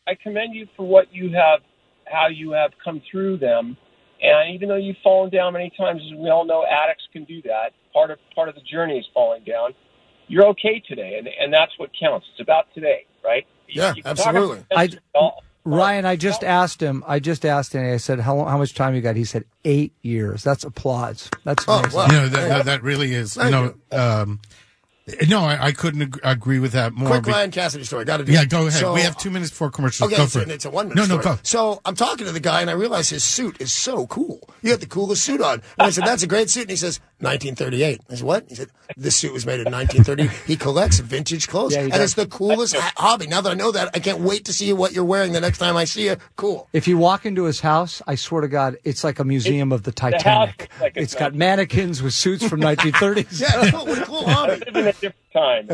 I, 0.06 0.12
I 0.12 0.15
commend 0.21 0.56
you 0.56 0.67
for 0.76 0.86
what 0.86 1.06
you 1.13 1.32
have, 1.32 1.62
how 2.06 2.28
you 2.28 2.52
have 2.52 2.71
come 2.84 3.02
through 3.10 3.38
them, 3.38 3.78
and 4.21 4.54
even 4.54 4.67
though 4.67 4.76
you've 4.76 4.98
fallen 5.02 5.30
down 5.30 5.54
many 5.54 5.71
times, 5.78 6.02
as 6.06 6.19
we 6.19 6.30
all 6.30 6.43
know, 6.45 6.65
addicts 6.69 7.08
can 7.13 7.24
do 7.24 7.41
that. 7.43 7.71
Part 7.93 8.12
of 8.12 8.17
part 8.36 8.50
of 8.50 8.56
the 8.56 8.62
journey 8.69 8.98
is 8.98 9.06
falling 9.13 9.45
down. 9.45 9.74
You're 10.28 10.48
okay 10.48 10.80
today, 10.88 11.18
and 11.18 11.28
and 11.28 11.54
that's 11.54 11.72
what 11.78 11.92
counts. 12.00 12.26
It's 12.32 12.42
about 12.42 12.66
today, 12.74 13.06
right? 13.24 13.46
You- 13.68 13.82
Yeah, 13.82 13.94
you 13.96 14.02
absolutely. 14.06 14.64
I- 14.76 14.90
Ryan, 15.68 16.06
I 16.06 16.16
just 16.16 16.44
asked 16.44 16.80
him. 16.80 17.04
I 17.08 17.20
just 17.20 17.44
asked 17.44 17.74
him. 17.74 17.92
I 17.94 17.98
said, 17.98 18.20
"How 18.20 18.44
how 18.46 18.58
much 18.60 18.76
time 18.76 18.94
you 18.94 19.02
got?" 19.02 19.16
He 19.16 19.24
said, 19.24 19.46
eight 19.64 19.94
years." 20.04 20.44
That's 20.44 20.64
applause. 20.64 21.30
That's 21.44 21.66
Oh, 21.68 21.80
amazing. 21.80 21.98
wow. 21.98 22.06
You 22.06 22.12
know 22.14 22.28
that, 22.30 22.50
that, 22.50 22.66
that 22.66 22.84
really 22.84 23.14
is. 23.14 23.36
You 23.36 23.42
Thank 23.50 23.52
know, 23.52 23.74
um, 23.92 24.40
no, 25.28 25.40
I, 25.42 25.68
I 25.68 25.72
couldn't 25.72 26.20
agree 26.24 26.60
with 26.60 26.74
that 26.74 26.94
more. 26.94 27.10
Quick 27.10 27.24
be- 27.26 27.32
Ryan 27.32 27.50
Cassidy 27.50 27.84
story. 27.84 28.06
Got 28.06 28.18
to 28.18 28.26
do. 28.26 28.32
yeah, 28.32 28.44
it. 28.44 28.50
go 28.50 28.62
ahead. 28.68 28.74
So- 28.74 28.94
we 28.94 29.02
have 29.02 29.18
two 29.18 29.32
minutes 29.32 29.50
before 29.50 29.72
commercials. 29.72 30.08
Okay, 30.08 30.18
go 30.18 30.24
it's, 30.26 30.34
for 30.34 30.40
a- 30.40 30.44
it. 30.44 30.50
it's 30.52 30.66
a 30.66 30.70
one 30.70 30.90
minute 30.90 31.08
No, 31.10 31.16
no, 31.18 31.22
go. 31.22 31.40
So 31.42 31.82
I'm 31.84 31.96
talking 31.96 32.28
to 32.28 32.32
the 32.32 32.40
guy, 32.40 32.62
and 32.62 32.70
I 32.70 32.74
realize 32.74 33.10
his 33.10 33.24
suit 33.24 33.60
is 33.60 33.72
so 33.72 34.06
cool. 34.06 34.48
You 34.62 34.70
got 34.72 34.82
the 34.82 34.86
coolest 34.88 35.24
suit 35.24 35.42
on. 35.42 35.54
And 35.80 35.88
I 35.88 35.90
said, 35.90 36.06
"That's 36.06 36.22
a 36.22 36.28
great 36.28 36.52
suit." 36.52 36.62
And 36.64 36.70
he 36.72 36.76
says, 36.76 37.00
"1938." 37.21 38.01
I 38.10 38.15
said, 38.15 38.23
"What?" 38.25 38.45
He 38.49 38.56
said, 38.56 38.69
"This 38.97 39.15
suit 39.15 39.32
was 39.34 39.45
made 39.45 39.60
in 39.60 39.71
1930." 39.71 40.28
he 40.45 40.56
collects 40.56 40.99
vintage 40.99 41.47
clothes, 41.47 41.73
Yeah, 41.73 41.82
and 41.84 41.91
does. 41.91 42.01
it's 42.01 42.13
the 42.15 42.25
coolest 42.28 42.75
ha- 42.75 42.93
hobby. 42.97 43.28
Now 43.28 43.41
that 43.41 43.51
I 43.51 43.54
know 43.56 43.71
that, 43.71 43.89
I 43.93 43.99
can't 43.99 44.19
wait 44.19 44.45
to 44.45 44.54
see 44.54 44.71
what 44.73 44.91
you're 44.93 45.06
wearing 45.06 45.32
the 45.34 45.41
next 45.41 45.58
time 45.60 45.75
I 45.78 45.86
see 45.86 46.06
you. 46.08 46.17
Cool. 46.36 46.67
If 46.73 46.88
you 46.88 46.97
walk 46.97 47.25
into 47.25 47.43
his 47.45 47.60
house, 47.62 48.01
I 48.08 48.15
swear 48.15 48.41
to 48.41 48.47
God, 48.47 48.78
it's 48.84 49.04
like 49.04 49.19
a 49.19 49.23
museum 49.23 49.71
of 49.71 49.84
the 49.84 49.91
Titanic. 49.91 50.62
looks 50.71 50.82
like 50.82 50.97
a 50.97 51.01
it's 51.01 51.15
got 51.15 51.34
mannequins 51.34 52.01
with 52.01 52.13
suits 52.13 52.47
from 52.47 52.60
1930s. 52.62 53.39
Yeah, 53.45 53.71
cool. 53.71 53.86
what 53.86 53.99
a 54.01 54.06
cool 54.06 54.28
hobby. 54.28 54.51
live 54.65 54.75
in 54.75 54.88
a 54.88 54.93
different 54.93 55.15
time. 55.34 55.67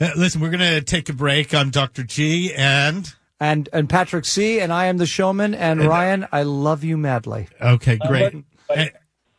Uh, 0.00 0.10
listen, 0.16 0.40
we're 0.40 0.50
going 0.50 0.60
to 0.60 0.80
take 0.82 1.08
a 1.08 1.12
break. 1.12 1.54
I'm 1.54 1.70
Dr. 1.70 2.02
G, 2.02 2.52
and 2.54 3.12
And 3.40 3.68
and 3.72 3.88
Patrick 3.88 4.24
C. 4.24 4.60
and 4.60 4.72
I 4.72 4.86
am 4.86 4.96
the 4.98 5.06
showman. 5.06 5.54
And 5.54 5.84
Ryan, 5.84 6.26
I 6.32 6.42
love 6.42 6.82
you 6.84 6.96
madly. 6.96 7.48
okay, 7.60 7.96
great. 8.06 8.44
but- 8.68 8.78
Uh, 8.78 8.84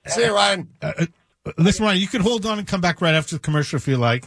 See 0.09 0.23
you, 0.23 0.33
Ryan. 0.33 0.67
Listen, 1.57 1.85
Ryan, 1.85 1.99
you 1.99 2.07
can 2.07 2.21
hold 2.21 2.45
on 2.45 2.59
and 2.59 2.67
come 2.67 2.81
back 2.81 3.01
right 3.01 3.15
after 3.15 3.35
the 3.35 3.39
commercial 3.39 3.77
if 3.77 3.87
you 3.87 3.97
like. 3.97 4.25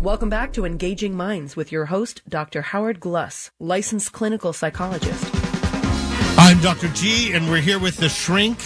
Welcome 0.03 0.27
back 0.27 0.51
to 0.53 0.65
Engaging 0.65 1.15
Minds 1.15 1.55
with 1.55 1.71
your 1.71 1.85
host, 1.85 2.23
Dr. 2.27 2.61
Howard 2.61 2.99
Gluss, 2.99 3.51
licensed 3.61 4.11
clinical 4.11 4.51
psychologist. 4.51 5.23
I'm 6.37 6.59
Dr. 6.59 6.89
G, 6.89 7.31
and 7.31 7.49
we're 7.49 7.61
here 7.61 7.79
with 7.79 7.95
the 7.95 8.09
Shrink 8.09 8.57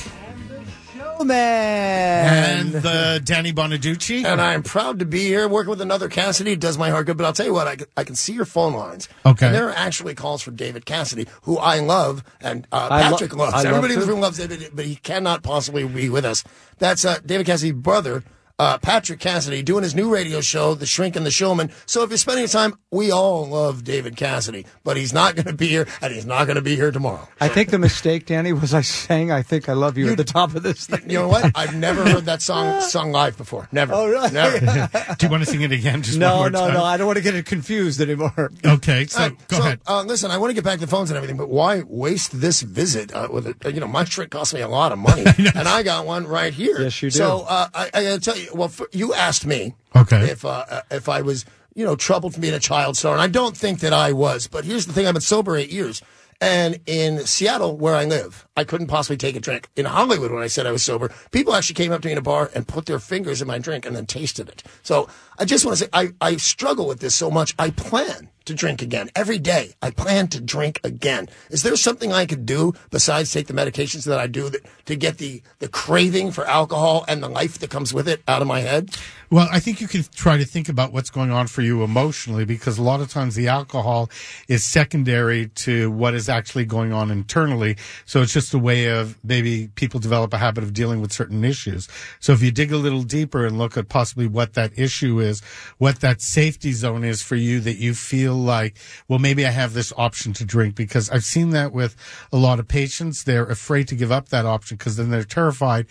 man. 1.24 2.60
and 2.60 2.72
the 2.74 3.22
Danny 3.24 3.54
Bonaduce. 3.54 4.26
And 4.26 4.42
I 4.42 4.54
am 4.54 4.64
proud 4.64 4.98
to 4.98 5.06
be 5.06 5.26
here 5.26 5.48
working 5.48 5.70
with 5.70 5.82
another 5.82 6.10
Cassidy. 6.10 6.54
It 6.54 6.60
does 6.60 6.76
my 6.80 6.90
heart 6.90 7.06
good. 7.06 7.18
But 7.18 7.26
I'll 7.26 7.34
tell 7.34 7.46
you 7.46 7.54
what, 7.54 7.68
I, 7.68 7.76
can- 7.76 7.88
I 7.96 8.04
can 8.04 8.16
see 8.16 8.34
your 8.34 8.46
phone 8.46 8.74
lines. 8.74 9.08
Okay. 9.24 9.46
And 9.46 9.54
there 9.54 9.70
are 9.70 9.74
actually 9.76 10.16
calls 10.16 10.42
for 10.42 10.50
David 10.50 10.86
Cassidy, 10.88 11.28
who 11.44 11.58
I 11.60 11.82
love 11.82 12.24
and 12.42 12.68
uh, 12.72 12.88
I 12.90 13.04
lo- 13.04 13.12
Patrick 13.18 13.36
loves. 13.36 13.54
I 13.54 13.58
love 13.58 13.66
Everybody 13.68 13.94
in 13.94 14.00
this 14.00 14.08
too. 14.08 14.12
room 14.14 14.22
loves 14.22 14.38
David, 14.40 14.72
but 14.74 14.86
he 14.86 14.96
cannot 14.96 15.44
possibly 15.44 15.88
be 15.88 16.10
with 16.10 16.26
us. 16.26 16.44
That's 16.80 17.06
uh, 17.06 17.20
David 17.24 17.46
Cassidy's 17.46 17.74
brother. 17.76 18.24
Uh, 18.60 18.78
Patrick 18.80 19.20
Cassidy 19.20 19.62
doing 19.62 19.84
his 19.84 19.94
new 19.94 20.12
radio 20.14 20.42
show, 20.42 20.74
The 20.74 20.86
Shrink 20.86 21.16
and 21.16 21.26
the 21.26 21.32
Showman. 21.32 21.72
So 21.86 22.04
if 22.04 22.10
you're 22.10 22.18
spending 22.18 22.42
your 22.42 22.50
time, 22.50 22.74
we 22.92 23.12
all 23.12 23.46
love 23.48 23.84
David 23.84 24.16
Cassidy, 24.16 24.66
but 24.84 24.98
he's 24.98 25.14
not 25.14 25.36
going 25.36 25.46
to 25.46 25.54
be 25.54 25.68
here, 25.68 25.88
and 26.02 26.12
he's 26.14 26.26
not 26.26 26.46
going 26.46 26.56
to 26.56 26.62
be 26.62 26.76
here 26.76 26.92
tomorrow. 26.92 27.28
I 27.40 27.50
think 27.50 27.70
the 27.70 27.78
mistake, 27.80 28.26
Danny, 28.26 28.54
was 28.54 28.74
I 28.74 28.82
sang 28.82 29.32
"I 29.32 29.42
Think 29.44 29.70
I 29.70 29.74
Love 29.74 29.98
You" 29.98 30.10
at 30.10 30.18
the 30.18 30.24
top 30.24 30.56
of 30.56 30.64
this 30.64 30.88
thing. 30.88 31.10
You 31.10 31.20
know 31.20 31.28
what? 31.28 31.52
I've 31.56 31.76
never 31.76 32.04
heard 32.04 32.26
that 32.26 32.42
song 32.48 32.82
sung 32.82 33.12
live 33.12 33.38
before. 33.38 33.68
Never. 33.72 33.94
Oh, 33.94 34.08
really? 34.08 34.32
Never. 34.32 34.60
Do 35.20 35.26
you 35.26 35.30
want 35.32 35.44
to 35.44 35.50
sing 35.50 35.62
it 35.62 35.72
again? 35.72 36.02
Just 36.02 36.16
one 36.16 36.20
No, 36.22 36.38
more 36.38 36.50
no, 36.50 36.60
time? 36.62 36.74
no. 36.74 36.84
I 36.84 36.98
don't 36.98 37.08
want 37.08 37.18
to 37.18 37.24
get 37.24 37.36
it 37.36 37.46
confused 37.46 38.02
anymore. 38.02 38.52
Okay, 38.66 39.06
so 39.06 39.22
All 39.22 39.30
right, 39.30 39.48
go 39.48 39.58
so, 39.58 39.64
ahead. 39.64 39.80
Uh, 39.88 40.04
listen, 40.04 40.32
I 40.32 40.38
want 40.38 40.50
to 40.50 40.56
get 40.56 40.64
back 40.64 40.80
to 40.80 40.86
the 40.86 40.92
phones 40.92 41.10
and 41.12 41.18
everything, 41.18 41.38
but 41.38 41.50
why 41.50 41.84
waste 41.88 42.40
this 42.42 42.62
visit 42.62 43.14
uh, 43.14 43.28
with 43.32 43.48
it? 43.48 43.74
You 43.74 43.80
know, 43.80 43.88
my 43.88 44.04
shrink 44.04 44.32
cost 44.32 44.54
me 44.54 44.62
a 44.62 44.68
lot 44.68 44.92
of 44.92 44.98
money, 45.00 45.26
and 45.56 45.68
I 45.68 45.84
got 45.84 46.06
one 46.08 46.26
right 46.26 46.54
here. 46.54 46.82
Yes, 46.82 47.02
you 47.04 47.12
do. 47.12 47.18
So 47.18 47.46
uh, 47.48 47.68
I, 47.74 47.90
I 47.94 48.04
got 48.04 48.14
to 48.16 48.20
tell 48.20 48.38
you. 48.38 48.47
Well, 48.54 48.70
for, 48.70 48.88
you 48.92 49.14
asked 49.14 49.46
me, 49.46 49.76
Okay. 49.96 50.26
if 50.30 50.46
uh, 50.46 50.82
if 50.92 51.10
I 51.10 51.22
was, 51.22 51.46
you 51.76 51.86
know, 51.86 51.96
troubled 51.96 52.34
from 52.34 52.42
being 52.42 52.54
a 52.54 52.60
child 52.60 52.98
star, 52.98 53.14
and 53.14 53.22
I 53.22 53.28
don't 53.28 53.56
think 53.56 53.80
that 53.80 53.94
I 53.94 54.12
was. 54.12 54.48
But 54.48 54.66
here's 54.66 54.86
the 54.86 54.94
thing: 54.94 55.08
I've 55.08 55.14
been 55.14 55.22
sober 55.22 55.56
eight 55.58 55.72
years. 55.72 56.02
And 56.40 56.80
in 56.86 57.26
Seattle, 57.26 57.78
where 57.78 57.96
I 57.96 58.06
live, 58.06 58.48
I 58.56 58.64
couldn't 58.64 58.86
possibly 58.86 59.18
take 59.18 59.36
a 59.36 59.40
drink. 59.40 59.70
In 59.76 59.86
Hollywood, 59.86 60.32
when 60.32 60.44
I 60.44 60.46
said 60.46 60.68
I 60.68 60.72
was 60.72 60.84
sober, 60.84 61.12
people 61.32 61.56
actually 61.56 61.74
came 61.74 61.92
up 61.92 62.02
to 62.04 62.08
me 62.08 62.12
in 62.12 62.18
a 62.20 62.22
bar 62.22 62.52
and 62.54 62.68
put 62.68 62.86
their 62.86 63.00
fingers 63.00 63.42
in 63.42 63.48
my 63.48 63.58
drink 63.58 63.88
and 63.88 63.96
then 63.96 64.06
tasted 64.06 64.48
it. 64.48 64.62
So 64.84 65.10
I 65.40 65.46
just 65.46 65.66
want 65.66 65.80
to 65.80 65.86
say, 65.86 65.90
I, 65.94 66.10
I 66.22 66.38
struggle 66.38 66.88
with 66.88 67.00
this 67.00 67.16
so 67.16 67.32
much. 67.32 67.56
I 67.58 67.72
plan 67.72 68.30
to 68.48 68.54
drink 68.54 68.82
again 68.82 69.10
every 69.16 69.38
day. 69.38 69.76
I 69.82 69.92
plan 69.92 70.28
to 70.30 70.42
drink 70.42 70.80
again. 70.84 71.30
Is 71.50 71.64
there 71.64 71.76
something 71.76 72.12
I 72.12 72.26
could 72.26 72.46
do 72.46 72.74
besides 72.90 73.32
take 73.32 73.48
the 73.48 73.54
medications 73.54 74.06
that 74.06 74.20
I 74.20 74.28
do 74.28 74.50
that, 74.50 74.66
to 74.86 74.96
get 74.96 75.18
the, 75.18 75.42
the 75.60 75.68
craving 75.68 76.32
for 76.32 76.46
alcohol 76.48 77.06
and 77.08 77.22
the 77.22 77.30
life 77.30 77.60
that 77.60 77.70
comes 77.70 77.94
with 77.94 78.08
it 78.08 78.22
out 78.28 78.42
of 78.42 78.48
my 78.48 78.62
head? 78.62 78.90
Well, 79.30 79.50
I 79.52 79.60
think 79.60 79.82
you 79.82 79.90
can 79.90 80.04
try 80.16 80.38
to 80.38 80.46
think 80.46 80.70
about 80.70 80.94
what's 80.94 81.10
going 81.10 81.32
on 81.32 81.48
for 81.48 81.62
you 81.62 81.84
emotionally 81.84 82.46
because 82.46 82.78
a 82.78 82.84
lot 82.84 83.02
of 83.02 83.10
times 83.10 83.36
the 83.36 83.50
alcohol 83.50 84.10
is 84.48 84.64
secondary 84.64 85.50
to 85.50 85.92
what 85.92 86.14
is 86.14 86.30
actually 86.30 86.64
going 86.64 86.94
on 86.94 87.12
internally. 87.12 87.76
So 88.06 88.22
it's 88.22 88.32
just 88.32 88.54
a 88.54 88.60
way 88.60 88.86
of 88.86 89.18
maybe 89.26 89.68
people 89.76 90.00
develop 90.00 90.34
a 90.34 90.38
habit 90.38 90.64
of 90.64 90.74
dealing 90.74 91.02
with 91.02 91.12
certain 91.12 91.44
issues. 91.44 91.90
So 92.22 92.32
if 92.32 92.42
you 92.42 92.52
dig 92.52 92.72
a 92.72 92.78
little 92.78 93.04
deeper 93.04 93.46
and 93.46 93.58
look 93.58 93.76
at 93.76 93.90
possibly 93.90 94.28
what 94.28 94.54
that 94.54 94.72
issue 94.80 95.20
is, 95.20 95.42
what 95.78 96.00
that 96.00 96.22
safety 96.22 96.72
zone 96.72 97.04
is 97.04 97.22
for 97.22 97.36
you 97.36 97.60
that 97.60 97.76
you 97.76 97.94
feel 97.94 98.37
like, 98.44 98.78
well, 99.08 99.20
maybe 99.20 99.46
I 99.46 99.52
have 99.52 99.74
this 99.74 99.94
option 99.98 100.34
to 100.34 100.46
drink 100.46 100.76
because 100.76 101.10
I've 101.10 101.24
seen 101.24 101.52
that 101.52 101.72
with 101.74 101.96
a 102.32 102.38
lot 102.38 102.60
of 102.60 102.68
patients. 102.68 103.24
They're 103.24 103.46
afraid 103.46 103.88
to 103.90 103.96
give 103.96 104.12
up 104.12 104.30
that 104.30 104.46
option 104.46 104.78
because 104.78 104.96
then 104.98 105.10
they're 105.10 105.24
terrified 105.24 105.88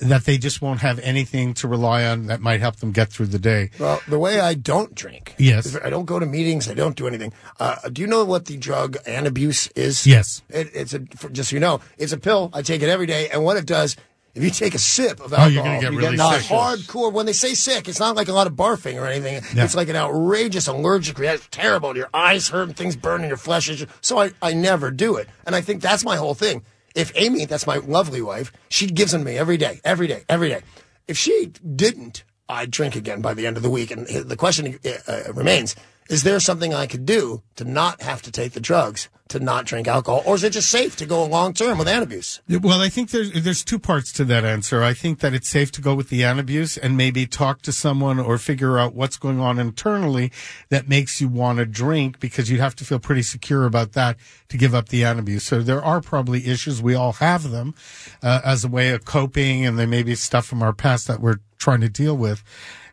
that 0.00 0.24
they 0.24 0.36
just 0.36 0.60
won't 0.60 0.80
have 0.80 0.98
anything 0.98 1.54
to 1.54 1.66
rely 1.66 2.04
on 2.04 2.26
that 2.26 2.40
might 2.40 2.60
help 2.60 2.76
them 2.76 2.92
get 2.92 3.08
through 3.10 3.26
the 3.26 3.38
day. 3.38 3.70
Well, 3.78 4.02
the 4.06 4.18
way 4.18 4.38
I 4.38 4.52
don't 4.54 4.94
drink. 4.94 5.34
Yes. 5.38 5.76
I 5.82 5.88
don't 5.88 6.04
go 6.04 6.18
to 6.18 6.26
meetings. 6.26 6.68
I 6.68 6.74
don't 6.74 6.94
do 6.94 7.06
anything. 7.06 7.32
Uh, 7.58 7.76
do 7.90 8.02
you 8.02 8.08
know 8.08 8.24
what 8.24 8.44
the 8.44 8.58
drug 8.58 8.96
Antabuse 9.04 9.70
is? 9.74 10.06
Yes. 10.06 10.42
It, 10.50 10.70
it's 10.74 10.92
a, 10.92 10.98
just 10.98 11.50
so 11.50 11.56
you 11.56 11.60
know, 11.60 11.80
it's 11.96 12.12
a 12.12 12.18
pill. 12.18 12.50
I 12.52 12.60
take 12.62 12.82
it 12.82 12.90
every 12.90 13.06
day. 13.06 13.30
And 13.30 13.44
what 13.44 13.56
it 13.56 13.64
does, 13.64 13.96
if 14.38 14.44
you 14.44 14.50
take 14.50 14.74
a 14.74 14.78
sip 14.78 15.20
of 15.20 15.32
Oh, 15.32 15.36
alcohol, 15.36 15.50
you're 15.50 15.62
gonna 15.64 15.80
get 15.80 15.92
you 15.92 15.98
really 15.98 16.16
not 16.16 16.40
sick. 16.40 16.46
hardcore. 16.50 17.12
When 17.12 17.26
they 17.26 17.32
say 17.32 17.54
sick, 17.54 17.88
it's 17.88 18.00
not 18.00 18.16
like 18.16 18.28
a 18.28 18.32
lot 18.32 18.46
of 18.46 18.54
barfing 18.54 19.00
or 19.00 19.06
anything. 19.06 19.42
Yeah. 19.54 19.64
It's 19.64 19.74
like 19.74 19.88
an 19.88 19.96
outrageous 19.96 20.66
allergic 20.68 21.18
reaction. 21.18 21.38
It's 21.46 21.48
terrible. 21.50 21.96
Your 21.96 22.08
eyes 22.14 22.48
hurt 22.48 22.68
and 22.68 22.76
things 22.76 22.96
burn 22.96 23.22
in 23.22 23.28
your 23.28 23.36
flesh. 23.36 23.70
So 24.00 24.18
I, 24.18 24.32
I 24.40 24.52
never 24.54 24.90
do 24.90 25.16
it. 25.16 25.28
And 25.44 25.54
I 25.54 25.60
think 25.60 25.82
that's 25.82 26.04
my 26.04 26.16
whole 26.16 26.34
thing. 26.34 26.62
If 26.94 27.12
Amy, 27.14 27.44
that's 27.44 27.66
my 27.66 27.76
lovely 27.76 28.22
wife, 28.22 28.50
she 28.70 28.86
gives 28.86 29.12
them 29.12 29.20
to 29.20 29.24
me 29.26 29.36
every 29.36 29.56
day, 29.56 29.80
every 29.84 30.06
day, 30.06 30.24
every 30.28 30.48
day. 30.48 30.62
If 31.06 31.18
she 31.18 31.52
didn't, 31.76 32.24
I'd 32.48 32.70
drink 32.70 32.96
again 32.96 33.20
by 33.20 33.34
the 33.34 33.46
end 33.46 33.56
of 33.56 33.62
the 33.62 33.70
week. 33.70 33.90
And 33.90 34.06
the 34.06 34.36
question 34.36 34.78
uh, 35.06 35.32
remains: 35.34 35.76
Is 36.08 36.22
there 36.22 36.40
something 36.40 36.72
I 36.72 36.86
could 36.86 37.04
do 37.04 37.42
to 37.56 37.64
not 37.64 38.00
have 38.00 38.22
to 38.22 38.32
take 38.32 38.52
the 38.52 38.60
drugs, 38.60 39.10
to 39.28 39.40
not 39.40 39.66
drink 39.66 39.86
alcohol, 39.86 40.22
or 40.24 40.36
is 40.36 40.42
it 40.42 40.54
just 40.54 40.70
safe 40.70 40.96
to 40.96 41.04
go 41.04 41.22
long 41.26 41.52
term 41.52 41.76
with 41.76 41.86
antabuse? 41.86 42.40
Well, 42.48 42.80
I 42.80 42.88
think 42.88 43.10
there's 43.10 43.30
there's 43.32 43.62
two 43.62 43.78
parts 43.78 44.10
to 44.14 44.24
that 44.24 44.42
answer. 44.42 44.82
I 44.82 44.94
think 44.94 45.20
that 45.20 45.34
it's 45.34 45.50
safe 45.50 45.70
to 45.72 45.82
go 45.82 45.94
with 45.94 46.08
the 46.08 46.22
antabuse 46.22 46.78
and 46.82 46.96
maybe 46.96 47.26
talk 47.26 47.60
to 47.62 47.72
someone 47.72 48.18
or 48.18 48.38
figure 48.38 48.78
out 48.78 48.94
what's 48.94 49.18
going 49.18 49.38
on 49.38 49.58
internally 49.58 50.32
that 50.70 50.88
makes 50.88 51.20
you 51.20 51.28
want 51.28 51.58
to 51.58 51.66
drink 51.66 52.20
because 52.20 52.50
you'd 52.50 52.60
have 52.60 52.76
to 52.76 52.86
feel 52.86 52.98
pretty 52.98 53.22
secure 53.22 53.66
about 53.66 53.92
that 53.92 54.16
to 54.48 54.56
give 54.56 54.74
up 54.74 54.88
the 54.88 55.02
antabuse. 55.02 55.42
So 55.42 55.60
there 55.60 55.84
are 55.84 56.00
probably 56.00 56.46
issues 56.46 56.80
we 56.80 56.94
all 56.94 57.12
have 57.14 57.50
them 57.50 57.74
uh, 58.22 58.40
as 58.46 58.64
a 58.64 58.68
way 58.68 58.90
of 58.90 59.04
coping, 59.04 59.66
and 59.66 59.78
there 59.78 59.86
may 59.86 60.02
be 60.02 60.14
stuff 60.14 60.46
from 60.46 60.62
our 60.62 60.72
past 60.72 61.06
that 61.06 61.20
we're 61.20 61.40
trying 61.58 61.82
to 61.82 61.90
deal 61.90 62.16
with. 62.16 62.42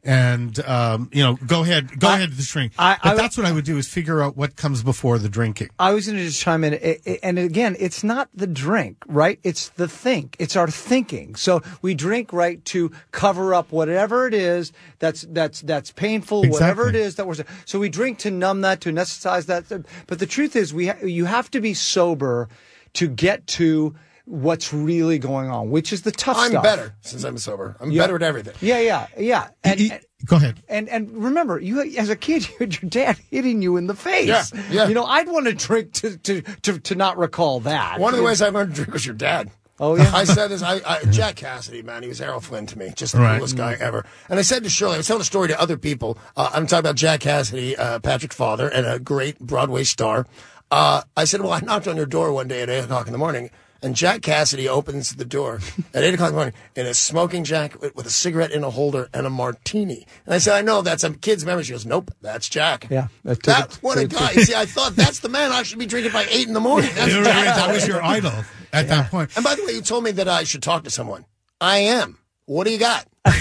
And 0.05 0.59
um, 0.67 1.09
you 1.11 1.23
know, 1.23 1.33
go 1.47 1.63
ahead, 1.63 1.99
go 1.99 2.09
ahead 2.13 2.29
to 2.29 2.35
the 2.35 2.43
shrink. 2.43 2.73
I- 2.77 2.97
but 3.01 3.13
I- 3.13 3.15
that's 3.15 3.37
what 3.37 3.47
I 3.47 3.51
would 3.51 3.65
do 3.65 3.77
is 3.79 3.87
figure 3.87 4.21
out 4.21 4.37
what 4.37 4.55
comes 4.55 4.83
before 4.83 5.17
the 5.17 5.29
drinking. 5.29 5.69
I 5.79 5.93
was 5.93 6.05
going 6.05 6.19
to 6.19 6.23
just 6.23 6.39
chime 6.39 6.63
in, 6.63 6.75
I- 6.75 6.99
I- 7.07 7.19
and 7.23 7.39
again, 7.39 7.75
it's 7.79 8.03
not 8.03 8.29
the 8.33 8.45
drink, 8.45 8.97
right? 9.07 9.39
It's 9.43 9.69
the 9.69 9.87
think. 9.87 10.35
It's 10.37 10.55
our 10.55 10.67
thinking. 10.67 11.33
So 11.35 11.61
we 11.81 11.95
drink, 11.95 12.31
right, 12.31 12.63
to 12.65 12.91
cover 13.11 13.55
up 13.55 13.71
whatever 13.71 14.27
it 14.27 14.35
is 14.35 14.71
that's 14.99 15.25
that's 15.29 15.61
that's 15.61 15.91
painful, 15.91 16.43
whatever 16.51 16.87
it 16.87 16.95
is 16.95 17.15
that 17.15 17.25
we're. 17.27 17.35
So 17.65 17.79
we 17.79 17.89
drink 17.89 18.19
to 18.19 18.31
numb 18.31 18.61
that, 18.61 18.81
to 18.81 18.91
anesthetize 18.93 19.47
that. 19.47 19.85
But 20.05 20.19
the 20.19 20.27
truth 20.27 20.55
is, 20.55 20.71
we 20.73 20.87
ha- 20.87 21.03
you 21.03 21.25
have 21.25 21.49
to 21.51 21.59
be 21.61 21.73
sober 21.73 22.47
to 22.93 23.07
get 23.07 23.47
to 23.47 23.95
what's 24.25 24.73
really 24.73 25.19
going 25.19 25.49
on, 25.49 25.69
which 25.69 25.93
is 25.93 26.01
the 26.01 26.11
tough 26.11 26.37
I'm 26.37 26.51
stuff. 26.51 26.63
better 26.63 26.95
since 27.01 27.23
I'm 27.23 27.37
sober. 27.37 27.75
I'm 27.79 27.91
Yeah. 27.91 28.03
better 28.03 28.15
at 28.15 28.23
everything. 28.23 28.53
Yeah, 28.61 28.79
yeah, 28.79 29.07
yeah. 29.17 29.47
And, 29.63 29.79
E- 29.79 29.91
go 30.25 30.37
ahead. 30.37 30.61
and 30.67 30.89
and 30.89 31.11
remember, 31.11 31.59
you 31.59 31.81
as 31.97 32.09
a 32.09 32.15
kid, 32.15 32.47
you 32.49 32.55
had 32.59 32.81
your 32.81 32.89
dad 32.89 33.17
hitting 33.29 33.61
you 33.61 33.77
in 33.77 33.87
the 33.87 33.95
face. 33.95 34.27
Yeah, 34.27 34.43
yeah. 34.71 34.87
You 34.87 34.93
know, 34.95 35.05
I'd 35.05 35.27
want 35.27 35.45
to 35.45 35.53
drink 35.53 35.93
to 35.93 36.17
to 36.17 36.41
to, 36.41 36.79
to 36.79 36.95
not 36.95 37.17
recall 37.17 37.59
that. 37.61 37.99
One 37.99 38.13
of 38.13 38.17
the 38.17 38.23
ways 38.25 38.41
I 38.41 38.49
learned 38.49 38.71
to 38.71 38.75
drink 38.75 38.93
was 38.93 39.05
your 39.05 39.15
dad. 39.15 39.51
Oh, 39.77 39.97
yeah? 39.97 40.09
I 40.15 40.23
said 40.23 40.47
this. 40.47 40.63
I, 40.63 40.79
I 40.85 41.03
Jack 41.11 41.35
Cassidy, 41.35 41.81
man, 41.81 42.01
he 42.01 42.07
was 42.07 42.21
Errol 42.21 42.39
Flynn 42.39 42.65
to 42.67 42.79
me, 42.79 42.93
just 42.95 43.11
the 43.13 43.19
Right. 43.19 43.35
coolest 43.35 43.57
guy 43.57 43.73
ever. 43.77 44.05
And 44.29 44.39
I 44.39 44.41
said 44.41 44.63
to 44.63 44.69
Shirley, 44.69 44.93
I 44.93 44.97
was 44.99 45.07
telling 45.07 45.19
a 45.21 45.25
story 45.25 45.49
to 45.49 45.59
other 45.59 45.75
people. 45.75 46.17
Uh, 46.37 46.49
I'm 46.53 46.65
talking 46.65 46.79
about 46.79 46.95
Jack 46.95 47.19
Cassidy, 47.19 47.75
uh, 47.75 47.99
Patrick's 47.99 48.37
father, 48.37 48.69
and 48.69 48.85
a 48.87 48.99
great 48.99 49.37
Broadway 49.41 49.83
star. 49.83 50.27
Uh, 50.71 51.01
I 51.17 51.25
said, 51.25 51.41
well, 51.41 51.51
I 51.51 51.59
knocked 51.59 51.89
on 51.89 51.97
your 51.97 52.05
door 52.05 52.31
one 52.31 52.47
day 52.47 52.61
at 52.61 52.69
eight 52.69 52.85
o'clock 52.85 53.07
in 53.07 53.11
the 53.11 53.17
morning. 53.17 53.49
And 53.85 53.95
Jack 53.95 54.23
Cassidy 54.23 54.67
opens 54.67 55.15
the 55.15 55.25
door 55.25 55.59
at 55.93 56.03
eight 56.03 56.15
o'clock 56.15 56.29
in 56.29 56.33
the 56.33 56.37
morning 56.39 56.53
in 56.75 56.87
a 56.87 56.93
smoking 56.95 57.43
jacket 57.43 57.79
with, 57.81 57.95
with 57.95 58.07
a 58.07 58.09
cigarette 58.09 58.49
in 58.51 58.63
a 58.63 58.69
holder 58.71 59.09
and 59.13 59.27
a 59.27 59.29
martini. 59.29 60.07
And 60.25 60.33
I 60.33 60.39
said, 60.39 60.55
I 60.55 60.61
know 60.61 60.81
that's 60.81 61.03
a 61.03 61.11
kid's 61.13 61.45
memory. 61.45 61.63
She 61.65 61.71
goes, 61.73 61.85
Nope, 61.85 62.09
that's 62.19 62.49
Jack. 62.49 62.87
Yeah, 62.89 63.09
that 63.25 63.35
took 63.35 63.43
that, 63.43 63.71
it- 63.71 63.83
what 63.83 63.97
a 63.99 64.07
took 64.07 64.13
it- 64.13 64.15
guy. 64.19 64.33
See, 64.41 64.55
I 64.55 64.65
thought 64.65 64.95
that's 64.95 65.19
the 65.19 65.29
man 65.29 65.51
I 65.51 65.61
should 65.61 65.77
be 65.77 65.85
drinking 65.85 66.13
by 66.13 66.25
eight 66.31 66.47
in 66.47 66.53
the 66.53 66.59
morning. 66.59 66.89
That's 66.95 67.11
You 67.13 67.19
were 67.19 67.25
Jack. 67.25 67.45
that 67.57 67.71
was 67.71 67.87
your 67.87 68.01
idol 68.03 68.33
at 68.73 68.87
that 68.87 69.11
point. 69.11 69.35
And 69.35 69.45
by 69.45 69.53
the 69.55 69.63
way, 69.63 69.73
you 69.73 69.81
told 69.81 70.03
me 70.03 70.09
that 70.11 70.27
I 70.27 70.45
should 70.45 70.63
talk 70.63 70.83
to 70.85 70.89
someone. 70.89 71.25
I 71.61 71.77
am. 71.77 72.17
What 72.45 72.65
do 72.65 72.71
you 72.73 72.79
got? 72.79 73.05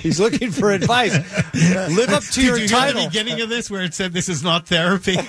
He's 0.00 0.18
looking 0.20 0.50
for 0.50 0.70
advice. 0.72 1.12
Live 1.54 2.10
up 2.10 2.22
to 2.22 2.32
Did 2.32 2.44
your 2.44 2.56
you 2.56 2.68
hear 2.68 2.78
title. 2.78 3.02
the 3.02 3.08
beginning 3.08 3.40
of 3.40 3.48
this 3.48 3.70
where 3.70 3.82
it 3.82 3.94
said 3.94 4.12
this 4.12 4.28
is 4.28 4.42
not 4.42 4.66
therapy? 4.66 5.16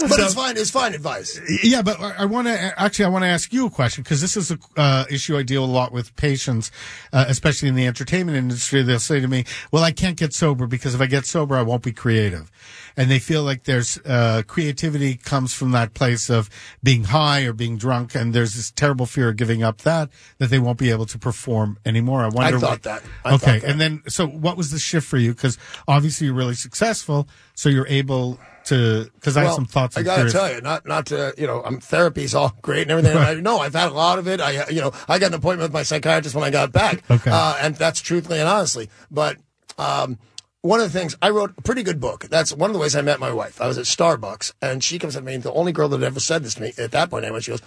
But 0.00 0.18
it's 0.18 0.34
fine. 0.34 0.56
It's 0.56 0.70
fine 0.70 0.94
advice. 0.94 1.40
yeah, 1.62 1.82
but 1.82 2.00
I 2.00 2.24
want 2.24 2.46
to 2.48 2.80
actually 2.80 3.04
I 3.04 3.08
want 3.08 3.22
to 3.24 3.28
ask 3.28 3.52
you 3.52 3.66
a 3.66 3.70
question 3.70 4.02
because 4.02 4.20
this 4.20 4.36
is 4.36 4.50
a 4.50 4.58
uh, 4.76 5.04
issue 5.10 5.36
I 5.36 5.42
deal 5.42 5.64
a 5.64 5.66
lot 5.66 5.92
with 5.92 6.14
patients, 6.16 6.70
uh, 7.12 7.24
especially 7.28 7.68
in 7.68 7.74
the 7.74 7.86
entertainment 7.86 8.36
industry. 8.36 8.82
They'll 8.82 8.98
say 8.98 9.20
to 9.20 9.28
me, 9.28 9.44
"Well, 9.70 9.84
I 9.84 9.92
can't 9.92 10.16
get 10.16 10.32
sober 10.32 10.66
because 10.66 10.94
if 10.94 11.00
I 11.00 11.06
get 11.06 11.26
sober, 11.26 11.56
I 11.56 11.62
won't 11.62 11.82
be 11.82 11.92
creative," 11.92 12.50
and 12.96 13.10
they 13.10 13.18
feel 13.18 13.42
like 13.42 13.64
there's 13.64 13.98
uh, 14.04 14.42
creativity 14.46 15.16
comes 15.16 15.52
from 15.54 15.70
that 15.72 15.94
place 15.94 16.30
of 16.30 16.48
being 16.82 17.04
high 17.04 17.42
or 17.42 17.52
being 17.52 17.76
drunk, 17.76 18.14
and 18.14 18.32
there's 18.34 18.54
this 18.54 18.70
terrible 18.70 19.06
fear 19.06 19.30
of 19.30 19.36
giving 19.36 19.62
up 19.62 19.78
that 19.82 20.10
that 20.38 20.50
they 20.50 20.58
won't 20.58 20.78
be 20.78 20.90
able 20.90 21.06
to 21.06 21.18
perform 21.18 21.78
anymore. 21.84 22.22
I 22.22 22.28
wonder. 22.28 22.58
thought 22.58 22.70
what- 22.70 22.82
that. 22.82 23.02
I 23.24 23.34
okay, 23.34 23.38
thought 23.38 23.60
that. 23.62 23.70
and 23.70 23.80
then 23.80 24.02
so 24.08 24.26
what 24.26 24.56
was 24.56 24.70
the 24.70 24.78
shift 24.78 25.06
for 25.06 25.18
you? 25.18 25.32
Because 25.34 25.58
obviously 25.88 26.26
you're 26.26 26.36
really 26.36 26.54
successful, 26.54 27.28
so 27.54 27.68
you're 27.68 27.86
able 27.88 28.38
to. 28.64 29.04
Because 29.14 29.36
I 29.36 29.44
have 29.44 29.54
some 29.54 29.66
thoughts. 29.66 29.96
I 29.96 30.02
got 30.02 30.12
to 30.12 30.16
curious. 30.16 30.32
tell 30.32 30.52
you, 30.52 30.60
not 30.60 30.86
not 30.86 31.06
to 31.06 31.34
you 31.38 31.46
know, 31.46 31.62
I'm 31.64 31.80
therapy's 31.80 32.34
all 32.34 32.54
great 32.62 32.82
and 32.82 32.90
everything. 32.90 33.16
I 33.16 33.34
know 33.34 33.58
I've 33.58 33.74
had 33.74 33.90
a 33.90 33.94
lot 33.94 34.18
of 34.18 34.28
it. 34.28 34.40
I 34.40 34.68
you 34.68 34.80
know, 34.80 34.92
I 35.08 35.18
got 35.18 35.28
an 35.28 35.34
appointment 35.34 35.70
with 35.70 35.72
my 35.74 35.82
psychiatrist 35.82 36.34
when 36.34 36.44
I 36.44 36.50
got 36.50 36.72
back. 36.72 37.02
Okay. 37.10 37.30
uh, 37.30 37.56
and 37.60 37.74
that's 37.76 38.00
truthfully 38.00 38.38
and 38.40 38.48
honestly. 38.48 38.90
But 39.10 39.38
um, 39.78 40.18
one 40.62 40.80
of 40.80 40.92
the 40.92 40.98
things 40.98 41.16
I 41.22 41.30
wrote 41.30 41.54
a 41.56 41.62
pretty 41.62 41.82
good 41.82 42.00
book. 42.00 42.24
That's 42.24 42.52
one 42.52 42.70
of 42.70 42.74
the 42.74 42.80
ways 42.80 42.94
I 42.94 43.02
met 43.02 43.18
my 43.20 43.32
wife. 43.32 43.60
I 43.60 43.66
was 43.66 43.78
at 43.78 43.84
Starbucks, 43.86 44.52
and 44.60 44.84
she 44.84 44.98
comes 44.98 45.16
up 45.16 45.22
to 45.22 45.26
me. 45.26 45.36
The 45.38 45.52
only 45.52 45.72
girl 45.72 45.88
that 45.88 46.02
ever 46.02 46.20
said 46.20 46.42
this 46.42 46.54
to 46.54 46.62
me 46.62 46.72
at 46.78 46.90
that 46.92 47.10
point, 47.10 47.24
anyway, 47.24 47.40
she 47.40 47.52
goes. 47.52 47.62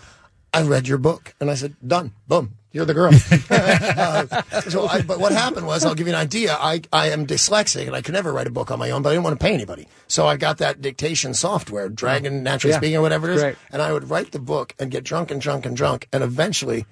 I 0.56 0.62
read 0.62 0.88
your 0.88 1.00
book, 1.00 1.34
and 1.40 1.50
I 1.50 1.56
said, 1.56 1.76
"Done, 1.86 2.12
boom, 2.28 2.54
you're 2.72 2.86
the 2.86 2.94
girl." 2.94 3.12
Uh, 3.50 4.42
so, 4.70 4.88
I, 4.88 5.02
but 5.02 5.20
what 5.20 5.32
happened 5.32 5.66
was, 5.66 5.84
I'll 5.84 5.96
give 5.96 6.06
you 6.08 6.14
an 6.14 6.20
idea. 6.20 6.56
I, 6.60 6.82
I 6.92 7.10
am 7.10 7.26
dyslexic, 7.26 7.88
and 7.88 7.96
I 7.96 8.02
could 8.04 8.14
never 8.14 8.32
write 8.32 8.46
a 8.46 8.52
book 8.52 8.70
on 8.70 8.78
my 8.78 8.92
own, 8.92 9.02
but 9.02 9.10
I 9.10 9.14
didn't 9.14 9.24
want 9.24 9.40
to 9.40 9.44
pay 9.44 9.54
anybody. 9.54 9.88
So 10.08 10.28
I 10.28 10.38
got 10.38 10.60
that 10.60 10.82
dictation 10.82 11.34
software, 11.34 11.90
Dragon 11.90 12.44
Naturally 12.44 12.74
Yeah. 12.74 12.78
Speaking, 12.78 12.98
or 12.98 13.02
whatever 13.02 13.32
it 13.32 13.36
is, 13.38 13.42
and 13.72 13.82
I 13.82 13.92
would 13.92 14.10
write 14.12 14.32
the 14.32 14.40
book 14.40 14.76
and 14.80 14.92
get 14.92 15.04
drunk 15.04 15.32
and 15.32 15.42
drunk 15.42 15.66
and 15.66 15.76
drunk, 15.76 16.08
and 16.14 16.24
eventually, 16.24 16.86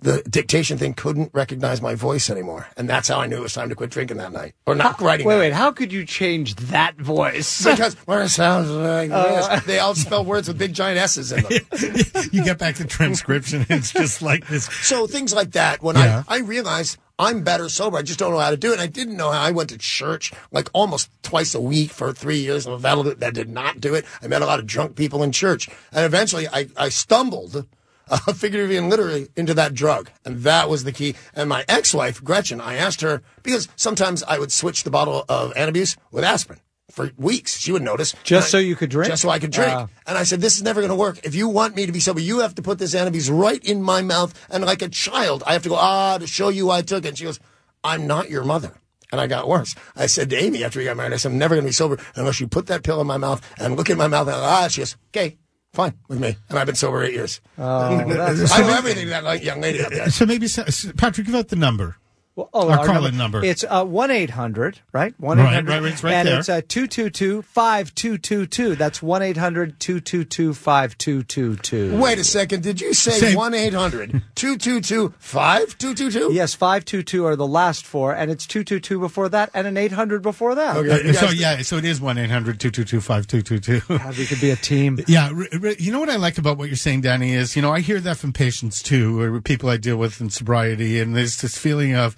the 0.00 0.22
dictation 0.28 0.78
thing 0.78 0.94
couldn't 0.94 1.30
recognize 1.34 1.82
my 1.82 1.94
voice 1.94 2.30
anymore, 2.30 2.68
and 2.76 2.88
that's 2.88 3.08
how 3.08 3.18
I 3.20 3.26
knew 3.26 3.38
it 3.38 3.42
was 3.42 3.52
time 3.52 3.68
to 3.68 3.74
quit 3.74 3.90
drinking 3.90 4.18
that 4.18 4.32
night 4.32 4.54
or 4.66 4.74
not 4.74 5.00
writing. 5.00 5.26
Wait, 5.26 5.34
that 5.34 5.40
wait. 5.40 5.52
How 5.52 5.72
could 5.72 5.92
you 5.92 6.04
change 6.04 6.54
that 6.56 6.96
voice? 6.96 7.64
because 7.64 7.94
where 8.06 8.22
it 8.22 8.28
sounds 8.28 8.70
like 8.70 9.10
Uh, 9.10 9.56
this, 9.56 9.64
they 9.64 9.78
all 9.78 9.94
spell 9.94 10.24
words 10.24 10.46
with 10.48 10.58
big 10.58 10.72
giant 10.72 10.98
S's 10.98 11.32
in 11.32 11.42
them. 11.42 11.52
you 12.32 12.44
get 12.44 12.58
back 12.58 12.76
the 12.76 12.86
transcription, 12.88 13.66
it's 13.68 13.92
just 13.92 14.22
like 14.22 14.46
this. 14.46 14.66
So 14.66 15.06
things 15.06 15.34
like 15.34 15.52
that. 15.52 15.82
When 15.82 15.96
Yeah. 15.96 16.22
I, 16.28 16.36
I 16.36 16.38
realized 16.40 16.98
I'm 17.18 17.42
better 17.42 17.68
sober, 17.68 17.96
I 17.96 18.02
just 18.02 18.20
don't 18.20 18.30
know 18.32 18.38
how 18.38 18.50
to 18.50 18.56
do 18.56 18.70
it. 18.70 18.74
And 18.74 18.82
I 18.82 18.86
didn't 18.86 19.16
know 19.16 19.32
how. 19.32 19.42
I 19.42 19.50
went 19.50 19.70
to 19.70 19.78
church 19.78 20.32
like 20.52 20.68
almost 20.72 21.10
twice 21.22 21.54
a 21.54 21.60
week 21.60 21.90
for 21.90 22.12
three 22.12 22.38
years. 22.38 22.64
And 22.66 22.80
that, 22.80 23.18
that 23.18 23.34
did 23.34 23.48
not 23.48 23.80
do 23.80 23.94
it. 23.94 24.04
I 24.22 24.28
met 24.28 24.42
a 24.42 24.46
lot 24.46 24.60
of 24.60 24.66
drunk 24.66 24.94
people 24.94 25.24
in 25.24 25.32
church, 25.32 25.68
and 25.92 26.04
eventually 26.04 26.46
I, 26.46 26.68
I 26.76 26.88
stumbled. 26.90 27.66
Uh, 28.10 28.32
figuratively 28.32 28.76
and 28.76 28.88
literally 28.88 29.28
into 29.36 29.54
that 29.54 29.74
drug. 29.74 30.10
And 30.24 30.38
that 30.42 30.68
was 30.68 30.84
the 30.84 30.92
key. 30.92 31.14
And 31.34 31.48
my 31.48 31.64
ex-wife, 31.68 32.24
Gretchen, 32.24 32.60
I 32.60 32.76
asked 32.76 33.02
her, 33.02 33.22
because 33.42 33.68
sometimes 33.76 34.22
I 34.22 34.38
would 34.38 34.50
switch 34.50 34.84
the 34.84 34.90
bottle 34.90 35.24
of 35.28 35.52
Antabuse 35.54 35.96
with 36.10 36.24
aspirin 36.24 36.60
for 36.90 37.10
weeks. 37.16 37.58
She 37.58 37.70
would 37.70 37.82
notice. 37.82 38.14
Just 38.24 38.46
And 38.46 38.50
so 38.50 38.58
you 38.58 38.76
could 38.76 38.90
drink? 38.90 39.10
Just 39.10 39.22
so 39.22 39.28
I 39.28 39.38
could 39.38 39.50
drink. 39.50 39.72
Ah. 39.72 39.88
And 40.06 40.16
I 40.16 40.22
said, 40.22 40.40
this 40.40 40.56
is 40.56 40.62
never 40.62 40.80
going 40.80 40.90
to 40.90 40.96
work. 40.96 41.20
If 41.22 41.34
you 41.34 41.48
want 41.48 41.76
me 41.76 41.86
to 41.86 41.92
be 41.92 42.00
sober, 42.00 42.20
you 42.20 42.40
have 42.40 42.54
to 42.54 42.62
put 42.62 42.78
this 42.78 42.94
Antabuse 42.94 43.30
right 43.30 43.62
in 43.62 43.82
my 43.82 44.00
mouth. 44.00 44.32
And 44.50 44.64
like 44.64 44.82
a 44.82 44.88
child, 44.88 45.42
I 45.46 45.52
have 45.52 45.62
to 45.64 45.68
go, 45.68 45.76
ah, 45.76 46.18
to 46.18 46.26
show 46.26 46.48
you 46.48 46.70
I 46.70 46.82
took 46.82 47.04
it. 47.04 47.08
And 47.08 47.18
she 47.18 47.24
goes, 47.24 47.40
I'm 47.84 48.06
not 48.06 48.30
your 48.30 48.44
mother. 48.44 48.80
And 49.10 49.20
I 49.20 49.26
got 49.26 49.48
worse. 49.48 49.74
I 49.96 50.06
said 50.06 50.30
to 50.30 50.36
Amy 50.36 50.64
after 50.64 50.78
we 50.78 50.84
got 50.84 50.96
married, 50.96 51.12
I 51.12 51.16
said, 51.16 51.32
I'm 51.32 51.38
never 51.38 51.54
going 51.54 51.64
to 51.64 51.68
be 51.68 51.72
sober 51.72 51.98
unless 52.14 52.40
you 52.40 52.46
put 52.46 52.66
that 52.66 52.82
pill 52.82 53.00
in 53.00 53.06
my 53.06 53.16
mouth 53.16 53.42
and 53.58 53.76
look 53.76 53.90
in 53.90 53.96
my 53.96 54.08
mouth. 54.08 54.28
And 54.28 54.36
ah, 54.36 54.68
she 54.68 54.80
goes, 54.80 54.96
okay, 55.10 55.38
fine 55.78 55.94
with 56.08 56.18
me. 56.18 56.36
And 56.48 56.58
I've 56.58 56.66
been 56.66 56.74
sober 56.74 57.04
eight 57.04 57.14
years. 57.14 57.40
Oh, 57.56 57.62
I 58.00 58.02
know 58.04 58.74
everything 58.76 59.04
to 59.04 59.10
that 59.10 59.22
like, 59.22 59.44
young 59.44 59.60
lady 59.60 59.80
out 59.80 59.92
uh, 59.92 59.96
there. 59.96 60.10
So 60.10 60.26
maybe, 60.26 60.48
Patrick, 60.96 61.26
give 61.26 61.36
out 61.36 61.48
the 61.48 61.56
number. 61.56 61.96
Well, 62.38 62.48
oh, 62.54 62.70
Our 62.70 62.78
our 62.78 62.86
call-in 62.86 63.16
number. 63.16 63.44
It's 63.44 63.64
uh, 63.68 63.84
one 63.84 64.12
eight 64.12 64.30
hundred, 64.30 64.78
right? 64.92 65.12
One 65.18 65.38
Right, 65.38 65.50
eight 65.50 65.54
hundred, 65.56 65.82
right, 65.82 65.92
it's 65.92 66.04
right 66.04 66.14
and 66.14 66.28
there. 66.28 66.38
it's 66.38 66.48
uh, 66.48 66.60
two 66.68 66.86
two 66.86 67.10
two 67.10 67.42
five 67.42 67.92
two 67.96 68.16
two 68.16 68.46
two. 68.46 68.76
That's 68.76 69.02
one 69.02 69.22
222 69.22 70.54
Wait 71.98 72.18
a 72.18 72.24
second. 72.24 72.62
Did 72.62 72.80
you 72.80 72.94
say 72.94 73.18
Say- 73.18 73.34
1 73.34 73.54
800 73.54 74.22
222 74.36 75.14
5222? 75.18 76.32
Yes, 76.32 76.54
five 76.54 76.84
two 76.84 77.02
two 77.02 77.26
are 77.26 77.34
the 77.34 77.46
last 77.46 77.84
four, 77.84 78.14
and 78.14 78.30
it's 78.30 78.46
two 78.46 78.62
two 78.62 78.78
two 78.78 79.00
before 79.00 79.28
that, 79.30 79.50
and 79.52 79.66
an 79.66 79.76
eight 79.76 79.92
hundred 79.92 80.22
before 80.22 80.54
that. 80.54 80.76
Okay. 80.76 80.90
Uh, 80.92 80.96
You 81.08 81.14
so 81.14 81.26
guys- 81.26 81.40
yeah, 81.40 81.62
so 81.62 81.76
it 81.76 81.84
is 81.84 82.00
one 82.00 82.16
5222 82.16 83.80
God, 83.98 84.16
we 84.16 84.26
could 84.26 84.40
be 84.40 84.50
a 84.50 84.56
team. 84.56 85.00
Yeah, 85.08 85.30
r- 85.34 85.46
r- 85.62 85.72
you 85.78 85.90
know 85.92 86.00
what 86.00 86.10
I 86.10 86.16
like 86.16 86.38
about 86.38 86.56
what 86.58 86.68
you're 86.68 86.76
saying, 86.76 87.00
Danny, 87.00 87.34
is 87.34 87.56
you 87.56 87.62
know 87.62 87.72
I 87.72 87.80
hear 87.80 87.98
that 88.00 88.16
from 88.18 88.32
patients 88.32 88.80
too, 88.82 89.20
or 89.20 89.40
people 89.40 89.68
I 89.68 89.76
deal 89.76 89.96
with 89.96 90.20
in 90.20 90.30
sobriety, 90.30 91.00
and 91.00 91.16
there's 91.16 91.38
this 91.38 91.58
feeling 91.58 91.94
of, 91.96 92.14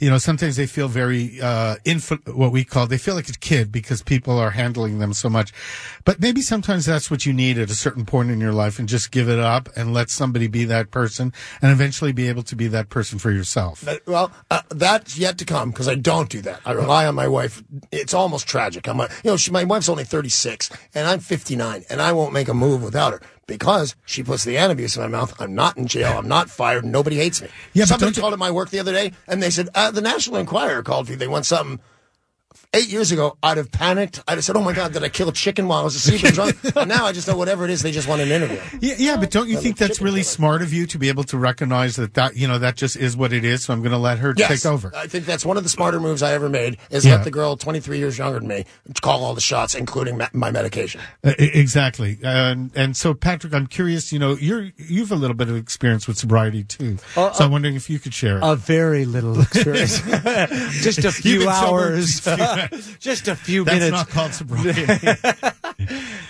you 0.00 0.10
know, 0.10 0.18
sometimes 0.18 0.56
they 0.56 0.66
feel 0.66 0.88
very 0.88 1.40
uh, 1.40 1.76
infant, 1.84 2.34
what 2.34 2.52
we 2.52 2.64
call 2.64 2.86
they 2.86 2.98
feel 2.98 3.14
like 3.14 3.28
a 3.28 3.32
kid 3.32 3.72
because 3.72 4.02
people 4.02 4.38
are 4.38 4.50
handling 4.50 4.98
them 4.98 5.12
so 5.12 5.28
much, 5.28 5.52
but 6.04 6.20
maybe 6.20 6.40
sometimes 6.40 6.86
that's 6.86 7.10
what 7.10 7.26
you 7.26 7.32
need 7.32 7.58
at 7.58 7.70
a 7.70 7.74
certain 7.74 8.04
point 8.04 8.30
in 8.30 8.40
your 8.40 8.52
life, 8.52 8.78
and 8.78 8.88
just 8.88 9.10
give 9.10 9.28
it 9.28 9.38
up 9.38 9.68
and 9.76 9.92
let 9.92 10.10
somebody 10.10 10.46
be 10.46 10.64
that 10.64 10.90
person, 10.90 11.32
and 11.62 11.72
eventually 11.72 12.12
be 12.12 12.28
able 12.28 12.42
to 12.42 12.56
be 12.56 12.68
that 12.68 12.88
person 12.88 13.18
for 13.18 13.30
yourself. 13.30 13.86
Well, 14.06 14.32
uh, 14.50 14.62
that's 14.70 15.18
yet 15.18 15.38
to 15.38 15.44
come 15.44 15.70
because 15.70 15.88
I 15.88 15.94
don't 15.94 16.28
do 16.28 16.40
that. 16.42 16.60
I 16.64 16.72
rely 16.72 17.06
on 17.06 17.14
my 17.14 17.28
wife. 17.28 17.62
It's 17.90 18.14
almost 18.14 18.46
tragic. 18.46 18.88
I'm, 18.88 19.00
a, 19.00 19.08
you 19.22 19.30
know, 19.30 19.36
she, 19.36 19.50
my 19.50 19.64
wife's 19.64 19.88
only 19.88 20.04
36 20.04 20.70
and 20.94 21.06
I'm 21.06 21.20
59, 21.20 21.84
and 21.88 22.02
I 22.02 22.12
won't 22.12 22.32
make 22.32 22.48
a 22.48 22.54
move 22.54 22.82
without 22.82 23.12
her 23.12 23.20
because 23.46 23.94
she 24.04 24.22
puts 24.22 24.44
the 24.44 24.56
Antabuse 24.56 24.96
in 24.96 25.02
my 25.02 25.08
mouth. 25.08 25.38
I'm 25.40 25.54
not 25.54 25.76
in 25.76 25.86
jail. 25.86 26.18
I'm 26.18 26.28
not 26.28 26.50
fired. 26.50 26.84
Nobody 26.84 27.16
hates 27.16 27.42
me. 27.42 27.48
Yeah, 27.72 27.84
somebody 27.84 28.18
called 28.18 28.32
at 28.32 28.38
my 28.38 28.50
work 28.50 28.70
the 28.70 28.78
other 28.78 28.92
day 28.92 29.12
and 29.26 29.42
they 29.42 29.50
said 29.50 29.68
the 29.90 30.00
National 30.00 30.36
Enquirer 30.36 30.82
called 30.82 31.06
for 31.06 31.12
you. 31.12 31.18
They 31.18 31.28
want 31.28 31.46
something. 31.46 31.80
Eight 32.72 32.88
years 32.88 33.12
ago, 33.12 33.36
I'd 33.42 33.56
have 33.56 33.70
panicked. 33.70 34.20
I'd 34.26 34.34
have 34.34 34.44
said, 34.44 34.56
"Oh 34.56 34.62
my 34.62 34.72
God, 34.72 34.92
did 34.92 35.04
I 35.04 35.08
kill 35.08 35.28
a 35.28 35.32
chicken 35.32 35.68
while 35.68 35.80
I 35.80 35.84
was 35.84 35.94
asleep?" 35.94 36.24
and 36.24 36.34
drunk?" 36.34 36.56
and 36.76 36.88
now 36.88 37.06
I 37.06 37.12
just 37.12 37.28
know 37.28 37.36
whatever 37.36 37.64
it 37.64 37.70
is, 37.70 37.82
they 37.82 37.92
just 37.92 38.08
want 38.08 38.20
an 38.20 38.30
interview. 38.30 38.60
Yeah, 38.80 38.94
yeah, 38.98 39.16
but 39.16 39.30
don't 39.30 39.48
you 39.48 39.58
think 39.58 39.76
that's 39.76 40.00
really 40.00 40.20
killer. 40.22 40.24
smart 40.24 40.62
of 40.62 40.72
you 40.72 40.86
to 40.86 40.98
be 40.98 41.08
able 41.08 41.22
to 41.24 41.38
recognize 41.38 41.94
that 41.96 42.14
that 42.14 42.36
you 42.36 42.48
know 42.48 42.58
that 42.58 42.76
just 42.76 42.96
is 42.96 43.16
what 43.16 43.32
it 43.32 43.44
is? 43.44 43.64
So 43.64 43.72
I'm 43.72 43.80
going 43.80 43.92
to 43.92 43.98
let 43.98 44.18
her 44.18 44.34
Yes. 44.36 44.48
take 44.62 44.66
over. 44.70 44.92
I 44.96 45.06
think 45.06 45.24
that's 45.24 45.44
one 45.44 45.56
of 45.56 45.62
the 45.62 45.68
smarter 45.68 46.00
moves 46.00 46.22
I 46.22 46.32
ever 46.32 46.48
made 46.48 46.78
is 46.90 47.04
Yeah. 47.04 47.14
let 47.16 47.24
the 47.24 47.30
girl 47.30 47.56
23 47.56 47.98
years 47.98 48.18
younger 48.18 48.40
than 48.40 48.48
me 48.48 48.64
call 49.02 49.22
all 49.24 49.34
the 49.34 49.40
shots, 49.40 49.74
including 49.76 50.18
ma- 50.18 50.28
my 50.32 50.50
medication. 50.50 51.00
Uh, 51.22 51.32
exactly, 51.38 52.18
and 52.24 52.70
and 52.74 52.96
so 52.96 53.14
Patrick, 53.14 53.54
I'm 53.54 53.66
curious. 53.68 54.12
You 54.12 54.18
know, 54.18 54.36
you're 54.36 54.70
you've 54.76 55.12
a 55.12 55.16
little 55.16 55.36
bit 55.36 55.48
of 55.48 55.56
experience 55.56 56.08
with 56.08 56.18
sobriety 56.18 56.64
too, 56.64 56.98
Uh, 57.16 57.32
so 57.32 57.44
I'm 57.44 57.52
wondering 57.52 57.76
if 57.76 57.88
you 57.88 57.98
could 58.00 58.14
share 58.14 58.38
it. 58.38 58.42
A 58.42 58.56
very 58.56 59.04
little 59.04 59.40
experience, 59.40 60.00
just 60.82 60.98
a 60.98 61.02
You've 61.04 61.14
few 61.14 61.38
been 61.40 61.52
sober 61.52 61.82
hours, 61.94 62.20
just 62.98 63.28
a 63.28 63.36
few 63.36 63.64
That's 63.64 63.76
minutes. 63.78 63.92
not 63.92 64.08
called 64.08 64.34
sobriety. 64.34 64.86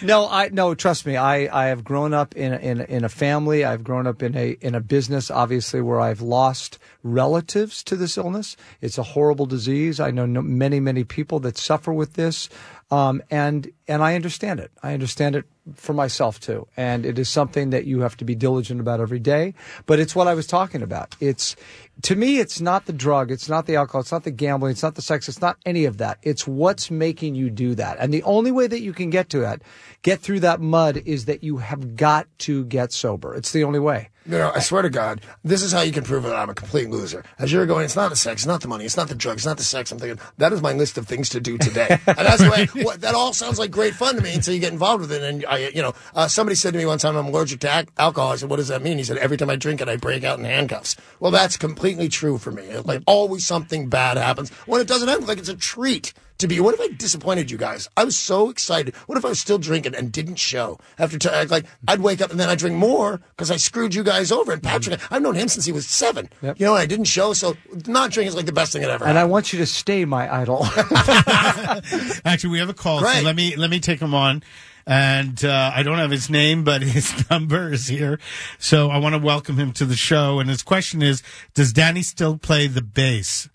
No, 0.03 0.29
I 0.29 0.49
no. 0.51 0.75
Trust 0.75 1.07
me, 1.07 1.17
I, 1.17 1.49
I 1.65 1.69
have 1.69 1.83
grown 1.83 2.13
up 2.13 2.37
in 2.37 2.53
a, 2.53 2.57
in 2.59 2.81
in 2.83 3.05
a 3.05 3.09
family. 3.09 3.65
I've 3.65 3.83
grown 3.83 4.07
up 4.07 4.23
in 4.23 4.37
a 4.37 4.51
in 4.61 4.75
a 4.75 4.81
business, 4.81 5.31
obviously, 5.31 5.81
where 5.81 6.01
I've 6.01 6.21
lost 6.21 6.79
relatives 7.03 7.83
to 7.85 7.97
this 7.97 8.19
illness. 8.19 8.57
It's 8.83 8.99
a 8.99 9.03
horrible 9.03 9.47
disease. 9.47 10.01
I 10.01 10.11
know 10.11 10.27
no, 10.27 10.43
many 10.43 10.81
many 10.81 11.05
people 11.05 11.41
that 11.41 11.57
suffer 11.57 11.93
with 11.93 12.15
this, 12.15 12.51
um, 12.91 13.23
and 13.31 13.71
and 13.89 14.03
I 14.03 14.15
understand 14.15 14.61
it. 14.61 14.71
I 14.83 14.93
understand 14.93 15.37
it 15.37 15.47
for 15.75 15.95
myself 15.95 16.39
too, 16.39 16.67
and 16.77 17.07
it 17.07 17.19
is 17.19 17.29
something 17.31 17.71
that 17.71 17.87
you 17.87 18.01
have 18.01 18.17
to 18.19 18.25
be 18.25 18.35
diligent 18.35 18.81
about 18.81 19.01
every 19.01 19.21
day. 19.21 19.55
But 19.87 20.01
it's 20.01 20.15
what 20.15 20.29
I 20.29 20.35
was 20.35 20.47
talking 20.47 20.83
about. 20.83 21.17
It's 21.21 21.57
to 22.03 22.17
me, 22.17 22.39
it's 22.39 22.61
not 22.61 22.87
the 22.87 22.93
drug, 22.93 23.31
it's 23.31 23.49
not 23.49 23.67
the 23.67 23.77
alcohol, 23.77 24.01
it's 24.01 24.13
not 24.13 24.25
the 24.25 24.31
gambling, 24.31 24.73
it's 24.73 24.83
not 24.83 24.95
the 24.95 25.03
sex, 25.03 25.29
it's 25.29 25.41
not 25.41 25.57
any 25.65 25.85
of 25.85 25.99
that. 25.99 26.19
It's 26.23 26.47
what's 26.47 26.91
making 26.91 27.35
you 27.35 27.51
do 27.51 27.75
that. 27.77 27.99
And 27.99 28.13
the 28.13 28.23
only 28.25 28.53
way 28.53 28.67
that 28.67 28.81
you 28.81 28.93
can 28.93 29.11
get 29.11 29.29
to 29.31 29.43
it, 29.51 29.63
get 30.03 30.21
through 30.21 30.41
that 30.41 30.61
mud, 30.61 31.03
is 31.07 31.25
that 31.27 31.45
you 31.45 31.59
have 31.59 31.97
got 31.97 32.27
to 32.41 32.65
get 32.65 32.93
sober. 32.93 33.35
It's 33.35 33.53
the 33.53 33.65
only 33.65 33.79
way. 33.79 34.11
You 34.27 34.39
know, 34.39 34.53
I 34.55 34.61
swear 34.61 34.81
to 34.81 34.89
God, 34.89 35.21
this 35.45 35.63
is 35.63 35.71
how 35.71 35.83
you 35.83 35.93
can 35.93 36.03
prove 36.03 36.23
that 36.23 36.35
I'm 36.35 36.49
a 36.49 36.55
complete 36.55 36.89
loser. 36.89 37.25
As 37.39 37.53
you're 37.53 37.67
going, 37.67 37.85
it's 37.85 37.97
not 37.97 38.09
the 38.09 38.17
sex, 38.17 38.43
it's 38.43 38.47
not 38.47 38.63
the 38.63 38.69
money, 38.69 38.87
it's 38.87 38.97
not 38.97 39.09
the 39.09 39.15
drugs, 39.15 39.41
it's 39.41 39.47
not 39.47 39.59
the 39.59 39.65
sex. 39.65 39.93
I'm 39.93 39.99
thinking, 39.99 40.19
that 40.39 40.51
is 40.53 40.63
my 40.63 40.73
list 40.73 40.97
of 40.97 41.07
things 41.07 41.29
to 41.31 41.41
do 41.41 41.59
today. 41.59 41.89
and 42.07 42.17
that's 42.17 42.43
the 42.43 42.51
way, 42.51 42.85
what, 42.85 43.03
that 43.03 43.15
all 43.15 43.35
sounds 43.35 43.59
like 43.59 43.71
great 43.71 43.95
fun 43.95 44.17
to 44.17 44.23
me 44.23 44.33
until 44.33 44.55
you 44.55 44.61
get 44.61 44.73
involved 44.73 45.03
with 45.03 45.13
it. 45.13 45.23
And 45.23 45.45
I, 45.45 45.69
you 45.69 45.83
know, 45.83 45.93
uh, 46.15 46.27
somebody 46.27 46.57
said 46.57 46.73
to 46.73 46.79
me 46.79 46.87
one 46.87 46.99
time, 46.99 47.17
I'm 47.17 47.27
allergic 47.27 47.61
to 47.61 47.79
ac- 47.79 47.89
alcohol. 47.99 48.33
I 48.33 48.37
said, 48.37 48.49
what 48.49 48.57
does 48.57 48.69
that 48.69 48.81
mean? 48.81 48.97
He 48.97 49.05
said, 49.05 49.19
every 49.19 49.37
time 49.37 49.51
I 49.51 49.57
drink 49.57 49.83
it, 49.83 49.89
I 49.89 49.97
break 49.97 50.25
out 50.25 50.39
in 50.39 50.47
handcuffs. 50.47 50.97
Well, 51.21 51.31
that's 51.31 51.59
completely 51.59 52.09
true 52.09 52.39
for 52.39 52.51
me. 52.51 52.79
Like 52.79 53.03
always 53.07 53.47
something 53.47 53.91
bad 53.91 54.17
happens. 54.17 54.51
When 54.67 54.81
it 54.81 54.89
doesn't 54.89 55.07
happen, 55.07 55.27
like 55.27 55.39
it's 55.39 55.51
a 55.51 55.57
treat 55.57 56.15
to 56.39 56.49
be. 56.49 56.61
What 56.61 56.75
if 56.75 56.81
I 56.81 56.89
disappointed 56.89 57.51
you 57.51 57.57
guys? 57.57 57.89
I 57.97 58.05
was 58.05 58.17
so 58.17 58.51
excited. 58.51 58.95
What 59.07 59.19
if 59.19 59.25
I 59.25 59.29
was 59.29 59.41
still 59.41 59.59
drinking 59.59 59.95
and 59.95 60.13
didn't 60.13 60.37
show 60.37 60.79
after? 60.99 61.19
T- 61.19 61.29
like 61.47 61.67
I'd 61.87 62.01
wake 62.01 62.21
up 62.21 62.31
and 62.31 62.41
then 62.41 62.49
I'd 62.49 62.59
drink 62.59 62.77
more 62.77 63.21
because 63.31 63.51
I 63.51 63.57
screwed 63.57 63.95
you 63.95 64.03
guys 64.03 64.33
over. 64.33 64.53
And 64.53 64.63
Patrick, 64.63 65.01
I've 65.11 65.23
known 65.23 65.35
him 65.35 65.49
since 65.49 65.65
he 65.65 65.73
was 65.73 65.87
seven. 65.87 66.29
Yep. 66.43 66.61
You 66.61 66.67
know, 66.67 66.75
I 66.75 66.87
didn't 66.87 67.07
show. 67.07 67.33
So 67.33 67.57
not 67.87 68.11
drinking 68.11 68.29
is 68.29 68.37
like 68.37 68.47
the 68.47 68.53
best 68.53 68.73
thing 68.73 68.83
that 68.83 68.91
ever. 68.91 69.05
And 69.05 69.19
I 69.19 69.25
want 69.25 69.53
you 69.53 69.59
to 69.61 69.67
stay 69.67 70.05
my 70.05 70.33
idol. 70.33 70.67
Actually, 72.25 72.51
we 72.51 72.59
have 72.59 72.69
a 72.69 72.75
call. 72.75 73.01
So 73.01 73.23
let 73.23 73.37
me 73.37 73.57
let 73.57 73.71
me 73.71 73.81
take 73.81 74.01
him 74.01 74.15
on. 74.15 74.43
And 74.87 75.43
uh, 75.43 75.73
I 75.75 75.83
don't 75.83 75.97
have 75.97 76.11
his 76.11 76.29
name, 76.29 76.63
but 76.63 76.83
his 76.83 77.29
number 77.31 77.73
is 77.73 77.89
here. 77.89 78.19
So 78.59 78.91
I 78.91 78.99
want 78.99 79.15
to 79.15 79.19
welcome 79.19 79.57
him 79.57 79.73
to 79.75 79.87
the 79.87 79.97
show. 79.97 80.41
And 80.41 80.51
his 80.51 80.63
question 80.63 81.01
is: 81.03 81.23
Does 81.55 81.73
Danny 81.73 82.03
still 82.03 82.37
play 82.37 82.67
the 82.67 82.83
bass? 82.83 83.49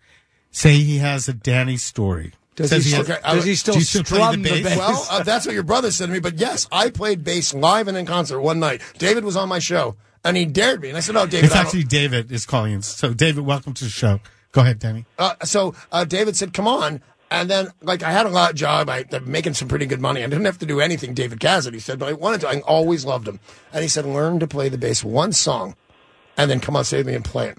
Say 0.51 0.77
he 0.77 0.97
has 0.97 1.27
a 1.27 1.33
Danny 1.33 1.77
story. 1.77 2.33
Does 2.59 2.69
Says 2.71 2.83
he, 2.85 2.91
still, 2.91 3.01
Okay, 3.03 3.17
I- 3.23 3.35
does 3.35 3.45
he 3.45 3.55
still 3.55 3.73
Do 3.73 3.79
you 3.79 3.85
still 3.85 4.03
play 4.03 4.17
the 4.19 4.23
strum 4.25 4.41
the 4.43 4.49
bass? 4.49 4.63
bass? 4.63 4.77
well, 4.77 5.07
uh, 5.09 5.23
that's 5.23 5.45
what 5.45 5.53
your 5.55 5.63
brother 5.63 5.91
said 5.91 6.07
to 6.07 6.11
me. 6.11 6.19
But 6.19 6.37
yes, 6.37 6.67
I 6.71 6.89
played 6.89 7.23
bass 7.23 7.53
live 7.53 7.87
and 7.87 7.97
in 7.97 8.05
concert 8.05 8.41
one 8.41 8.59
night. 8.59 8.81
David 8.97 9.23
was 9.23 9.37
on 9.37 9.47
my 9.47 9.59
show 9.59 9.95
and 10.25 10.35
he 10.35 10.45
dared 10.45 10.81
me, 10.81 10.89
and 10.89 10.97
I 10.97 10.99
said, 10.99 11.15
"Oh, 11.15 11.25
David." 11.25 11.45
It's 11.45 11.53
I 11.53 11.57
don't- 11.59 11.65
actually 11.67 11.83
David 11.85 12.31
is 12.31 12.45
calling 12.45 12.73
in. 12.73 12.81
So 12.81 13.13
David, 13.13 13.45
welcome 13.45 13.73
to 13.75 13.83
the 13.85 13.89
show. 13.89 14.19
Go 14.51 14.61
ahead, 14.61 14.79
Danny. 14.79 15.05
Uh, 15.17 15.35
so 15.43 15.73
uh, 15.91 16.03
David 16.03 16.35
said, 16.35 16.53
"Come 16.53 16.67
on." 16.67 17.01
And 17.31 17.47
then, 17.49 17.67
like, 17.83 18.01
I 18.01 18.11
had 18.11 18.25
a 18.25 18.29
lot 18.29 18.55
job. 18.55 18.89
I, 18.89 19.05
I'm 19.11 19.29
making 19.31 19.53
some 19.53 19.67
pretty 19.67 19.85
good 19.85 20.01
money. 20.01 20.23
I 20.23 20.27
didn't 20.27 20.45
have 20.45 20.57
to 20.57 20.65
do 20.65 20.79
anything. 20.81 21.13
David 21.13 21.39
Cassidy 21.39 21.77
said, 21.77 21.99
but 21.99 22.09
I 22.09 22.13
wanted 22.13 22.41
to. 22.41 22.49
I 22.49 22.59
always 22.61 23.05
loved 23.05 23.27
him. 23.27 23.39
And 23.71 23.83
he 23.83 23.87
said, 23.87 24.05
"Learn 24.05 24.39
to 24.39 24.47
play 24.47 24.67
the 24.67 24.79
bass 24.79 25.03
one 25.03 25.31
song, 25.31 25.75
and 26.37 26.49
then 26.49 26.59
come 26.59 26.75
on 26.75 26.83
stage 26.83 26.99
with 27.05 27.07
me 27.07 27.13
and 27.13 27.23
play 27.23 27.49
it." 27.49 27.57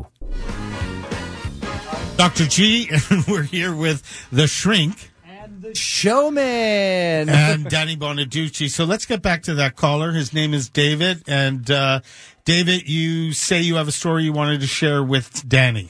Dr. 2.18 2.46
G, 2.48 2.90
and 2.92 3.26
we're 3.28 3.44
here 3.44 3.74
with 3.74 4.04
the 4.32 4.46
shrink 4.48 5.10
and 5.26 5.62
The 5.62 5.74
Showman. 5.74 7.30
and 7.30 7.66
Danny 7.70 7.96
Bonaduce. 7.96 8.70
So 8.70 8.84
let's 8.84 9.06
get 9.06 9.22
back 9.22 9.44
to 9.44 9.54
that 9.56 9.76
caller. 9.78 10.12
His 10.12 10.34
name 10.34 10.54
is 10.54 10.68
David. 10.70 11.24
And 11.28 11.70
uh, 11.72 12.02
David, 12.44 12.90
you 12.90 13.32
say 13.32 13.62
you 13.62 13.76
have 13.76 13.88
a 13.88 13.92
story 13.94 14.24
you 14.26 14.34
wanted 14.34 14.60
to 14.62 14.68
share 14.68 15.02
with 15.02 15.48
Danny. 15.48 15.90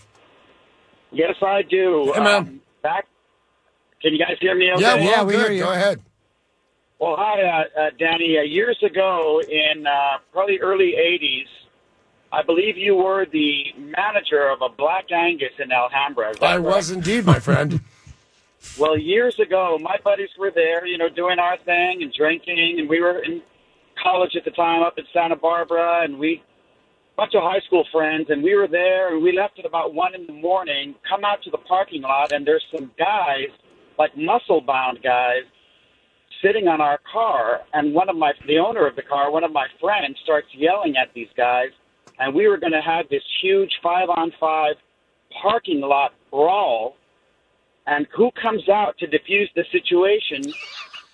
Yes, 1.11 1.35
I 1.41 1.63
do. 1.63 2.11
Hey, 2.13 2.19
man. 2.21 2.35
Um, 2.35 2.61
back. 2.83 3.07
Can 4.01 4.13
you 4.13 4.19
guys 4.19 4.37
hear 4.39 4.55
me? 4.55 4.71
Okay? 4.73 4.81
yeah, 4.83 4.95
well, 4.95 5.03
Yeah, 5.03 5.23
we 5.23 5.33
good. 5.33 5.41
hear 5.41 5.51
you. 5.51 5.63
Go 5.63 5.71
ahead. 5.71 5.99
Well, 6.99 7.15
hi, 7.17 7.41
uh, 7.41 7.81
uh, 7.81 7.89
Danny. 7.97 8.37
Uh, 8.37 8.43
years 8.43 8.77
ago, 8.85 9.41
in 9.49 9.87
uh, 9.87 10.19
probably 10.31 10.59
early 10.59 10.93
'80s, 10.95 11.47
I 12.31 12.43
believe 12.43 12.77
you 12.77 12.95
were 12.95 13.25
the 13.31 13.63
manager 13.77 14.49
of 14.49 14.61
a 14.61 14.69
Black 14.69 15.11
Angus 15.11 15.53
in 15.57 15.71
Alhambra. 15.71 16.33
I 16.41 16.57
right? 16.57 16.59
was 16.59 16.91
indeed, 16.91 17.25
my 17.25 17.39
friend. 17.39 17.81
Well, 18.77 18.97
years 18.97 19.39
ago, 19.39 19.77
my 19.81 19.95
buddies 20.03 20.29
were 20.37 20.51
there, 20.53 20.85
you 20.85 20.97
know, 20.97 21.07
doing 21.07 21.39
our 21.39 21.57
thing 21.59 22.03
and 22.03 22.11
drinking, 22.11 22.75
and 22.79 22.89
we 22.89 22.99
were 22.99 23.19
in 23.23 23.41
college 24.03 24.35
at 24.35 24.43
the 24.43 24.51
time 24.51 24.83
up 24.83 24.97
in 24.97 25.05
Santa 25.13 25.37
Barbara, 25.37 26.03
and 26.03 26.19
we 26.19 26.43
bunch 27.19 27.35
of 27.35 27.43
high 27.43 27.59
school 27.67 27.85
friends, 27.91 28.27
and 28.29 28.41
we 28.41 28.55
were 28.55 28.67
there, 28.67 29.13
and 29.13 29.21
we 29.21 29.33
left 29.35 29.59
at 29.59 29.65
about 29.65 29.93
one 29.93 30.15
in 30.15 30.25
the 30.25 30.33
morning. 30.33 30.95
Come 31.07 31.25
out 31.25 31.43
to 31.43 31.49
the 31.49 31.57
parking 31.57 32.01
lot, 32.01 32.31
and 32.31 32.47
there's 32.47 32.63
some 32.73 32.91
guys, 32.97 33.49
like 33.97 34.15
muscle 34.15 34.61
bound 34.61 34.99
guys, 35.03 35.43
sitting 36.41 36.69
on 36.69 36.79
our 36.79 36.99
car, 37.11 37.59
and 37.73 37.93
one 37.93 38.07
of 38.07 38.15
my 38.15 38.31
the 38.47 38.57
owner 38.57 38.87
of 38.87 38.95
the 38.95 39.01
car, 39.01 39.31
one 39.31 39.43
of 39.43 39.51
my 39.51 39.67
friends, 39.81 40.17
starts 40.23 40.47
yelling 40.53 40.95
at 40.95 41.13
these 41.13 41.27
guys, 41.35 41.71
and 42.19 42.35
we 42.35 42.47
were 42.47 42.57
going 42.57 42.73
to 42.73 42.81
have 42.81 43.09
this 43.09 43.23
huge 43.41 43.79
five 43.81 44.09
on 44.09 44.31
five 44.39 44.75
parking 45.41 45.81
lot 45.81 46.13
brawl 46.31 46.95
and 47.87 48.07
who 48.15 48.29
comes 48.31 48.67
out 48.69 48.97
to 48.97 49.07
defuse 49.07 49.49
the 49.55 49.65
situation 49.71 50.53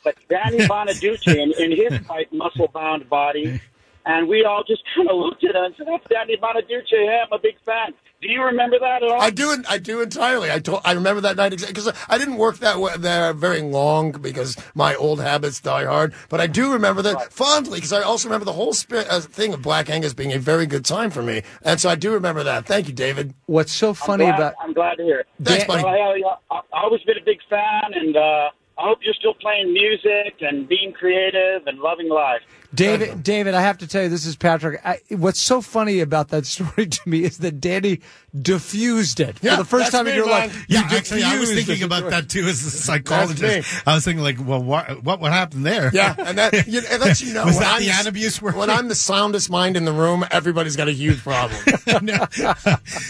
but 0.05 0.15
Danny 0.29 0.57
Bonaduce 0.69 1.27
in, 1.27 1.51
in 1.59 1.75
his 1.75 2.07
tight, 2.07 2.31
muscle-bound 2.31 3.09
body. 3.09 3.59
And 4.05 4.29
we 4.29 4.45
all 4.45 4.63
just 4.63 4.83
kind 4.95 5.09
of 5.09 5.17
looked 5.17 5.43
at 5.43 5.55
him 5.55 5.63
and 5.65 5.75
said, 5.75 5.87
that's 5.89 6.07
Danny 6.07 6.37
Bonaduce. 6.37 6.87
Hey, 6.87 7.21
I'm 7.25 7.33
a 7.33 7.39
big 7.39 7.59
fan. 7.65 7.93
Do 8.21 8.31
you 8.31 8.41
remember 8.43 8.79
that 8.79 9.03
at 9.03 9.11
all? 9.11 9.21
I 9.21 9.29
do. 9.29 9.63
I 9.69 9.77
do 9.77 10.01
entirely. 10.01 10.51
I 10.51 10.59
told. 10.59 10.81
I 10.83 10.93
remember 10.93 11.21
that 11.21 11.35
night 11.35 11.53
exactly 11.53 11.73
because 11.73 11.93
I 12.09 12.17
didn't 12.17 12.37
work 12.37 12.57
that 12.59 12.79
way, 12.79 12.93
there 12.97 13.33
very 13.33 13.61
long 13.61 14.13
because 14.13 14.57
my 14.73 14.95
old 14.95 15.19
habits 15.21 15.59
die 15.61 15.85
hard. 15.85 16.13
But 16.29 16.39
I 16.41 16.47
do 16.47 16.73
remember 16.73 17.01
that 17.03 17.31
fondly 17.31 17.77
because 17.77 17.93
I 17.93 18.01
also 18.01 18.27
remember 18.27 18.45
the 18.45 18.53
whole 18.53 18.73
spi- 18.73 19.05
uh, 19.09 19.19
thing 19.19 19.53
of 19.53 19.61
Black 19.61 19.89
Angus 19.89 20.13
being 20.13 20.33
a 20.33 20.39
very 20.39 20.65
good 20.65 20.85
time 20.85 21.11
for 21.11 21.21
me, 21.21 21.43
and 21.61 21.79
so 21.79 21.89
I 21.89 21.95
do 21.95 22.13
remember 22.13 22.43
that. 22.43 22.65
Thank 22.65 22.87
you, 22.87 22.93
David. 22.93 23.33
What's 23.45 23.71
so 23.73 23.89
I'm 23.89 23.95
funny 23.95 24.25
glad, 24.25 24.39
about 24.39 24.53
I'm 24.59 24.73
glad 24.73 24.95
to 24.95 25.03
hear 25.03 25.19
it. 25.19 25.27
Thanks, 25.43 25.65
Dan- 25.65 25.67
buddy. 25.67 25.83
Well, 25.83 25.93
I, 25.93 26.55
I, 26.55 26.57
I've 26.57 26.63
always 26.73 27.01
been 27.03 27.17
a 27.17 27.25
big 27.25 27.39
fan, 27.49 27.93
and 27.93 28.17
uh, 28.17 28.49
I 28.77 28.83
hope 28.89 28.99
you're 29.03 29.13
still 29.13 29.33
playing 29.35 29.71
music 29.73 30.35
and 30.41 30.67
being 30.67 30.91
creative 30.91 31.65
and 31.65 31.79
loving 31.79 32.09
life. 32.09 32.41
David, 32.73 33.23
David, 33.23 33.53
I 33.53 33.61
have 33.61 33.77
to 33.77 33.87
tell 33.87 34.03
you, 34.03 34.09
this 34.09 34.25
is 34.25 34.35
Patrick. 34.35 34.81
I, 34.83 34.99
what's 35.11 35.39
so 35.39 35.61
funny 35.61 36.01
about 36.01 36.27
that 36.29 36.45
story 36.55 36.87
to 36.87 36.99
me 37.09 37.23
is 37.23 37.37
that 37.37 37.61
Danny 37.61 38.01
diffused 38.37 39.21
it 39.21 39.37
Yeah, 39.41 39.51
for 39.55 39.63
the 39.63 39.65
first 39.69 39.91
that's 39.91 39.95
time 39.95 40.07
in 40.07 40.15
your 40.15 40.25
man. 40.25 40.49
life. 40.49 40.65
Yeah, 40.67 40.89
you 40.91 40.97
actually, 40.97 41.23
I 41.23 41.39
was 41.39 41.53
thinking 41.53 41.79
the 41.79 41.85
about 41.85 42.09
that 42.09 42.27
too 42.27 42.43
as 42.47 42.65
a 42.65 42.69
psychologist. 42.69 43.87
I 43.87 43.95
was 43.95 44.03
thinking, 44.03 44.21
like, 44.23 44.45
well, 44.45 44.61
what 44.61 45.01
what, 45.05 45.21
what 45.21 45.31
happened 45.31 45.65
there? 45.65 45.89
Yeah, 45.93 46.13
and 46.17 46.37
that 46.37 46.67
you, 46.67 46.81
and 46.91 47.01
lets 47.01 47.21
you 47.21 47.33
know 47.33 47.45
Was 47.45 47.55
when 47.55 47.63
that 47.63 47.75
I'm 47.75 47.81
the 47.81 47.89
s- 47.91 48.07
Antabuse 48.07 48.41
working? 48.41 48.59
When 48.59 48.69
I'm 48.69 48.89
the 48.89 48.95
soundest 48.95 49.49
mind 49.49 49.77
in 49.77 49.85
the 49.85 49.93
room, 49.93 50.25
everybody's 50.31 50.75
got 50.75 50.89
a 50.89 50.93
huge 50.93 51.19
problem. 51.23 51.57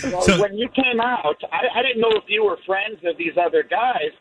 Well, 0.05 0.21
So- 0.21 0.41
when 0.41 0.57
you 0.57 0.69
came 0.69 0.99
out, 1.01 1.37
I, 1.51 1.79
I 1.79 1.81
didn't 1.81 2.01
know 2.01 2.11
if 2.11 2.25
you 2.27 2.43
were 2.43 2.57
friends 2.67 2.97
of 3.05 3.17
these 3.17 3.33
other 3.43 3.63
guys, 3.63 4.11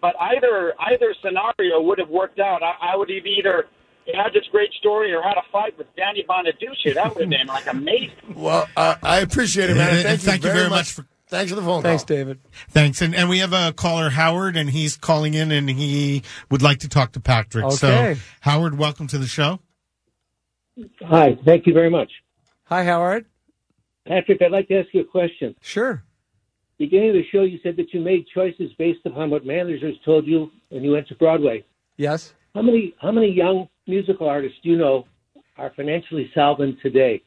but 0.00 0.14
either 0.20 0.74
either 0.78 1.14
scenario 1.22 1.80
would 1.80 1.98
have 1.98 2.08
worked 2.08 2.38
out. 2.38 2.62
I, 2.62 2.92
I 2.92 2.96
would 2.96 3.08
have 3.10 3.26
either 3.26 3.66
had 4.14 4.32
this 4.32 4.44
great 4.52 4.72
story 4.74 5.12
or 5.12 5.22
had 5.22 5.36
a 5.36 5.42
fight 5.50 5.76
with 5.76 5.88
Danny 5.96 6.24
Bonaduce. 6.28 6.94
That 6.94 7.14
would 7.14 7.22
have 7.22 7.30
been 7.30 7.46
like 7.46 7.66
amazing. 7.66 8.12
well, 8.34 8.68
uh, 8.76 8.96
I 9.02 9.20
appreciate 9.20 9.70
it, 9.70 9.74
man. 9.74 9.94
And 9.94 10.02
Thank, 10.04 10.20
thank 10.20 10.42
you 10.42 10.48
you 10.48 10.52
very, 10.52 10.58
very 10.68 10.70
much. 10.70 10.78
much 10.78 10.92
for- 10.92 11.06
Thanks 11.28 11.50
for 11.50 11.56
the 11.56 11.62
phone 11.62 11.82
call, 11.82 11.82
Thanks, 11.82 12.04
call. 12.04 12.16
David. 12.16 12.38
Thanks. 12.68 13.02
And 13.02 13.12
and 13.12 13.28
we 13.28 13.40
have 13.40 13.52
a 13.52 13.72
caller, 13.72 14.10
Howard, 14.10 14.56
and 14.56 14.70
he's 14.70 14.96
calling 14.96 15.34
in 15.34 15.50
and 15.50 15.68
he 15.68 16.22
would 16.52 16.62
like 16.62 16.78
to 16.78 16.88
talk 16.88 17.10
to 17.12 17.20
Patrick. 17.20 17.64
Okay. 17.64 17.74
So, 17.74 18.14
Howard, 18.42 18.78
welcome 18.78 19.08
to 19.08 19.18
the 19.18 19.26
show. 19.26 19.58
Hi, 21.00 21.36
thank 21.44 21.66
you 21.66 21.72
very 21.72 21.90
much. 21.90 22.12
Hi, 22.64 22.84
Howard. 22.84 23.26
Patrick, 24.06 24.40
I'd 24.40 24.52
like 24.52 24.68
to 24.68 24.78
ask 24.78 24.88
you 24.92 25.00
a 25.00 25.04
question. 25.04 25.56
Sure. 25.60 26.04
Beginning 26.78 27.10
of 27.10 27.14
the 27.14 27.24
show, 27.32 27.42
you 27.42 27.58
said 27.62 27.76
that 27.76 27.94
you 27.94 28.00
made 28.00 28.26
choices 28.34 28.70
based 28.78 29.00
upon 29.06 29.30
what 29.30 29.46
managers 29.46 29.94
told 30.04 30.26
you 30.26 30.50
when 30.68 30.84
you 30.84 30.92
went 30.92 31.08
to 31.08 31.14
Broadway. 31.14 31.64
Yes. 31.96 32.34
How 32.54 32.62
many 32.62 32.94
how 33.00 33.10
many 33.12 33.32
young 33.32 33.68
musical 33.86 34.28
artists 34.28 34.58
do 34.62 34.70
you 34.70 34.76
know 34.76 35.06
are 35.56 35.72
financially 35.74 36.30
solvent 36.34 36.78
today? 36.82 37.22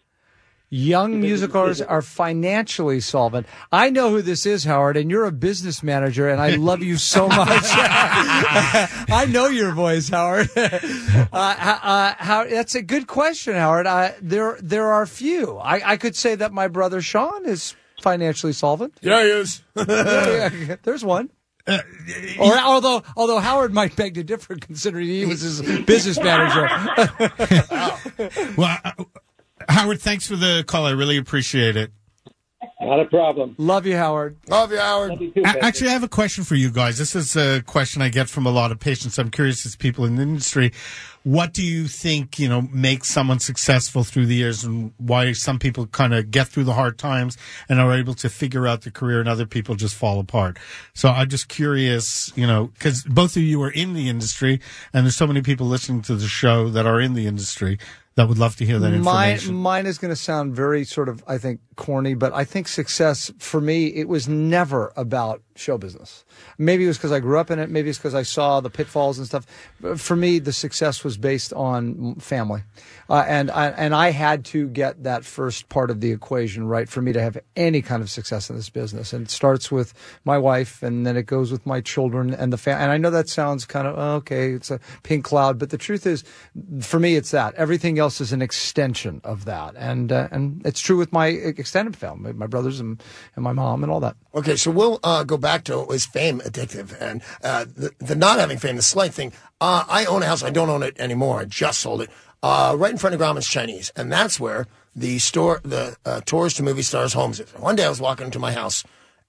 Young 0.71 1.19
musical 1.19 1.61
artists 1.61 1.81
are 1.81 2.03
financially 2.03 2.99
solvent. 2.99 3.47
I 3.71 3.89
know 3.89 4.11
who 4.11 4.21
this 4.21 4.45
is, 4.45 4.65
Howard, 4.65 4.97
and 4.97 5.09
you're 5.09 5.25
a 5.25 5.31
business 5.31 5.81
manager, 5.81 6.29
and 6.29 6.39
I 6.39 6.57
love 6.57 6.83
you 6.83 6.97
so 6.97 7.27
much. 7.27 7.47
I 7.49 9.27
know 9.31 9.47
your 9.47 9.71
voice, 9.71 10.09
Howard. 10.09 10.47
uh, 10.57 11.25
uh, 11.33 12.13
how, 12.19 12.45
that's 12.47 12.75
a 12.75 12.83
good 12.83 13.07
question, 13.07 13.55
Howard. 13.55 13.87
Uh, 13.87 14.11
there, 14.21 14.59
there 14.61 14.91
are 14.93 15.07
few. 15.07 15.57
I, 15.57 15.93
I 15.93 15.97
could 15.97 16.15
say 16.15 16.35
that 16.35 16.53
my 16.53 16.67
brother 16.67 17.01
Shaun 17.01 17.47
is 17.47 17.75
financially 18.01 18.53
solvent. 18.53 18.97
Yeah, 19.01 19.23
he 19.23 19.29
is. 19.29 19.61
Yeah, 19.75 20.75
There's 20.83 21.03
one. 21.03 21.29
Uh, 21.67 21.79
Or 22.39 22.57
although 22.57 23.03
although 23.15 23.39
Howard 23.39 23.73
might 23.73 23.95
beg 23.95 24.15
to 24.15 24.23
differ, 24.23 24.55
considering 24.55 25.07
he 25.07 25.25
was 25.25 25.41
his 25.41 25.61
business 25.85 26.19
manager. 26.19 26.67
Well, 28.57 28.77
uh, 28.83 29.03
Howard, 29.67 30.01
thanks 30.01 30.27
for 30.27 30.35
the 30.35 30.63
call. 30.65 30.85
I 30.85 30.91
really 30.91 31.17
appreciate 31.17 31.75
it. 31.75 31.91
Not 32.81 32.99
a 32.99 33.05
problem. 33.05 33.55
Love 33.57 33.85
you, 33.85 33.95
Howard. 33.95 34.37
Love 34.47 34.71
you, 34.71 34.79
Howard. 34.79 35.11
Love 35.11 35.21
you 35.21 35.31
too, 35.31 35.43
Actually, 35.45 35.89
I 35.89 35.93
have 35.93 36.03
a 36.03 36.09
question 36.09 36.43
for 36.43 36.55
you 36.55 36.71
guys. 36.71 36.97
This 36.97 37.15
is 37.15 37.35
a 37.35 37.61
question 37.61 38.01
I 38.01 38.09
get 38.09 38.29
from 38.29 38.45
a 38.45 38.51
lot 38.51 38.71
of 38.71 38.79
patients. 38.79 39.17
I'm 39.17 39.29
curious 39.31 39.65
as 39.65 39.75
people 39.75 40.05
in 40.05 40.15
the 40.15 40.23
industry. 40.23 40.71
What 41.23 41.53
do 41.53 41.63
you 41.63 41.87
think, 41.87 42.39
you 42.39 42.47
know, 42.47 42.61
makes 42.61 43.09
someone 43.09 43.39
successful 43.39 44.03
through 44.03 44.27
the 44.27 44.35
years 44.35 44.63
and 44.63 44.93
why 44.97 45.33
some 45.33 45.59
people 45.59 45.85
kind 45.87 46.13
of 46.13 46.31
get 46.31 46.47
through 46.47 46.63
the 46.63 46.73
hard 46.73 46.97
times 46.97 47.37
and 47.67 47.79
are 47.79 47.93
able 47.93 48.13
to 48.15 48.29
figure 48.29 48.65
out 48.65 48.81
the 48.81 48.91
career 48.91 49.19
and 49.19 49.27
other 49.27 49.45
people 49.45 49.75
just 49.75 49.95
fall 49.95 50.19
apart? 50.19 50.57
So 50.93 51.09
I'm 51.09 51.27
just 51.27 51.49
curious, 51.49 52.31
you 52.35 52.47
know, 52.47 52.67
because 52.67 53.03
both 53.03 53.35
of 53.35 53.43
you 53.43 53.61
are 53.63 53.71
in 53.71 53.93
the 53.93 54.07
industry 54.07 54.61
and 54.93 55.05
there's 55.05 55.17
so 55.17 55.27
many 55.27 55.41
people 55.41 55.67
listening 55.67 56.01
to 56.03 56.15
the 56.15 56.27
show 56.27 56.69
that 56.69 56.85
are 56.85 57.01
in 57.01 57.13
the 57.13 57.27
industry 57.27 57.79
that 58.19 58.27
would 58.27 58.37
love 58.37 58.57
to 58.57 58.65
hear 58.65 58.79
that 58.79 58.91
Mine, 58.91 59.31
information. 59.31 59.55
mine 59.55 59.85
is 59.85 59.97
going 59.97 60.11
to 60.11 60.15
sound 60.15 60.53
very 60.53 60.83
sort 60.83 61.07
of, 61.07 61.23
I 61.25 61.37
think, 61.37 61.61
corny, 61.77 62.15
but 62.15 62.33
I 62.33 62.43
think 62.43 62.67
success 62.67 63.31
for 63.39 63.61
me, 63.61 63.87
it 63.87 64.09
was 64.09 64.27
never 64.27 64.91
about 64.97 65.41
show 65.55 65.77
business. 65.77 66.25
Maybe 66.57 66.83
it 66.83 66.87
was 66.87 66.97
because 66.97 67.13
I 67.13 67.19
grew 67.19 67.37
up 67.39 67.49
in 67.51 67.59
it. 67.59 67.69
Maybe 67.69 67.89
it's 67.89 67.97
because 67.97 68.15
I 68.15 68.23
saw 68.23 68.59
the 68.59 68.69
pitfalls 68.69 69.17
and 69.17 69.27
stuff. 69.27 69.45
But 69.79 69.99
For 69.99 70.15
me, 70.15 70.39
the 70.39 70.51
success 70.53 71.03
was 71.03 71.17
based 71.17 71.53
on 71.53 72.15
family, 72.15 72.63
uh, 73.09 73.25
and 73.27 73.49
I, 73.51 73.67
and 73.69 73.93
I 73.95 74.11
had 74.11 74.43
to 74.45 74.67
get 74.67 75.03
that 75.03 75.23
first 75.25 75.69
part 75.69 75.89
of 75.89 76.01
the 76.01 76.11
equation 76.11 76.67
right 76.67 76.89
for 76.89 77.01
me 77.01 77.13
to 77.13 77.21
have 77.21 77.37
any 77.55 77.81
kind 77.81 78.01
of 78.01 78.09
success 78.09 78.49
in 78.49 78.55
this 78.55 78.69
business. 78.69 79.13
And 79.13 79.25
it 79.27 79.31
starts 79.31 79.71
with 79.71 79.93
my 80.25 80.37
wife, 80.37 80.83
and 80.83 81.05
then 81.05 81.15
it 81.17 81.25
goes 81.25 81.51
with 81.51 81.65
my 81.65 81.81
children 81.81 82.33
and 82.33 82.51
the 82.51 82.57
family. 82.57 82.83
And 82.83 82.91
I 82.91 82.97
know 82.97 83.11
that 83.11 83.29
sounds 83.29 83.65
kind 83.65 83.87
of 83.87 83.95
oh, 83.97 84.15
okay, 84.15 84.51
it's 84.51 84.71
a 84.71 84.79
pink 85.03 85.23
cloud, 85.25 85.57
but 85.57 85.69
the 85.69 85.77
truth 85.77 86.05
is, 86.05 86.23
for 86.81 86.99
me, 86.99 87.15
it's 87.15 87.31
that. 87.31 87.53
Everything 87.55 87.99
else 87.99 88.08
is 88.21 88.33
an 88.33 88.41
extension 88.41 89.21
of 89.23 89.45
that, 89.45 89.75
and 89.77 90.11
uh, 90.11 90.27
and 90.31 90.61
it's 90.65 90.81
true 90.81 90.97
with 90.97 91.11
my 91.13 91.27
extended 91.27 91.95
family, 91.95 92.33
my 92.33 92.47
brothers 92.47 92.79
and, 92.79 93.01
and 93.35 93.43
my 93.43 93.53
mom 93.53 93.83
and 93.83 93.91
all 93.91 93.99
that. 93.99 94.15
Okay, 94.33 94.55
so 94.55 94.71
we'll 94.71 94.99
uh, 95.03 95.23
go 95.23 95.37
back 95.37 95.63
to 95.65 95.85
is 95.89 96.05
fame 96.05 96.39
addictive 96.41 96.95
and 96.99 97.21
uh, 97.43 97.65
the, 97.65 97.91
the 97.99 98.15
not 98.15 98.39
having 98.39 98.57
fame, 98.57 98.75
the 98.75 98.81
slight 98.81 99.13
thing. 99.13 99.31
Uh, 99.61 99.83
I 99.87 100.05
own 100.05 100.23
a 100.23 100.25
house. 100.25 100.43
I 100.43 100.49
don't 100.49 100.69
own 100.69 100.83
it 100.83 100.99
anymore. 100.99 101.41
I 101.41 101.45
just 101.45 101.79
sold 101.81 102.01
it. 102.01 102.09
Uh, 102.41 102.75
right 102.77 102.91
in 102.91 102.97
front 102.97 103.13
of 103.13 103.19
Grauman's 103.19 103.47
Chinese, 103.47 103.91
and 103.95 104.11
that's 104.11 104.39
where 104.39 104.65
the 104.95 105.19
store, 105.19 105.59
the 105.63 105.97
uh, 106.05 106.21
tours 106.25 106.53
to 106.55 106.63
movie 106.63 106.81
stars' 106.81 107.13
homes 107.13 107.39
is. 107.39 107.49
One 107.51 107.75
day 107.75 107.85
I 107.85 107.89
was 107.89 108.01
walking 108.01 108.25
into 108.27 108.39
my 108.39 108.53
house. 108.53 108.83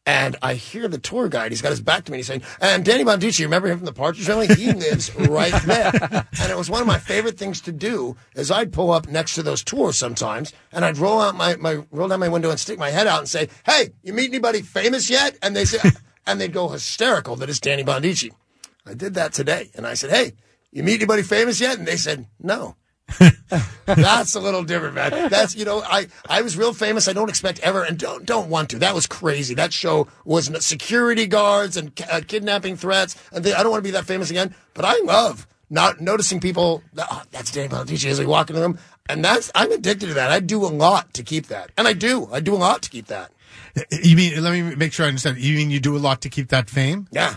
And 0.07 0.37
I 0.41 0.55
hear 0.55 0.89
the 0.89 0.99
tour 0.99 1.29
guide. 1.29 1.53
He's 1.53 1.61
got 1.61 1.71
his 1.71 1.83
back 1.83 2.05
to 2.05 2.13
me. 2.13 2.17
And 2.17 2.19
he's 2.21 2.27
saying, 2.27 2.43
"And 2.61 2.85
Danny 2.85 3.05
Bonaduce, 3.05 3.39
remember 3.41 3.69
him 3.69 3.79
from 3.79 3.87
the 3.87 3.93
Partridge 3.93 4.27
Family? 4.27 4.47
He 4.47 4.73
lives 4.73 5.15
right 5.15 5.53
there." 5.65 6.27
And 6.41 6.51
it 6.51 6.57
was 6.57 6.71
one 6.71 6.81
of 6.81 6.87
my 6.87 6.99
favorite 6.99 7.39
things 7.39 7.61
to 7.63 7.73
do. 7.73 8.17
Is 8.35 8.51
I'd 8.51 8.73
pull 8.73 8.91
up 8.91 9.09
next 9.09 9.35
to 9.35 9.43
those 9.43 9.63
tours 9.63 9.97
sometimes, 9.99 10.53
and 10.73 10.85
I'd 10.85 10.99
roll 10.99 11.21
out 11.21 11.37
my, 11.37 11.57
my 11.57 11.85
roll 11.91 12.09
down 12.09 12.21
my 12.21 12.29
window 12.29 12.51
and 12.51 12.59
stick 12.59 12.79
my 12.79 12.91
head 12.91 13.07
out 13.07 13.19
and 13.19 13.29
say, 13.29 13.49
"Hey, 13.67 13.91
you 14.03 14.15
meet 14.15 14.31
anybody 14.31 14.63
famous 14.63 15.11
yet?" 15.11 15.37
And 15.43 15.55
they 15.55 15.67
say, 15.67 15.91
and 16.27 16.41
they'd 16.41 16.53
go 16.53 16.69
hysterical 16.69 17.37
that 17.37 17.51
it's 17.51 17.61
Danny 17.61 17.85
Bonaduce. 17.85 18.31
I 18.87 18.95
did 18.95 19.15
that 19.15 19.35
today, 19.35 19.71
and 19.75 19.87
I 19.87 19.95
said, 19.95 20.11
"Hey, 20.11 20.33
you 20.73 20.83
meet 20.83 20.95
anybody 20.95 21.23
famous 21.23 21.61
yet?" 21.61 21.79
And 21.79 21.87
they 21.87 21.97
said, 21.97 22.27
"No." 22.41 22.77
That's 23.87 24.35
a 24.35 24.41
little 24.41 24.63
different, 24.63 24.95
man. 24.95 25.29
That's 25.29 25.57
you 25.57 25.65
know, 25.65 25.83
I 25.83 26.09
I 26.29 26.43
was 26.43 26.57
real 26.57 26.73
famous. 26.73 27.09
I 27.09 27.13
don't 27.13 27.29
expect 27.29 27.59
ever, 27.61 27.83
and 27.83 27.99
don't 27.99 28.25
don't 28.25 28.49
want 28.49 28.71
to. 28.71 28.79
That 28.79 28.95
was 28.95 29.07
crazy. 29.07 29.55
That 29.55 29.73
show 29.73 30.09
was 30.25 30.51
security 30.65 31.27
guards 31.27 31.77
and 31.77 31.93
uh, 32.11 32.21
kidnapping 32.27 32.77
threats, 32.77 33.17
and 33.33 33.45
they, 33.45 33.53
I 33.53 33.63
don't 33.63 33.73
want 33.73 33.83
to 33.83 33.89
be 33.89 33.93
that 33.93 34.05
famous 34.05 34.31
again. 34.31 34.55
But 34.75 34.85
I 34.85 35.01
love 35.05 35.47
not 35.69 36.01
noticing 36.01 36.41
people. 36.41 36.83
Oh, 36.97 37.23
that's 37.31 37.51
Danny 37.51 37.69
Bonaduce 37.69 38.05
as 38.07 38.19
we 38.19 38.27
walk 38.27 38.51
in 38.51 38.57
the 38.57 38.63
room, 38.63 38.79
and 39.09 39.25
that's 39.25 39.51
I'm 39.55 39.73
addicted 39.73 40.07
to 40.07 40.15
that. 40.15 40.31
I 40.31 40.41
do 40.41 40.65
a 40.65 40.69
lot 40.69 41.13
to 41.15 41.23
keep 41.23 41.47
that, 41.47 41.71
and 41.77 41.89
I 41.89 41.93
do. 41.93 42.29
I 42.33 42.41
do 42.41 42.55
a 42.55 42.59
lot 42.59 42.83
to 42.83 42.91
keep 42.91 43.07
that. 43.07 43.33
you 43.91 44.17
mean, 44.17 44.43
let 44.43 44.53
me 44.53 44.75
make 44.75 44.93
sure 44.93 45.07
I 45.07 45.09
understand. 45.09 45.39
You 45.39 45.57
mean 45.57 45.71
you 45.71 45.81
do 45.81 45.97
a 45.97 45.99
lot 45.99 46.21
to 46.23 46.29
keep 46.29 46.49
that 46.49 46.71
fame? 46.71 47.09
Yeah. 47.11 47.37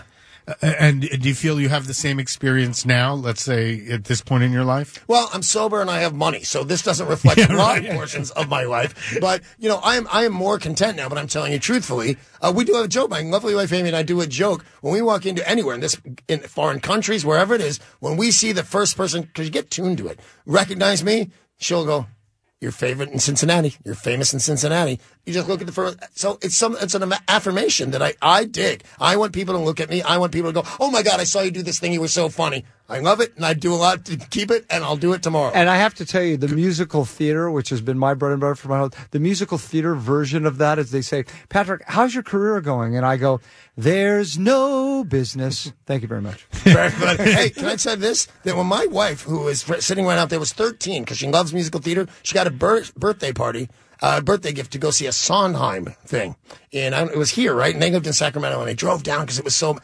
And 0.60 1.02
do 1.02 1.28
you 1.28 1.34
feel 1.34 1.58
you 1.58 1.70
have 1.70 1.86
the 1.86 1.94
same 1.94 2.20
experience 2.20 2.84
now, 2.84 3.14
let's 3.14 3.42
say, 3.42 3.86
at 3.88 4.04
this 4.04 4.20
point 4.20 4.44
in 4.44 4.52
your 4.52 4.64
life? 4.64 5.02
Well, 5.08 5.30
I'm 5.32 5.42
sober 5.42 5.80
and 5.80 5.90
I 5.90 6.00
have 6.00 6.14
money, 6.14 6.42
so 6.42 6.64
this 6.64 6.82
doesn't 6.82 7.08
reflect 7.08 7.38
a 7.50 7.56
lot 7.56 7.78
of 7.78 7.86
portions 7.86 8.30
of 8.32 8.48
my 8.48 8.64
life. 8.64 9.16
But 9.20 9.42
you 9.58 9.70
know, 9.70 9.78
I 9.82 9.96
am 9.96 10.06
I 10.12 10.24
am 10.24 10.32
more 10.32 10.58
content 10.58 10.98
now. 10.98 11.08
But 11.08 11.16
I'm 11.16 11.28
telling 11.28 11.52
you 11.52 11.58
truthfully, 11.58 12.18
uh, 12.42 12.52
we 12.54 12.64
do 12.64 12.74
have 12.74 12.84
a 12.84 12.88
joke. 12.88 13.08
My 13.08 13.22
lovely 13.22 13.54
wife 13.54 13.72
Amy 13.72 13.88
and 13.88 13.96
I 13.96 14.02
do 14.02 14.20
a 14.20 14.26
joke 14.26 14.66
when 14.82 14.92
we 14.92 15.00
walk 15.00 15.24
into 15.24 15.48
anywhere 15.48 15.74
in 15.74 15.80
this 15.80 15.98
in 16.28 16.40
foreign 16.40 16.80
countries, 16.80 17.24
wherever 17.24 17.54
it 17.54 17.62
is. 17.62 17.80
When 18.00 18.18
we 18.18 18.30
see 18.30 18.52
the 18.52 18.64
first 18.64 18.98
person, 18.98 19.22
because 19.22 19.46
you 19.46 19.52
get 19.52 19.70
tuned 19.70 19.98
to 19.98 20.08
it, 20.08 20.20
recognize 20.44 21.02
me, 21.02 21.30
she'll 21.56 21.86
go. 21.86 22.06
You're 22.60 22.72
favorite 22.72 23.10
in 23.10 23.18
Cincinnati. 23.18 23.74
You're 23.84 23.94
famous 23.94 24.32
in 24.32 24.40
Cincinnati. 24.40 24.98
You 25.26 25.32
just 25.32 25.48
look 25.48 25.60
at 25.60 25.66
the 25.66 25.72
first. 25.72 25.98
So 26.14 26.38
it's 26.42 26.56
some. 26.56 26.76
It's 26.80 26.94
an 26.94 27.12
affirmation 27.28 27.92
that 27.92 28.02
I 28.02 28.14
I 28.20 28.44
dig. 28.44 28.84
I 29.00 29.16
want 29.16 29.32
people 29.32 29.54
to 29.54 29.60
look 29.60 29.80
at 29.80 29.88
me. 29.88 30.02
I 30.02 30.18
want 30.18 30.32
people 30.32 30.52
to 30.52 30.62
go, 30.62 30.68
"Oh 30.78 30.90
my 30.90 31.02
God, 31.02 31.18
I 31.20 31.24
saw 31.24 31.40
you 31.40 31.50
do 31.50 31.62
this 31.62 31.78
thing. 31.78 31.92
You 31.92 32.00
were 32.00 32.08
so 32.08 32.28
funny." 32.28 32.64
I 32.86 32.98
love 32.98 33.20
it, 33.20 33.34
and 33.36 33.46
I 33.46 33.54
do 33.54 33.72
a 33.72 33.76
lot 33.76 34.04
to 34.04 34.18
keep 34.18 34.50
it, 34.50 34.66
and 34.68 34.84
I'll 34.84 34.98
do 34.98 35.14
it 35.14 35.22
tomorrow. 35.22 35.50
And 35.54 35.70
I 35.70 35.76
have 35.76 35.94
to 35.94 36.04
tell 36.04 36.22
you, 36.22 36.36
the 36.36 36.48
musical 36.48 37.06
theater, 37.06 37.50
which 37.50 37.70
has 37.70 37.80
been 37.80 37.98
my 37.98 38.12
bread 38.12 38.32
and 38.32 38.42
butter 38.42 38.54
for 38.54 38.68
my 38.68 38.76
whole, 38.76 38.90
the 39.10 39.18
musical 39.18 39.56
theater 39.56 39.94
version 39.94 40.44
of 40.44 40.58
that 40.58 40.78
is 40.78 40.90
they 40.90 41.00
say, 41.00 41.24
Patrick, 41.48 41.82
how's 41.86 42.12
your 42.12 42.22
career 42.22 42.60
going? 42.60 42.94
And 42.94 43.06
I 43.06 43.16
go, 43.16 43.40
there's 43.74 44.38
no 44.38 45.02
business. 45.02 45.72
Thank 45.86 46.02
you 46.02 46.08
very 46.08 46.20
much. 46.20 46.44
Very 46.50 46.90
good. 46.90 47.20
hey, 47.20 47.48
can 47.48 47.64
I 47.64 47.76
say 47.76 47.96
this? 47.96 48.28
That 48.42 48.54
when 48.54 48.66
my 48.66 48.84
wife, 48.84 49.22
who 49.22 49.48
is 49.48 49.62
sitting 49.78 50.04
right 50.04 50.18
out 50.18 50.28
there, 50.28 50.38
was 50.38 50.52
13 50.52 51.04
because 51.04 51.16
she 51.16 51.28
loves 51.28 51.54
musical 51.54 51.80
theater, 51.80 52.06
she 52.22 52.34
got 52.34 52.46
a 52.46 52.50
bir- 52.50 52.84
birthday 52.98 53.32
party, 53.32 53.70
uh, 54.04 54.20
birthday 54.20 54.52
gift 54.52 54.72
to 54.72 54.78
go 54.78 54.90
see 54.90 55.06
a 55.06 55.12
Sondheim 55.12 55.86
thing. 56.04 56.36
And 56.74 56.94
I, 56.94 57.06
it 57.06 57.16
was 57.16 57.30
here, 57.30 57.54
right? 57.54 57.72
And 57.72 57.82
they 57.82 57.90
lived 57.90 58.06
in 58.06 58.12
Sacramento, 58.12 58.60
and 58.60 58.68
I 58.68 58.74
drove 58.74 59.02
down 59.02 59.22
because 59.22 59.38
it 59.38 59.44
was 59.44 59.56
so. 59.56 59.78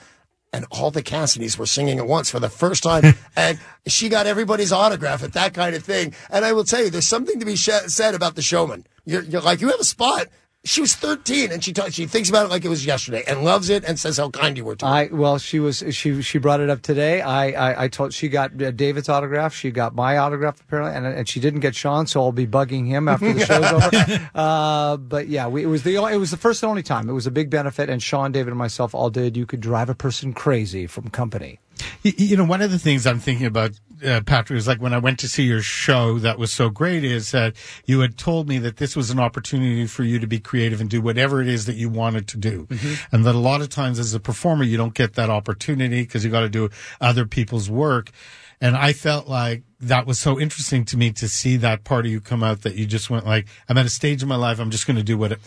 And 0.53 0.67
all 0.71 0.91
the 0.91 1.03
Cassidys 1.03 1.57
were 1.57 1.65
singing 1.65 1.99
at 1.99 2.07
once 2.07 2.29
for 2.29 2.39
the 2.39 2.51
first 2.51 2.83
time. 2.83 3.15
and 3.37 3.59
she 3.87 4.11
got 4.11 4.27
everybody's 4.27 4.73
autograph 4.73 5.23
at 5.23 5.33
that 5.33 5.55
kind 5.55 5.75
of 5.75 5.85
thing. 5.85 6.13
And 6.29 6.45
I 6.45 6.53
will 6.53 6.65
tell 6.65 6.85
you, 6.85 6.91
there's 6.91 7.07
something 7.07 7.39
to 7.39 7.47
be 7.47 7.57
sh- 7.57 7.87
said 7.87 8.15
about 8.15 8.35
the 8.35 8.43
showman. 8.43 8.85
You're, 9.07 9.23
you're 9.23 9.41
like, 9.41 9.63
you 9.63 9.69
have 9.69 9.81
a 9.81 9.85
spot. 9.85 10.27
She 10.63 10.83
was 10.83 10.95
13 10.95 11.53
and 11.53 11.65
she 11.65 11.73
ta- 11.73 11.89
she 11.89 12.05
thinks 12.07 12.29
about 12.29 12.45
it 12.45 12.51
like 12.51 12.67
it 12.67 12.69
was 12.69 12.85
yesterday 12.85 13.25
and 13.27 13.45
loves 13.45 13.71
it 13.71 13.83
and 13.83 13.99
says 13.99 14.19
how 14.19 14.29
kind 14.29 14.59
you 14.59 14.65
were 14.67 14.77
to 14.77 14.87
her. 14.87 14.93
I 14.93 15.09
well, 15.11 15.39
she 15.39 15.59
was 15.59 15.83
she 15.91 16.21
she 16.21 16.37
brought 16.37 16.61
it 16.61 16.69
up 16.69 16.83
today. 16.83 17.23
I 17.23 17.51
I, 17.53 17.85
I 17.85 17.89
told 17.89 18.13
she 18.13 18.29
got 18.29 18.61
uh, 18.61 18.71
David's 18.71 19.09
autograph. 19.09 19.55
She 19.55 19.71
got 19.71 19.95
my 19.95 20.19
autograph 20.19 20.61
apparently, 20.61 20.95
and 20.95 21.07
and 21.07 21.27
she 21.27 21.41
didn't 21.41 21.61
get 21.61 21.75
Shaun, 21.75 22.07
so 22.07 22.21
I'll 22.21 22.31
be 22.33 22.47
bugging 22.47 22.87
him 22.87 23.09
after 23.09 23.33
the 23.33 23.41
show's 23.47 23.73
over. 23.73 24.31
Uh, 24.35 24.99
but 24.99 25.29
yeah, 25.29 25.49
we, 25.49 25.63
it 25.63 25.67
was 25.67 25.83
the 25.83 25.97
it 25.97 26.19
was 26.19 26.31
the 26.31 26.37
first 26.37 26.63
and 26.63 26.69
only 26.69 26.83
time. 26.83 27.09
It 27.09 27.15
was 27.15 27.27
a 27.27 27.31
big 27.31 27.49
benefit, 27.49 27.89
and 27.89 28.03
Shaun, 28.03 28.31
David, 28.31 28.51
and 28.51 28.59
myself 28.59 28.95
all 28.95 29.09
did. 29.09 29.39
You 29.39 29.47
could 29.47 29.61
drive 29.61 29.89
a 29.89 29.95
person 29.95 30.35
crazy 30.35 30.87
from 30.87 31.09
company. 31.09 31.59
You, 32.03 32.13
you 32.19 32.37
know, 32.37 32.45
one 32.45 32.61
of 32.61 32.71
the 32.71 32.79
things 32.79 33.07
I'm 33.07 33.19
thinking 33.19 33.47
about, 33.47 33.71
uh, 34.05 34.21
Patrick, 34.23 34.59
is 34.59 34.67
like 34.67 34.81
when 34.81 34.95
I 34.95 34.99
went 34.99 35.19
to 35.21 35.29
see 35.29 35.45
your 35.45 35.63
show 35.63 36.19
that 36.19 36.39
was 36.39 36.53
so 36.53 36.71
great 36.71 37.05
is 37.05 37.31
that 37.33 37.55
you 37.85 38.01
had 38.01 38.17
told 38.17 38.49
me 38.49 38.59
that 38.59 38.77
this 38.77 38.97
was 38.97 39.11
an 39.11 39.19
opportunity 39.19 39.87
for 39.87 40.03
you 40.03 40.19
to 40.19 40.27
be 40.27 40.39
creative 40.39 40.81
and 40.81 40.91
do 40.91 41.01
whatever 41.01 41.41
it 41.41 41.49
is 41.49 41.67
that 41.67 41.77
you 41.77 41.89
wanted 41.89 42.29
to 42.29 42.37
do. 42.37 42.67
And 43.13 43.25
that 43.25 43.35
a 43.35 43.39
lot 43.39 43.61
of 43.61 43.69
times 43.69 43.99
as 43.99 44.15
a 44.15 44.21
performer, 44.21 44.65
you 44.65 44.77
don't 44.77 44.95
get 44.95 45.15
that 45.15 45.31
opportunity 45.31 46.03
because 46.03 46.25
you 46.25 46.31
got 46.31 46.41
to 46.41 46.49
do 46.49 46.71
other 47.01 47.27
people's 47.27 47.71
work. 47.71 48.11
And 48.61 48.77
I 48.77 48.93
felt 48.93 49.27
like 49.27 49.63
that 49.81 50.07
was 50.07 50.19
so 50.19 50.39
interesting 50.39 50.85
to 50.87 50.97
me 50.99 51.13
to 51.13 51.29
see 51.29 51.57
that 51.59 51.85
part 51.85 52.05
of 52.05 52.13
you 52.13 52.21
come 52.21 52.43
out 52.43 52.63
that 52.63 52.75
you 52.75 52.85
just 52.85 53.09
went 53.09 53.25
like, 53.25 53.47
I'm 53.69 53.79
at 53.79 53.87
a 53.87 53.91
stage 53.91 54.23
in 54.23 54.29
my 54.29 54.37
life. 54.37 54.61
I'm 54.61 54.71
just 54.71 54.87
going 54.87 54.99
to 54.99 55.03
do 55.03 55.17
what 55.17 55.33
it, 55.33 55.41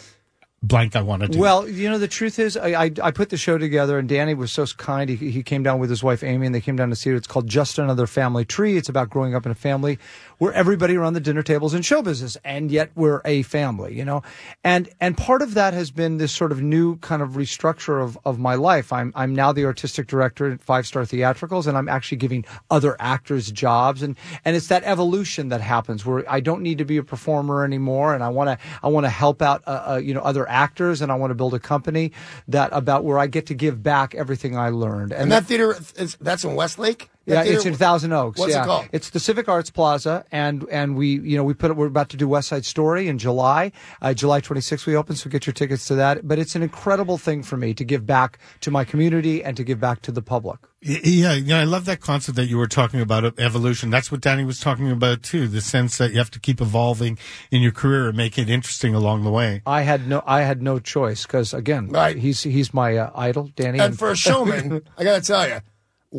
blank 0.63 0.95
I 0.95 1.01
want 1.01 1.21
to 1.23 1.27
do. 1.27 1.37
Well, 1.37 1.67
you 1.67 1.89
know, 1.89 1.97
the 1.97 2.07
truth 2.07 2.39
is, 2.39 2.55
I, 2.55 2.85
I, 2.85 2.91
I 3.03 3.11
put 3.11 3.29
the 3.29 3.37
show 3.37 3.57
together, 3.57 3.99
and 3.99 4.07
Danny 4.07 4.33
was 4.33 4.51
so 4.51 4.65
kind. 4.65 5.09
He, 5.09 5.29
he 5.29 5.43
came 5.43 5.61
down 5.61 5.79
with 5.79 5.89
his 5.89 6.01
wife 6.01 6.23
Amy, 6.23 6.45
and 6.45 6.55
they 6.55 6.61
came 6.61 6.77
down 6.77 6.89
to 6.89 6.95
see 6.95 7.09
it. 7.09 7.15
It's 7.15 7.27
called 7.27 7.47
Just 7.47 7.77
Another 7.77 8.07
Family 8.07 8.45
Tree. 8.45 8.77
It's 8.77 8.89
about 8.89 9.09
growing 9.09 9.35
up 9.35 9.45
in 9.45 9.51
a 9.51 9.55
family 9.55 9.99
where 10.37 10.53
everybody 10.53 10.95
around 10.95 11.13
the 11.13 11.19
dinner 11.19 11.43
tables 11.43 11.73
in 11.73 11.81
show 11.81 12.01
business, 12.01 12.37
and 12.43 12.71
yet 12.71 12.91
we're 12.95 13.21
a 13.25 13.43
family, 13.43 13.95
you 13.95 14.05
know. 14.05 14.23
And 14.63 14.89
and 14.99 15.17
part 15.17 15.41
of 15.41 15.53
that 15.53 15.73
has 15.73 15.91
been 15.91 16.17
this 16.17 16.31
sort 16.31 16.51
of 16.51 16.61
new 16.61 16.97
kind 16.97 17.21
of 17.21 17.31
restructure 17.31 18.03
of, 18.03 18.17
of 18.25 18.39
my 18.39 18.55
life. 18.55 18.91
I'm 18.93 19.11
I'm 19.15 19.35
now 19.35 19.51
the 19.51 19.65
artistic 19.65 20.07
director 20.07 20.51
at 20.51 20.61
Five 20.61 20.87
Star 20.87 21.03
Theatricals, 21.03 21.67
and 21.67 21.77
I'm 21.77 21.89
actually 21.89 22.17
giving 22.17 22.45
other 22.69 22.95
actors 22.99 23.51
jobs, 23.51 24.01
and 24.01 24.17
and 24.45 24.55
it's 24.55 24.67
that 24.67 24.83
evolution 24.83 25.49
that 25.49 25.61
happens 25.61 26.05
where 26.05 26.29
I 26.29 26.39
don't 26.39 26.61
need 26.61 26.77
to 26.77 26.85
be 26.85 26.97
a 26.97 27.03
performer 27.03 27.63
anymore, 27.63 28.13
and 28.13 28.23
I 28.23 28.29
want 28.29 28.49
to 28.49 28.65
I 28.81 28.87
want 28.87 29.05
to 29.05 29.09
help 29.09 29.41
out 29.41 29.63
uh, 29.67 29.93
uh, 29.93 29.95
you 29.97 30.13
know 30.13 30.21
other 30.21 30.47
actors, 30.53 31.01
and 31.01 31.11
I 31.11 31.15
want 31.15 31.31
to 31.31 31.35
build 31.35 31.53
a 31.53 31.59
company 31.59 32.13
that 32.47 32.69
about 32.71 33.03
where 33.03 33.19
I 33.19 33.27
get 33.27 33.47
to 33.47 33.53
give 33.53 33.83
back 33.83 34.15
everything 34.15 34.55
I 34.55 34.69
learned. 34.69 35.11
And 35.11 35.31
that 35.31 35.45
theater, 35.45 35.75
is, 35.97 36.15
that's 36.21 36.43
in 36.45 36.55
Westlake? 36.55 37.09
Yeah, 37.25 37.43
theater- 37.43 37.57
it's 37.57 37.65
in 37.65 37.75
Thousand 37.75 38.11
Oaks. 38.11 38.37
What's 38.39 38.53
yeah. 38.53 38.63
it 38.63 38.65
called? 38.65 38.87
It's 38.91 39.09
the 39.11 39.19
Civic 39.19 39.47
Arts 39.47 39.69
Plaza, 39.69 40.25
and 40.31 40.65
and 40.69 40.95
we 40.97 41.19
you 41.19 41.37
know 41.37 41.43
we 41.43 41.53
put 41.53 41.71
it, 41.71 41.77
we're 41.77 41.87
about 41.87 42.09
to 42.09 42.17
do 42.17 42.27
West 42.27 42.49
Side 42.49 42.65
Story 42.65 43.07
in 43.07 43.17
July, 43.17 43.71
uh, 44.01 44.13
July 44.13 44.41
26th 44.41 44.85
we 44.85 44.95
open, 44.95 45.15
so 45.15 45.29
get 45.29 45.45
your 45.47 45.53
tickets 45.53 45.85
to 45.87 45.95
that. 45.95 46.27
But 46.27 46.37
it's 46.39 46.55
an 46.55 46.63
incredible 46.63 47.17
thing 47.17 47.41
for 47.43 47.55
me 47.55 47.73
to 47.75 47.83
give 47.85 48.05
back 48.05 48.39
to 48.61 48.71
my 48.71 48.83
community 48.83 49.43
and 49.43 49.55
to 49.55 49.63
give 49.63 49.79
back 49.79 50.01
to 50.03 50.11
the 50.11 50.21
public. 50.21 50.59
Yeah, 50.85 51.31
you 51.31 51.45
know, 51.45 51.59
I 51.61 51.63
love 51.63 51.85
that 51.85 52.01
concept 52.01 52.35
that 52.35 52.47
you 52.47 52.57
were 52.57 52.67
talking 52.67 52.99
about 52.99 53.23
of 53.23 53.39
evolution. 53.39 53.89
That's 53.89 54.11
what 54.11 54.19
Danny 54.19 54.43
was 54.43 54.59
talking 54.59 54.91
about 54.91 55.23
too. 55.23 55.47
The 55.47 55.61
sense 55.61 55.97
that 55.97 56.11
you 56.11 56.17
have 56.17 56.31
to 56.31 56.41
keep 56.41 56.59
evolving 56.59 57.17
in 57.51 57.61
your 57.61 57.71
career 57.71 58.09
and 58.09 58.17
make 58.17 58.37
it 58.37 58.49
interesting 58.49 58.93
along 58.93 59.23
the 59.23 59.31
way. 59.31 59.61
I 59.65 59.83
had 59.83 60.09
no 60.09 60.21
I 60.27 60.41
had 60.41 60.61
no 60.61 60.79
choice 60.79 61.25
because 61.25 61.53
again, 61.53 61.87
Right. 61.87 62.17
he's 62.17 62.43
he's 62.43 62.73
my 62.73 62.97
uh, 62.97 63.11
idol, 63.15 63.49
Danny. 63.55 63.79
And 63.79 63.97
for 63.97 64.11
a 64.11 64.15
showman, 64.17 64.81
I 64.97 65.05
got 65.05 65.21
to 65.21 65.25
tell 65.25 65.47
you, 65.47 65.59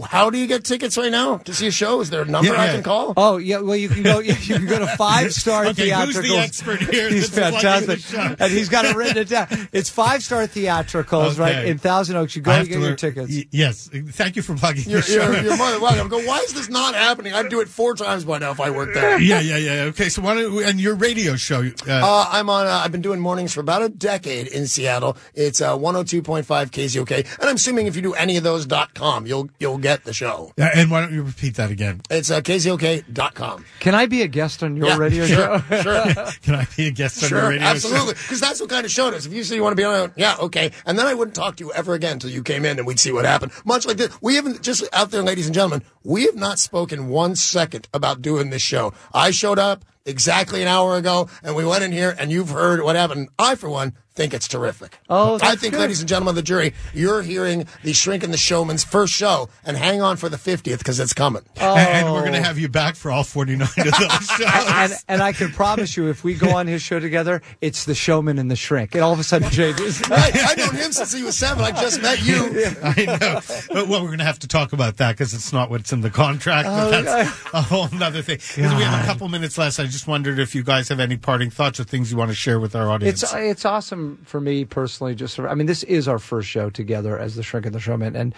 how 0.03 0.30
do 0.30 0.38
you 0.38 0.47
get 0.47 0.64
tickets 0.64 0.97
right 0.99 1.11
now 1.12 1.36
to 1.38 1.55
see 1.55 1.66
a 1.66 1.70
show? 1.70 2.01
Is 2.01 2.11
there 2.11 2.22
a 2.22 2.24
number 2.24 2.53
Yeah, 2.53 2.61
I 2.61 2.66
yeah. 2.66 2.72
can 2.74 2.82
call? 2.82 3.12
Oh 3.16 3.36
yeah, 3.36 3.59
well 3.59 3.76
you 3.76 3.88
can 3.88 4.03
go 4.03 4.18
you 4.20 4.34
can 4.34 4.66
go 4.66 4.78
to 4.78 4.86
five 4.97 5.32
star 5.42 5.66
Okay, 5.66 5.90
who's 5.90 6.16
theatricals. 6.16 6.22
the 6.28 6.38
expert 6.38 6.80
here 6.82 7.09
He's 7.14 7.30
that's 7.30 7.57
plugging 7.61 7.86
the 7.86 7.97
fantastic, 7.97 8.40
and 8.40 8.53
he's 8.53 8.68
got 8.68 8.84
it 8.84 8.97
written 8.97 9.18
it 9.18 9.28
down. 9.28 9.47
It's 9.72 9.90
five 9.90 10.22
star 10.22 10.47
theatricals, 10.47 11.38
right 11.38 11.64
in 11.66 11.78
Thousand 11.78 12.16
Oaks. 12.16 12.34
You 12.36 12.42
go 12.42 12.51
I 12.51 12.55
to 12.55 12.59
have 12.61 12.68
get 12.68 12.74
to 12.74 12.80
your 12.80 12.97
tickets. 12.97 13.30
Y- 13.30 13.45
yes, 13.51 13.88
thank 14.12 14.36
you 14.36 14.42
for 14.42 14.55
plugging 14.57 14.84
You're, 14.90 15.01
the 15.01 15.07
show. 15.07 15.30
you're, 15.30 15.42
you're 15.42 15.57
more 15.57 15.70
than 15.70 15.80
welcome. 15.80 16.09
Go, 16.14 16.18
why 16.26 16.38
is 16.40 16.53
this 16.53 16.68
not 16.68 16.95
happening? 16.95 17.32
I'd 17.32 17.49
do 17.49 17.61
it 17.61 17.68
four 17.68 17.95
times 17.95 18.24
by 18.24 18.38
now 18.38 18.51
if 18.51 18.61
I 18.61 18.70
worked 18.70 18.95
there. 18.95 19.18
yeah, 19.20 19.40
yeah, 19.40 19.57
yeah. 19.57 19.82
Okay, 19.84 20.09
so 20.09 20.22
why 20.22 20.34
don't 20.34 20.55
we, 20.55 20.64
and 20.64 20.80
your 20.80 20.95
radio 20.97 21.36
show? 21.36 21.62
Uh, 21.86 21.92
Uh, 22.05 22.26
I'm 22.30 22.51
on. 22.51 22.66
Uh, 22.66 22.70
I've 22.84 22.92
been 22.92 23.01
doing 23.03 23.20
mornings 23.20 23.53
for 23.55 23.61
about 23.61 23.82
a 23.82 23.88
decade 23.88 24.47
in 24.49 24.66
Seattle. 24.66 25.16
It's 25.34 25.61
uh, 25.61 25.76
102.5 25.76 26.45
KZOK, 26.45 27.38
and 27.40 27.49
I'm 27.49 27.57
assuming 27.57 27.86
if 27.86 27.97
you 27.97 28.03
do 28.03 28.14
any 28.14 28.36
of 28.36 28.45
those 28.45 28.66
dot 28.66 28.95
com, 28.95 29.26
you'll 29.26 29.49
you'll 29.59 29.78
get 29.85 30.05
the 30.05 30.12
show. 30.14 30.53
uh, 30.59 30.68
and 30.74 30.91
why 30.91 31.01
don't 31.03 31.12
you 31.12 31.22
repeat 31.22 31.57
that 31.57 31.70
again? 31.70 32.01
It's 32.11 32.30
uh, 32.30 32.41
KZOK.com. 32.41 33.64
Can 33.80 33.95
I 33.95 34.07
be 34.07 34.22
a 34.22 34.26
guest 34.26 34.62
on 34.62 34.76
your 34.76 34.87
Yeah, 34.87 34.97
radio 34.97 35.26
sure, 35.26 35.59
show? 35.61 35.82
sure. 35.82 36.05
Can 36.43 36.55
I 36.55 36.66
be 36.76 36.87
a 36.89 36.91
guest 36.91 37.22
on 37.22 37.30
your 37.30 37.41
Sure, 37.41 37.49
radio 37.51 37.66
absolutely. 37.66 38.14
show? 38.14 38.22
Because 38.22 38.41
that's 38.41 38.61
what 38.61 38.70
kind 38.70 38.85
of 38.87 38.91
show 38.91 39.09
it 39.09 39.14
is. 39.14 39.26
If 39.26 39.32
you 39.32 39.45
say 39.45 39.57
you 39.57 39.62
want 39.62 39.72
to 39.72 39.76
be 39.80 39.85
on, 39.85 40.07
it, 40.11 40.12
yeah, 40.16 40.37
okay. 40.41 40.72
And 40.87 40.99
then 40.99 41.07
I 41.07 41.14
wouldn't 41.14 41.35
talk 41.35 41.57
to 41.57 41.64
you 41.64 41.72
ever 41.72 41.95
again 41.95 42.14
until 42.14 42.30
you 42.30 42.43
came 42.43 42.64
in 42.64 42.78
and 42.78 42.87
we'd 42.87 42.99
see 43.01 43.12
what 43.12 43.24
happened. 43.24 43.53
Much 43.64 43.87
like 43.87 43.99
this. 43.99 44.11
We 44.22 44.37
haven't, 44.37 44.62
just 44.62 44.85
out 44.93 45.11
there, 45.11 45.22
ladies 45.22 45.47
and 45.47 45.55
gentlemen, 45.55 45.82
we 46.03 46.24
have 46.24 46.37
not 46.37 46.59
spoken 46.59 47.09
one 47.09 47.37
second 47.37 47.87
about 47.93 48.22
doing 48.22 48.51
this 48.51 48.62
show. 48.62 48.95
I 49.12 49.30
showed 49.32 49.59
up 49.59 49.85
exactly 50.07 50.61
an 50.61 50.68
hour 50.68 50.97
ago 50.97 51.28
and 51.43 51.57
we 51.57 51.64
went 51.64 51.82
in 51.82 51.91
here 51.93 52.14
and 52.18 52.30
you've 52.30 52.51
heard 52.51 52.82
what 52.82 52.95
happened. 52.97 53.28
I, 53.39 53.55
for 53.55 53.68
one, 53.70 53.95
think 54.14 54.32
it's 54.32 54.46
terrific. 54.46 54.98
Oh, 55.10 55.38
I 55.42 55.56
think, 55.56 55.74
good. 55.74 55.80
ladies 55.80 55.98
and 56.00 56.08
gentlemen 56.08 56.30
of 56.32 56.36
the 56.36 56.42
jury, 56.42 56.72
you're 56.92 57.22
hearing 57.22 57.66
the 57.82 57.92
Shrink 57.92 58.22
and 58.22 58.32
the 58.32 58.36
Showman's 58.38 58.84
first 58.84 59.12
show 59.12 59.48
and 59.64 59.76
hang 59.76 60.02
on 60.02 60.16
for 60.16 60.28
the 60.28 60.36
50th 60.36 60.78
because 60.78 61.00
it's 61.00 61.12
coming. 61.12 61.42
Oh. 61.60 61.74
And, 61.76 61.88
and 62.06 62.12
we're 62.12 62.20
going 62.20 62.34
to 62.34 62.42
have 62.42 62.58
you 62.58 62.68
back 62.68 62.94
for 62.94 63.10
all 63.10 63.24
49 63.24 63.62
of 63.66 63.74
those 63.74 64.26
shows. 64.38 64.40
and 64.68 64.92
and 65.08 65.22
I 65.22 65.32
can 65.32 65.50
promise 65.50 65.96
you, 65.96 66.08
if 66.08 66.22
we 66.22 66.34
go 66.34 66.50
on 66.56 66.66
his 66.68 66.80
show 66.80 67.00
together, 67.00 67.42
it's 67.60 67.84
the 67.86 67.94
showman 67.94 68.38
and 68.38 68.50
the 68.50 68.56
shrink. 68.56 68.94
It 68.94 69.00
all 69.00 69.12
of 69.12 69.18
a 69.18 69.24
sudden 69.24 69.50
changes. 69.50 70.00
Right. 70.14 70.36
I've 70.36 70.56
known 70.58 70.74
him 70.76 70.92
since 70.92 71.12
he 71.12 71.22
was 71.24 71.36
seven. 71.36 71.64
I 71.64 71.72
just 71.72 72.00
met 72.02 72.24
you. 72.24 72.36
I 72.82 73.04
know. 73.20 73.40
But, 73.72 73.88
well, 73.88 74.00
we're 74.02 74.08
going 74.08 74.18
to 74.18 74.24
have 74.24 74.38
to 74.40 74.48
talk 74.48 74.72
about 74.72 74.98
that 74.98 75.12
because 75.12 75.34
it's 75.34 75.52
not 75.52 75.70
what's 75.70 75.92
in 75.92 76.02
the 76.02 76.10
contract. 76.10 76.66
But 76.68 76.86
oh, 76.94 77.02
that's 77.02 77.44
a 77.54 77.62
whole 77.62 77.88
other 78.00 78.22
thing. 78.22 78.38
'Cause 78.38 78.56
we 78.76 78.82
have 78.82 79.02
a 79.02 79.06
couple 79.06 79.28
minutes 79.28 79.56
left. 79.58 79.80
I 79.80 79.84
just 79.86 80.06
wondered 80.06 80.38
if 80.38 80.54
you 80.54 80.62
guys 80.62 80.88
have 80.90 81.00
any 81.00 81.16
parting 81.16 81.50
thoughts 81.50 81.80
or 81.80 81.84
things 81.84 82.12
you 82.12 82.18
want 82.18 82.30
to 82.30 82.34
share 82.34 82.60
with 82.60 82.76
our 82.76 82.90
audience. 82.90 83.22
It's 83.22 83.34
it's 83.34 83.64
awesome 83.64 84.03
for 84.24 84.40
me 84.40 84.64
personally. 84.64 85.14
Just 85.14 85.38
I 85.38 85.55
mean, 85.55 85.66
this 85.66 85.82
is 85.84 86.09
our 86.09 86.18
first 86.18 86.48
show 86.48 86.70
together 86.70 87.18
as 87.18 87.34
the 87.34 87.42
Shrink 87.42 87.66
and 87.66 87.74
the 87.74 87.80
Showman, 87.80 88.16
and 88.16 88.34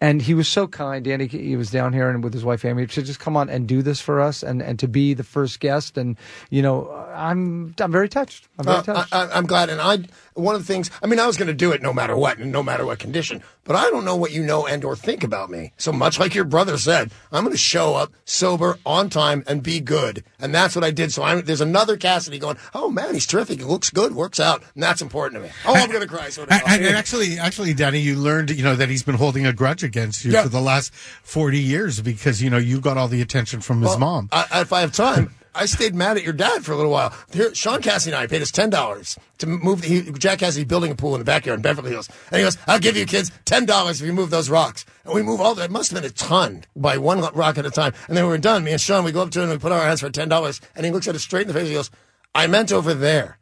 and 0.00 0.22
he 0.22 0.34
was 0.34 0.48
so 0.48 0.66
kind. 0.66 1.04
Danny, 1.04 1.26
he 1.26 1.56
was 1.56 1.70
down 1.70 1.92
here 1.92 2.08
and 2.08 2.24
with 2.24 2.32
his 2.32 2.44
wife 2.44 2.64
Amy 2.64 2.86
to 2.86 3.02
just 3.02 3.20
come 3.20 3.36
on 3.36 3.50
and 3.50 3.66
do 3.66 3.82
this 3.82 4.00
for 4.00 4.20
us, 4.20 4.42
and 4.42 4.62
and 4.62 4.78
to 4.78 4.88
be 4.88 5.14
the 5.14 5.24
first 5.24 5.60
guest. 5.60 5.98
And 5.98 6.16
you 6.50 6.62
know, 6.62 6.90
I'm 7.14 7.74
I'm 7.80 7.92
very 7.92 8.08
touched. 8.08 8.48
I'm 8.58 8.64
very 8.64 8.78
Uh, 8.78 8.82
touched. 8.82 9.14
I, 9.14 9.28
I'm 9.30 9.46
glad, 9.46 9.68
and 9.68 9.80
I 9.80 9.98
one 10.34 10.54
of 10.54 10.60
the 10.60 10.72
things. 10.72 10.90
I 11.02 11.06
mean, 11.06 11.20
I 11.20 11.26
was 11.26 11.36
going 11.36 11.48
to 11.48 11.54
do 11.54 11.72
it 11.72 11.82
no 11.82 11.92
matter 11.92 12.16
what, 12.16 12.38
and 12.38 12.50
no 12.50 12.62
matter 12.62 12.86
what 12.86 12.98
condition. 12.98 13.42
But 13.64 13.76
I 13.76 13.90
don't 13.90 14.04
know 14.04 14.16
what 14.16 14.32
you 14.32 14.42
know 14.42 14.66
and 14.66 14.84
or 14.84 14.96
think 14.96 15.22
about 15.22 15.50
me. 15.50 15.72
So 15.76 15.92
much 15.92 16.18
like 16.18 16.34
your 16.34 16.44
brother 16.44 16.76
said, 16.78 17.12
I'm 17.30 17.44
going 17.44 17.52
to 17.52 17.58
show 17.58 17.94
up 17.94 18.12
sober, 18.24 18.78
on 18.84 19.10
time, 19.10 19.44
and 19.46 19.62
be 19.62 19.80
good, 19.80 20.24
and 20.40 20.54
that's 20.54 20.74
what 20.74 20.84
I 20.84 20.90
did. 20.90 21.12
So 21.12 21.22
I'm, 21.22 21.42
there's 21.42 21.60
another 21.60 21.96
Cassidy 21.96 22.38
going. 22.38 22.56
Oh 22.74 22.90
man, 22.90 23.14
he's 23.14 23.26
terrific. 23.26 23.58
He 23.58 23.64
looks 23.64 23.90
good, 23.90 24.14
works 24.14 24.40
out, 24.40 24.62
and 24.74 24.82
that's 24.82 25.02
important 25.02 25.42
to 25.42 25.46
me. 25.46 25.52
Oh, 25.66 25.74
I'm 25.74 25.90
going 25.90 26.00
to 26.00 26.08
cry. 26.08 26.30
So 26.30 26.46
and, 26.50 26.84
and 26.84 26.96
actually, 26.96 27.38
actually, 27.38 27.74
Danny, 27.74 27.98
you 27.98 28.16
learned, 28.16 28.50
you 28.50 28.64
know, 28.64 28.74
that 28.76 28.88
he's 28.88 29.02
been 29.02 29.16
holding 29.16 29.46
a 29.46 29.52
grudge 29.52 29.84
against 29.90 30.24
you 30.24 30.32
Yeah. 30.32 30.42
for 30.44 30.48
the 30.48 30.60
last 30.72 30.92
40 31.24 31.58
years 31.58 32.00
because, 32.00 32.40
you 32.42 32.48
know, 32.50 32.58
you 32.70 32.80
got 32.80 32.96
all 32.96 33.08
the 33.08 33.20
attention 33.22 33.60
from 33.60 33.80
his 33.82 33.90
Well, 33.90 33.98
mom. 33.98 34.28
I, 34.32 34.60
if 34.62 34.72
I 34.72 34.80
have 34.80 34.92
time, 34.92 35.34
I 35.52 35.66
stayed 35.66 35.94
mad 35.96 36.16
at 36.16 36.22
your 36.22 36.32
dad 36.32 36.64
for 36.64 36.70
a 36.72 36.76
little 36.76 36.92
while. 36.92 37.12
Here, 37.32 37.52
Shaun 37.54 37.82
Cassidy 37.82 38.14
and 38.14 38.22
I 38.22 38.28
paid 38.28 38.40
us 38.40 38.52
ten 38.52 38.70
dollars 38.70 39.18
to 39.38 39.46
move. 39.48 39.82
The, 39.82 39.88
he, 39.88 40.12
Jack 40.12 40.38
Cassidy 40.38 40.64
building 40.64 40.92
a 40.92 40.94
pool 40.94 41.14
in 41.16 41.20
the 41.20 41.24
backyard 41.24 41.58
in 41.58 41.62
Beverly 41.62 41.90
Hills, 41.90 42.08
and 42.30 42.38
he 42.38 42.44
goes, 42.44 42.56
"I'll 42.68 42.78
give 42.78 42.96
you 42.96 43.04
kids 43.04 43.32
ten 43.46 43.66
dollars 43.66 44.00
if 44.00 44.06
you 44.06 44.12
move 44.12 44.30
those 44.30 44.48
rocks." 44.48 44.84
And 45.04 45.12
we 45.12 45.22
move 45.22 45.40
all. 45.40 45.56
That 45.56 45.72
must 45.72 45.90
have 45.90 46.00
been 46.00 46.08
a 46.08 46.14
ton 46.14 46.62
by 46.76 46.98
one 46.98 47.18
rock 47.34 47.58
at 47.58 47.66
a 47.66 47.70
time. 47.70 47.92
And 48.06 48.16
then 48.16 48.24
we 48.26 48.30
were 48.30 48.38
done. 48.38 48.62
Me 48.62 48.70
and 48.70 48.80
Shaun, 48.80 49.02
we 49.02 49.10
go 49.10 49.22
up 49.22 49.32
to 49.32 49.40
him 49.40 49.50
and 49.50 49.58
we 49.58 49.60
put 49.60 49.72
our 49.72 49.84
hands 49.84 50.00
for 50.02 50.08
ten 50.10 50.28
dollars, 50.28 50.60
and 50.76 50.86
he 50.86 50.92
looks 50.92 51.08
at 51.08 51.16
us 51.16 51.22
straight 51.22 51.42
in 51.42 51.48
the 51.48 51.54
face. 51.54 51.62
and 51.62 51.70
He 51.70 51.74
goes, 51.74 51.90
"I 52.32 52.46
meant 52.46 52.70
over 52.70 52.94
there." 52.94 53.38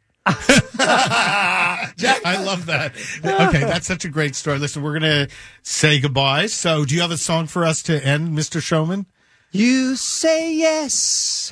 Jack, 1.97 2.21
I 2.25 2.41
love 2.43 2.65
that. 2.67 2.93
Okay, 3.23 3.59
that's 3.59 3.87
such 3.87 4.05
a 4.05 4.09
great 4.09 4.35
story. 4.35 4.59
Listen, 4.59 4.81
we're 4.83 4.97
going 4.99 5.27
to 5.27 5.33
say 5.63 5.99
goodbye. 5.99 6.47
So, 6.47 6.85
do 6.85 6.95
you 6.95 7.01
have 7.01 7.11
a 7.11 7.17
song 7.17 7.47
for 7.47 7.65
us 7.65 7.81
to 7.83 8.03
end, 8.05 8.37
Mr. 8.37 8.61
Showman? 8.61 9.05
You 9.51 9.95
say 9.95 10.53
yes. 10.53 11.51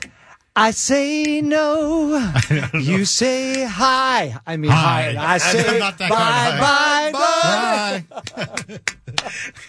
I 0.56 0.72
say 0.72 1.42
no. 1.42 2.32
You 2.74 3.06
say 3.06 3.64
hi. 3.66 4.38
I 4.46 4.58
mean 4.58 4.72
hi. 4.72 5.14
Hi. 5.14 5.34
I 5.36 5.38
say 5.38 5.68
I'm 5.68 5.80
not 5.80 5.98
that 6.00 6.10
kind 6.10 6.60
bye, 6.60 8.02
of 8.04 8.08
bye, 8.16 8.36
bye. 8.36 8.80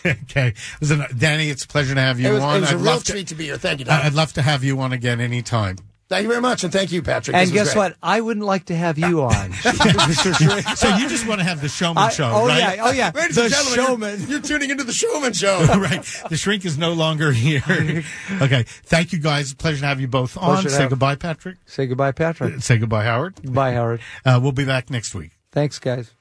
Bye. 0.04 0.12
okay. 0.24 0.54
Listen, 0.80 1.04
Danny, 1.18 1.50
it's 1.50 1.64
a 1.64 1.68
pleasure 1.68 1.94
to 1.94 2.00
have 2.00 2.18
you 2.18 2.28
it 2.28 2.32
was, 2.32 2.42
on. 2.42 2.56
it 2.56 2.60
was 2.60 2.70
a 2.70 2.72
I'd 2.72 2.76
real 2.76 2.84
love 2.84 3.04
to- 3.04 3.12
treat 3.12 3.26
to 3.28 3.34
be 3.34 3.44
here. 3.44 3.58
Thank 3.58 3.80
you, 3.80 3.84
Don. 3.84 4.00
I'd 4.00 4.14
love 4.14 4.32
to 4.34 4.42
have 4.42 4.64
you 4.64 4.80
on 4.80 4.92
again 4.92 5.20
anytime. 5.20 5.76
Thank 6.08 6.22
you 6.22 6.28
very 6.30 6.40
much, 6.40 6.64
and 6.64 6.72
thank 6.72 6.90
you, 6.90 7.02
Patrick. 7.02 7.36
And 7.36 7.42
This 7.42 7.52
was 7.52 7.64
guess 7.64 7.74
great. 7.74 7.80
what? 7.90 7.96
I 8.02 8.20
wouldn't 8.22 8.46
like 8.46 8.64
to 8.66 8.74
have 8.74 8.98
you 8.98 9.20
on, 9.24 9.52
So 9.52 10.96
you 10.96 11.08
just 11.08 11.26
want 11.28 11.40
to 11.40 11.44
have 11.44 11.60
the 11.60 11.68
showman 11.68 12.04
I- 12.04 12.08
show, 12.08 12.30
oh 12.32 12.46
right? 12.46 12.76
yeah, 12.76 12.82
oh 12.84 12.90
yeah. 12.92 13.12
Ladies 13.14 13.36
the 13.36 13.42
and 13.44 13.52
gentlemen, 13.52 13.74
you're- 13.74 13.86
showman. 13.86 14.30
You're, 14.30 14.40
tuning 14.40 14.70
into 14.70 14.84
the 14.84 14.92
Showman 14.92 15.32
Show. 15.34 15.64
right. 15.78 16.02
The 16.30 16.36
shrink 16.38 16.64
is 16.64 16.78
no 16.78 16.92
longer 16.94 17.32
here. 17.32 17.62
okay. 18.40 18.62
Thank 18.84 19.12
you 19.12 19.18
guys. 19.20 19.52
Pleasure 19.52 19.80
to 19.80 19.86
have 19.86 20.00
you 20.00 20.08
both 20.08 20.36
on. 20.38 20.54
Pleasure 20.54 20.70
Say 20.70 20.80
have- 20.82 20.90
goodbye, 20.90 21.16
Patrick. 21.16 21.58
Say 21.66 21.86
goodbye, 21.86 22.12
Patrick. 22.12 22.60
Say 22.62 22.78
goodbye, 22.78 23.04
Howard. 23.04 23.52
Bye, 23.52 23.72
Howard. 23.72 24.00
Uh, 24.24 24.40
we'll 24.42 24.52
be 24.52 24.64
back 24.64 24.88
next 24.90 25.14
week. 25.14 25.32
Thanks, 25.52 25.78
guys. 25.78 26.14